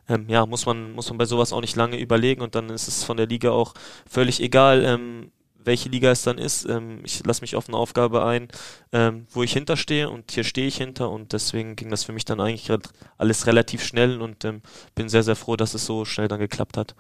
[0.07, 2.87] ähm, ja, muss man, muss man bei sowas auch nicht lange überlegen und dann ist
[2.87, 3.73] es von der Liga auch
[4.07, 5.31] völlig egal, ähm,
[5.63, 6.65] welche Liga es dann ist.
[6.65, 8.47] Ähm, ich lasse mich auf eine Aufgabe ein,
[8.91, 12.25] ähm, wo ich hinterstehe und hier stehe ich hinter und deswegen ging das für mich
[12.25, 12.71] dann eigentlich
[13.17, 14.61] alles relativ schnell und ähm,
[14.93, 16.95] bin sehr, sehr froh, dass es so schnell dann geklappt hat.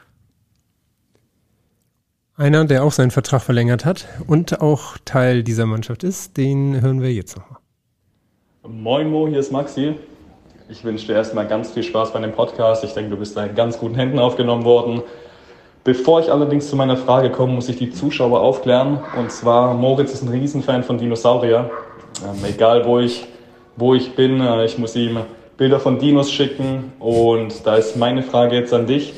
[2.37, 7.01] Einer, der auch seinen Vertrag verlängert hat und auch Teil dieser Mannschaft ist, den hören
[7.01, 7.59] wir jetzt nochmal.
[8.67, 9.95] Moin Mo, hier ist Maxi.
[10.67, 12.83] Ich wünsche dir erstmal ganz viel Spaß bei dem Podcast.
[12.83, 15.03] Ich denke, du bist da in ganz guten Händen aufgenommen worden.
[15.83, 18.99] Bevor ich allerdings zu meiner Frage komme, muss ich die Zuschauer aufklären.
[19.15, 21.69] Und zwar, Moritz ist ein Riesenfan von Dinosaurier.
[22.23, 23.27] Ähm, egal wo ich,
[23.75, 25.19] wo ich bin, äh, ich muss ihm
[25.55, 26.93] Bilder von Dinos schicken.
[26.97, 29.13] Und da ist meine Frage jetzt an dich.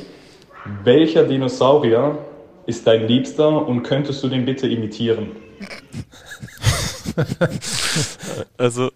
[0.83, 2.17] Welcher Dinosaurier
[2.65, 5.31] ist dein Liebster und könntest du den bitte imitieren?
[8.57, 8.89] also,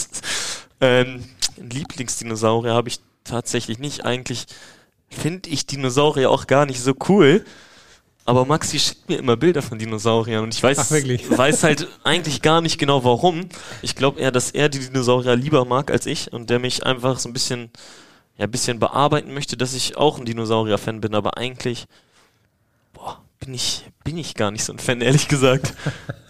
[0.80, 1.24] ähm,
[1.56, 4.04] Lieblingsdinosaurier habe ich tatsächlich nicht.
[4.04, 4.46] Eigentlich
[5.08, 7.44] finde ich Dinosaurier auch gar nicht so cool.
[8.24, 10.90] Aber Maxi schickt mir immer Bilder von Dinosauriern und ich weiß, Ach,
[11.38, 13.48] weiß halt eigentlich gar nicht genau warum.
[13.82, 17.18] Ich glaube eher, dass er die Dinosaurier lieber mag als ich und der mich einfach
[17.18, 17.70] so ein bisschen,
[18.38, 21.86] ja, ein bisschen bearbeiten möchte, dass ich auch ein Dinosaurier-Fan bin, aber eigentlich,
[22.92, 25.74] boah, bin ich, bin ich gar nicht so ein Fan, ehrlich gesagt.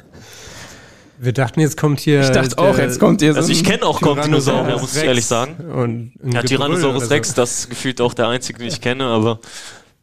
[1.22, 2.20] Wir dachten, jetzt kommt hier.
[2.22, 3.38] Ich dachte auch, jetzt kommt hier so.
[3.38, 5.54] Also ich kenne auch Dinosaurier, muss ich ehrlich sagen.
[5.70, 7.34] Und ja, Tyrannosaurus Rex, so.
[7.36, 9.38] das ist gefühlt auch der einzige, den ich kenne, aber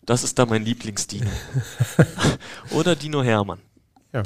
[0.06, 1.30] das ist da mein Lieblingsdino.
[2.72, 3.60] Oder Dino Hermann.
[4.14, 4.24] Ja,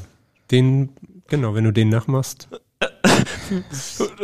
[0.52, 0.90] den,
[1.28, 2.48] genau, wenn du den nachmachst.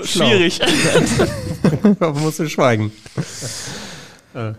[0.03, 0.59] Schwierig.
[1.97, 2.91] Warum musst du schweigen?
[4.35, 4.53] Äh.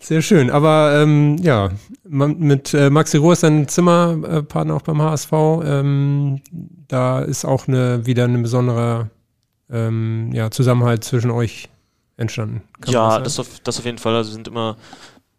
[0.00, 0.50] Sehr schön.
[0.50, 1.70] Aber ähm, ja,
[2.04, 5.32] mit äh, Maxi Rohr ist ein Zimmerpartner auch beim HSV.
[5.32, 6.40] Ähm,
[6.86, 9.10] da ist auch eine, wieder ein besonderer
[9.70, 11.68] ähm, ja, Zusammenhalt zwischen euch
[12.16, 12.62] entstanden.
[12.86, 14.14] ja, das, auf, das auf jeden Fall.
[14.14, 14.76] Also wir sind immer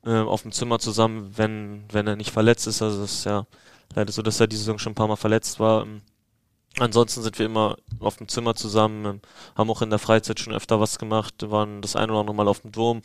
[0.06, 2.82] äh, auf dem Zimmer zusammen, wenn, wenn er nicht verletzt ist.
[2.82, 3.46] Also es ist ja
[3.96, 5.86] leider so, dass er diese Saison schon ein paar Mal verletzt war.
[6.82, 9.22] Ansonsten sind wir immer auf dem Zimmer zusammen,
[9.56, 12.48] haben auch in der Freizeit schon öfter was gemacht, waren das ein oder andere Mal
[12.48, 13.02] auf dem Dom,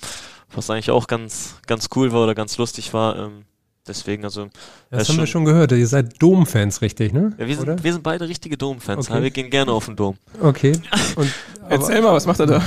[0.52, 3.16] was eigentlich auch ganz, ganz cool war oder ganz lustig war.
[3.16, 3.44] Ähm,
[3.86, 4.48] deswegen, also.
[4.90, 7.34] Das haben wir schon gehört, ihr seid Dom-Fans, richtig, ne?
[7.38, 9.22] Ja, wir sind, wir sind beide richtige Dom-Fans, okay.
[9.22, 10.16] wir gehen gerne auf den Dom.
[10.40, 10.72] Okay.
[11.16, 11.32] Und,
[11.68, 12.62] Erzähl mal, was macht er da?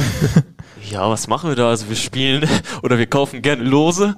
[0.89, 1.69] ja, was machen wir da?
[1.69, 2.47] Also wir spielen
[2.83, 4.15] oder wir kaufen gerne Lose,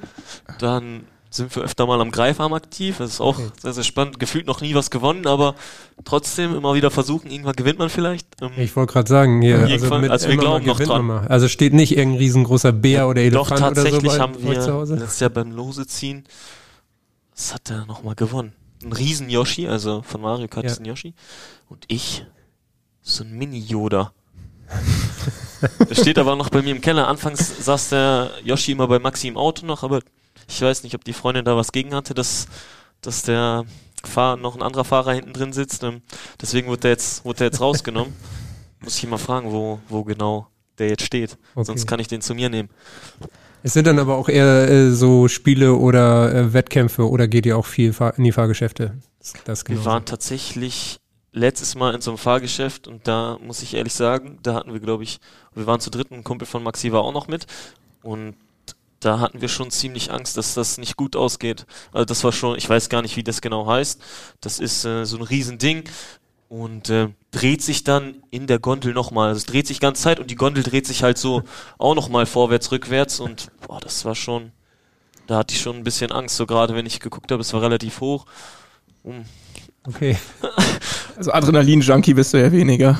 [0.59, 2.97] dann sind wir öfter mal am Greifarm aktiv.
[2.97, 3.49] Das ist auch okay.
[3.61, 4.19] sehr, sehr spannend.
[4.19, 5.55] Gefühlt noch nie was gewonnen, aber
[6.03, 7.29] trotzdem immer wieder versuchen.
[7.29, 8.27] Irgendwann gewinnt man vielleicht.
[8.41, 11.09] Ähm, ich wollte gerade sagen, hier, also, also wir glauben noch dran.
[11.09, 14.59] Also steht nicht irgendein riesengroßer Bär oder Elefant Doch, tatsächlich oder so bei haben wir
[14.59, 14.95] zu Hause?
[14.95, 16.23] letztes Jahr beim Lose ziehen,
[17.35, 18.53] was hat er nochmal gewonnen?
[18.83, 20.71] Ein riesen Yoshi, also von Mario Kart ja.
[20.71, 21.13] ist ein Yoshi.
[21.69, 22.25] Und ich,
[23.01, 24.13] so ein Mini-Yoda.
[25.89, 27.07] Der steht aber noch bei mir im Keller.
[27.07, 29.99] Anfangs saß der Yoshi immer bei Maxi im Auto noch, aber
[30.49, 32.47] ich weiß nicht, ob die Freundin da was gegen hatte, dass,
[33.01, 33.65] dass der
[34.03, 35.83] Fahr noch ein anderer Fahrer hinten drin sitzt.
[35.83, 36.01] Ähm,
[36.41, 38.13] deswegen wurde der jetzt, wurde der jetzt rausgenommen.
[38.81, 40.47] Muss ich mal fragen, wo, wo genau
[40.77, 41.37] der jetzt steht.
[41.53, 41.65] Okay.
[41.65, 42.69] Sonst kann ich den zu mir nehmen.
[43.61, 47.57] Es sind dann aber auch eher äh, so Spiele oder äh, Wettkämpfe oder geht ihr
[47.57, 48.97] auch viel in die Fahrgeschäfte?
[49.43, 50.99] das Wir waren tatsächlich
[51.33, 54.79] letztes Mal in so einem Fahrgeschäft und da muss ich ehrlich sagen, da hatten wir,
[54.79, 55.19] glaube ich,
[55.53, 57.45] wir waren zu dritt, ein Kumpel von Maxi war auch noch mit
[58.01, 58.35] und
[58.99, 61.65] da hatten wir schon ziemlich Angst, dass das nicht gut ausgeht.
[61.91, 64.01] Also das war schon, ich weiß gar nicht, wie das genau heißt.
[64.41, 65.83] Das ist äh, so ein Riesending
[66.49, 69.29] und äh, dreht sich dann in der Gondel nochmal.
[69.29, 71.43] Also es dreht sich die ganze Zeit und die Gondel dreht sich halt so
[71.77, 74.51] auch nochmal vorwärts, rückwärts und boah, das war schon,
[75.27, 77.61] da hatte ich schon ein bisschen Angst, so gerade wenn ich geguckt habe, es war
[77.61, 78.25] relativ hoch.
[79.03, 79.25] Um.
[79.87, 80.17] Okay.
[81.15, 82.97] Also Adrenalin-Junkie bist du ja weniger.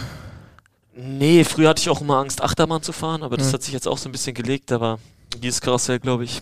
[0.93, 3.53] Nee, früher hatte ich auch immer Angst, Achterbahn zu fahren, aber das Ja.
[3.53, 4.99] hat sich jetzt auch so ein bisschen gelegt, aber
[5.38, 6.41] dieses Karussell, glaube ich,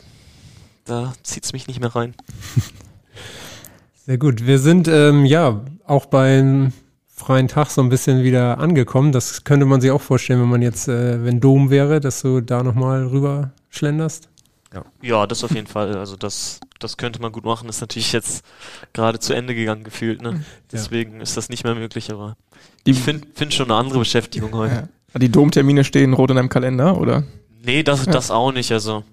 [0.86, 2.16] da zieht's mich nicht mehr rein.
[4.06, 4.46] Sehr gut.
[4.46, 6.72] Wir sind ähm, ja auch beim
[7.08, 9.12] freien Tag so ein bisschen wieder angekommen.
[9.12, 12.42] Das könnte man sich auch vorstellen, wenn man jetzt, äh, wenn Dom wäre, dass du
[12.42, 14.30] da nochmal rüber schlenderst.
[15.02, 15.96] Ja, das auf jeden Fall.
[15.98, 17.70] Also das, das könnte man gut machen.
[17.70, 18.44] Ist natürlich jetzt
[18.94, 20.22] gerade zu Ende gegangen gefühlt.
[20.22, 20.44] Ne?
[20.72, 22.36] Deswegen ist das nicht mehr möglich, aber
[22.84, 24.90] ich finde find schon eine andere Beschäftigung heute.
[25.14, 25.20] Ja.
[25.20, 27.24] Die Domtermine stehen rot in deinem Kalender, oder?
[27.68, 28.12] Nee, das, Ja.
[28.14, 28.72] das auch nicht.
[28.72, 29.04] Also,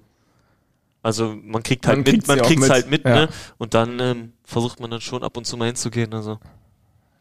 [1.02, 2.70] also man kriegt halt Man mit, kriegt's man kriegt's mit.
[2.70, 3.14] halt mit, Ja.
[3.14, 3.28] ne?
[3.58, 6.14] Und dann ähm, versucht man dann schon ab und zu mal hinzugehen.
[6.14, 6.38] Also.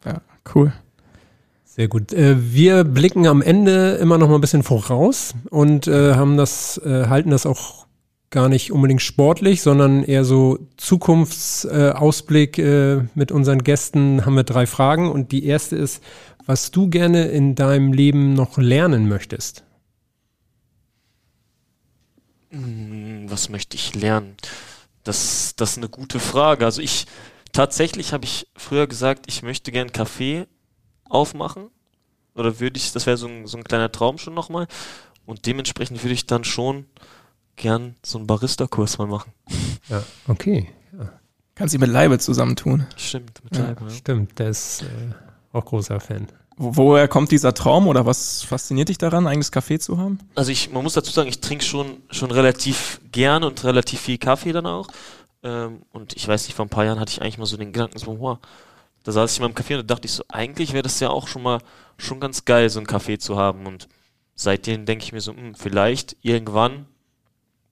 [0.06, 0.22] Ja,
[0.56, 0.72] cool.
[1.66, 2.14] Sehr gut.
[2.14, 6.78] Äh, wir blicken am Ende immer noch mal ein bisschen voraus und äh, haben das,
[6.86, 7.88] äh, halten das auch
[8.30, 14.66] gar nicht unbedingt sportlich, sondern eher so Zukunftsausblick Ausblick, mit unseren Gästen haben wir drei
[14.68, 16.04] Fragen und die erste ist,
[16.46, 19.64] was du gerne in deinem Leben noch lernen möchtest.
[22.54, 24.36] Hm, Was möchte ich lernen?
[25.04, 26.66] Das, das ist eine gute Frage.
[26.66, 27.08] Also ich,
[27.52, 30.48] tatsächlich habe ich früher gesagt, ich möchte gern Kaffee
[31.10, 31.70] aufmachen.
[32.36, 34.68] Oder würde ich, das wäre so ein, so ein kleiner Traum schon nochmal.
[35.26, 36.86] Und dementsprechend würde ich dann schon
[37.56, 39.32] gern so einen Barista-Kurs mal machen.
[39.90, 40.70] Ja, okay.
[40.98, 41.12] Ja.
[41.56, 42.88] Kannst dich mit Leibe zusammentun.
[42.98, 43.66] Stimmt, mit Ja.
[43.66, 43.90] Leibe, ja.
[43.92, 44.86] Stimmt, der ist äh,
[45.52, 46.28] auch großer Fan.
[46.58, 50.20] Wo, woher kommt dieser Traum oder was fasziniert dich daran, eigenes Café zu haben?
[50.36, 54.18] Also ich, man muss dazu sagen, ich trinke schon, schon relativ gern und relativ viel
[54.18, 54.88] Kaffee dann auch.
[55.44, 57.74] Ähm, und ich weiß nicht, vor ein paar Jahren hatte ich eigentlich mal so den
[57.74, 58.38] Gedanken, so, wow,
[59.04, 61.10] da saß ich in meinem Café und da dachte ich so, eigentlich wäre das ja
[61.10, 61.60] auch schon mal
[61.98, 63.66] schon ganz geil, so ein Café zu haben.
[63.66, 63.88] Und
[64.36, 66.86] seitdem denke ich mir so, hm, vielleicht irgendwann,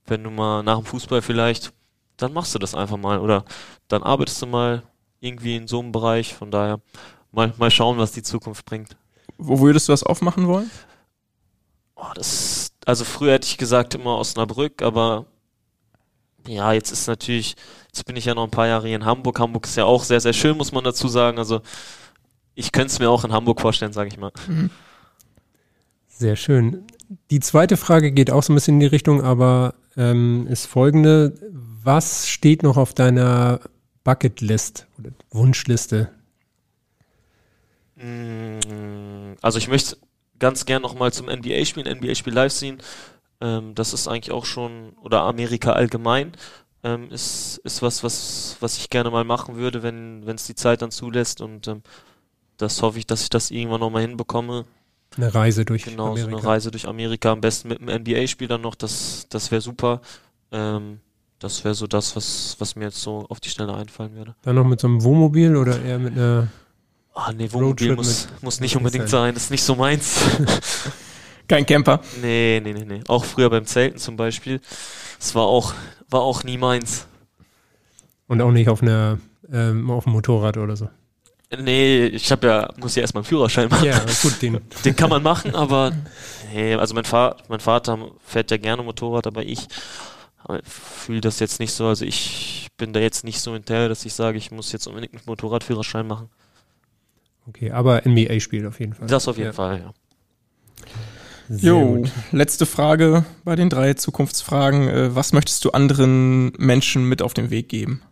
[0.06, 1.72] wenn du mal nach dem Fußball vielleicht,
[2.16, 3.18] dann machst du das einfach mal.
[3.18, 3.44] Oder
[3.88, 4.82] dann arbeitest du mal
[5.20, 6.34] irgendwie in so einem Bereich.
[6.34, 6.80] Von daher
[7.32, 8.96] mal, mal schauen, was die Zukunft bringt.
[9.38, 10.70] Wo würdest du das aufmachen wollen?
[11.96, 15.26] Oh, das, also früher hätte ich gesagt immer Osnabrück, aber
[16.46, 17.54] ja, jetzt ist natürlich,
[17.86, 19.38] jetzt bin ich ja noch ein paar Jahre hier in Hamburg.
[19.38, 21.38] Hamburg ist ja auch sehr, sehr schön, muss man dazu sagen.
[21.38, 21.60] Also
[22.54, 24.32] ich könnte es mir auch in Hamburg vorstellen, sage ich mal.
[26.08, 26.84] Sehr schön.
[27.30, 31.34] Die zweite Frage geht auch so ein bisschen in die Richtung, aber ähm, ist folgende.
[31.84, 33.60] Was steht noch auf deiner
[34.04, 36.10] Bucketlist oder Wunschliste?
[38.02, 39.96] Mm, Also ich möchte
[40.38, 42.78] ganz gern nochmal zum NBA spielen, NBA-Spiel live sehen.
[43.40, 46.32] Ähm, das ist eigentlich auch schon, oder Amerika allgemein,
[46.84, 50.82] ähm, ist, ist was, was, was ich gerne mal machen würde, wenn es die Zeit
[50.82, 51.40] dann zulässt.
[51.40, 51.82] Und ähm,
[52.56, 54.64] das hoffe ich, dass ich das irgendwann nochmal hinbekomme.
[55.16, 56.36] Eine Reise durch Genau, so Amerika.
[56.38, 60.00] eine Reise durch Amerika, am besten mit einem NBA-Spiel dann noch, das, das wäre super.
[60.50, 61.00] Ähm,
[61.38, 64.34] das wäre so das, was, was mir jetzt so auf die Schnelle einfallen würde.
[64.42, 66.48] Dann noch mit so einem Wohnmobil oder eher mit einer
[67.14, 69.34] Ah, nee, Wohnmobil muss, muss nicht unbedingt sein.
[69.34, 70.16] das ist nicht so meins.
[71.48, 72.00] Kein Camper.
[72.22, 73.00] Nee, nee, nee, nee.
[73.08, 74.60] Auch früher beim Zelten zum Beispiel.
[75.18, 75.74] Das war auch,
[76.08, 77.06] war auch nie meins.
[78.28, 79.18] und auch nicht auf einer
[79.52, 80.88] ähm, auf dem Motorrad oder so.
[81.58, 83.84] Nee, ich habe ja, muss ja erstmal einen Führerschein machen.
[83.84, 85.92] Ja, gut, den- den kann man machen, aber
[86.54, 89.66] nee, also mein, Fa mein Vater fährt ja gerne Motorrad, aber ich
[90.64, 91.86] fühle das jetzt nicht so.
[91.86, 95.12] Also ich bin da jetzt nicht so hinterher, dass ich sage, ich muss jetzt unbedingt
[95.14, 96.30] einen Motorradführerschein machen.
[97.48, 99.06] Okay, aber NBA spielt auf jeden Fall.
[99.08, 99.52] Das auf jeden Ja.
[99.52, 99.92] Fall, ja.
[101.48, 102.10] Sehr Jo, gut.
[102.30, 104.88] letzte Frage bei den drei Zukunftsfragen.
[104.88, 108.02] Äh, Was möchtest du anderen Menschen mit auf den Weg geben?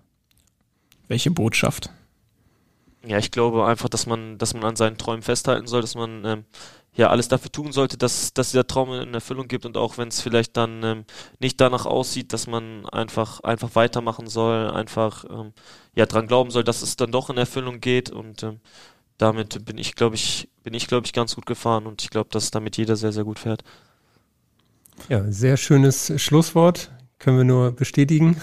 [1.09, 1.90] Welche Botschaft?
[3.07, 6.23] Ja, ich glaube einfach, dass man, dass man an seinen Träumen festhalten soll, dass man
[6.27, 6.44] ähm,
[6.94, 10.09] ja alles dafür tun sollte, dass, dass dieser Traum in Erfüllung gibt und auch wenn
[10.09, 11.05] es vielleicht dann ähm,
[11.39, 15.52] nicht danach aussieht, dass man einfach einfach weitermachen soll, einfach ähm,
[15.94, 18.61] ja dran glauben soll, dass es dann doch in Erfüllung geht und ähm,
[19.21, 22.31] damit bin ich, glaube ich, bin ich, glaube ich, ganz gut gefahren und ich glaube,
[22.33, 23.63] dass damit jeder sehr, sehr gut fährt.
[25.09, 26.91] Ja, sehr schönes Schlusswort.
[27.19, 28.41] Können wir nur bestätigen.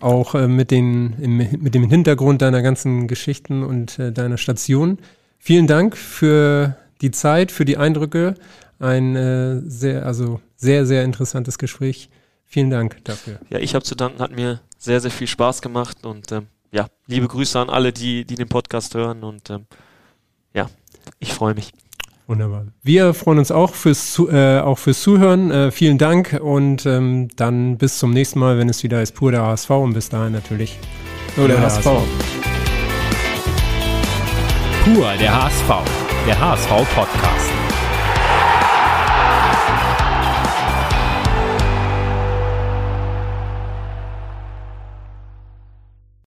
[0.00, 4.98] Auch äh, mit, den, im, mit dem Hintergrund deiner ganzen Geschichten und äh, deiner Station.
[5.38, 8.34] Vielen Dank für die Zeit, für die Eindrücke.
[8.78, 12.08] Ein äh, sehr, also sehr, sehr interessantes Gespräch.
[12.44, 13.38] Vielen Dank dafür.
[13.50, 16.88] Ja, ich habe zu danken, hat mir sehr, sehr viel Spaß gemacht und ähm, ja,
[17.06, 19.66] liebe Grüße an alle, die, die den Podcast hören und ähm,
[20.56, 20.66] ja,
[21.20, 21.72] ich freue mich.
[22.26, 22.66] Wunderbar.
[22.82, 25.52] Wir freuen uns auch fürs, äh, auch fürs Zuhören.
[25.52, 29.30] Äh, vielen Dank und ähm, dann bis zum nächsten Mal, wenn es wieder ist, pur
[29.30, 30.76] der HSV und bis dahin natürlich
[31.36, 31.86] nur der, der HSV.
[31.86, 32.02] HSV.
[34.84, 35.68] Pur der HSV,
[36.26, 37.65] der HSV Podcast.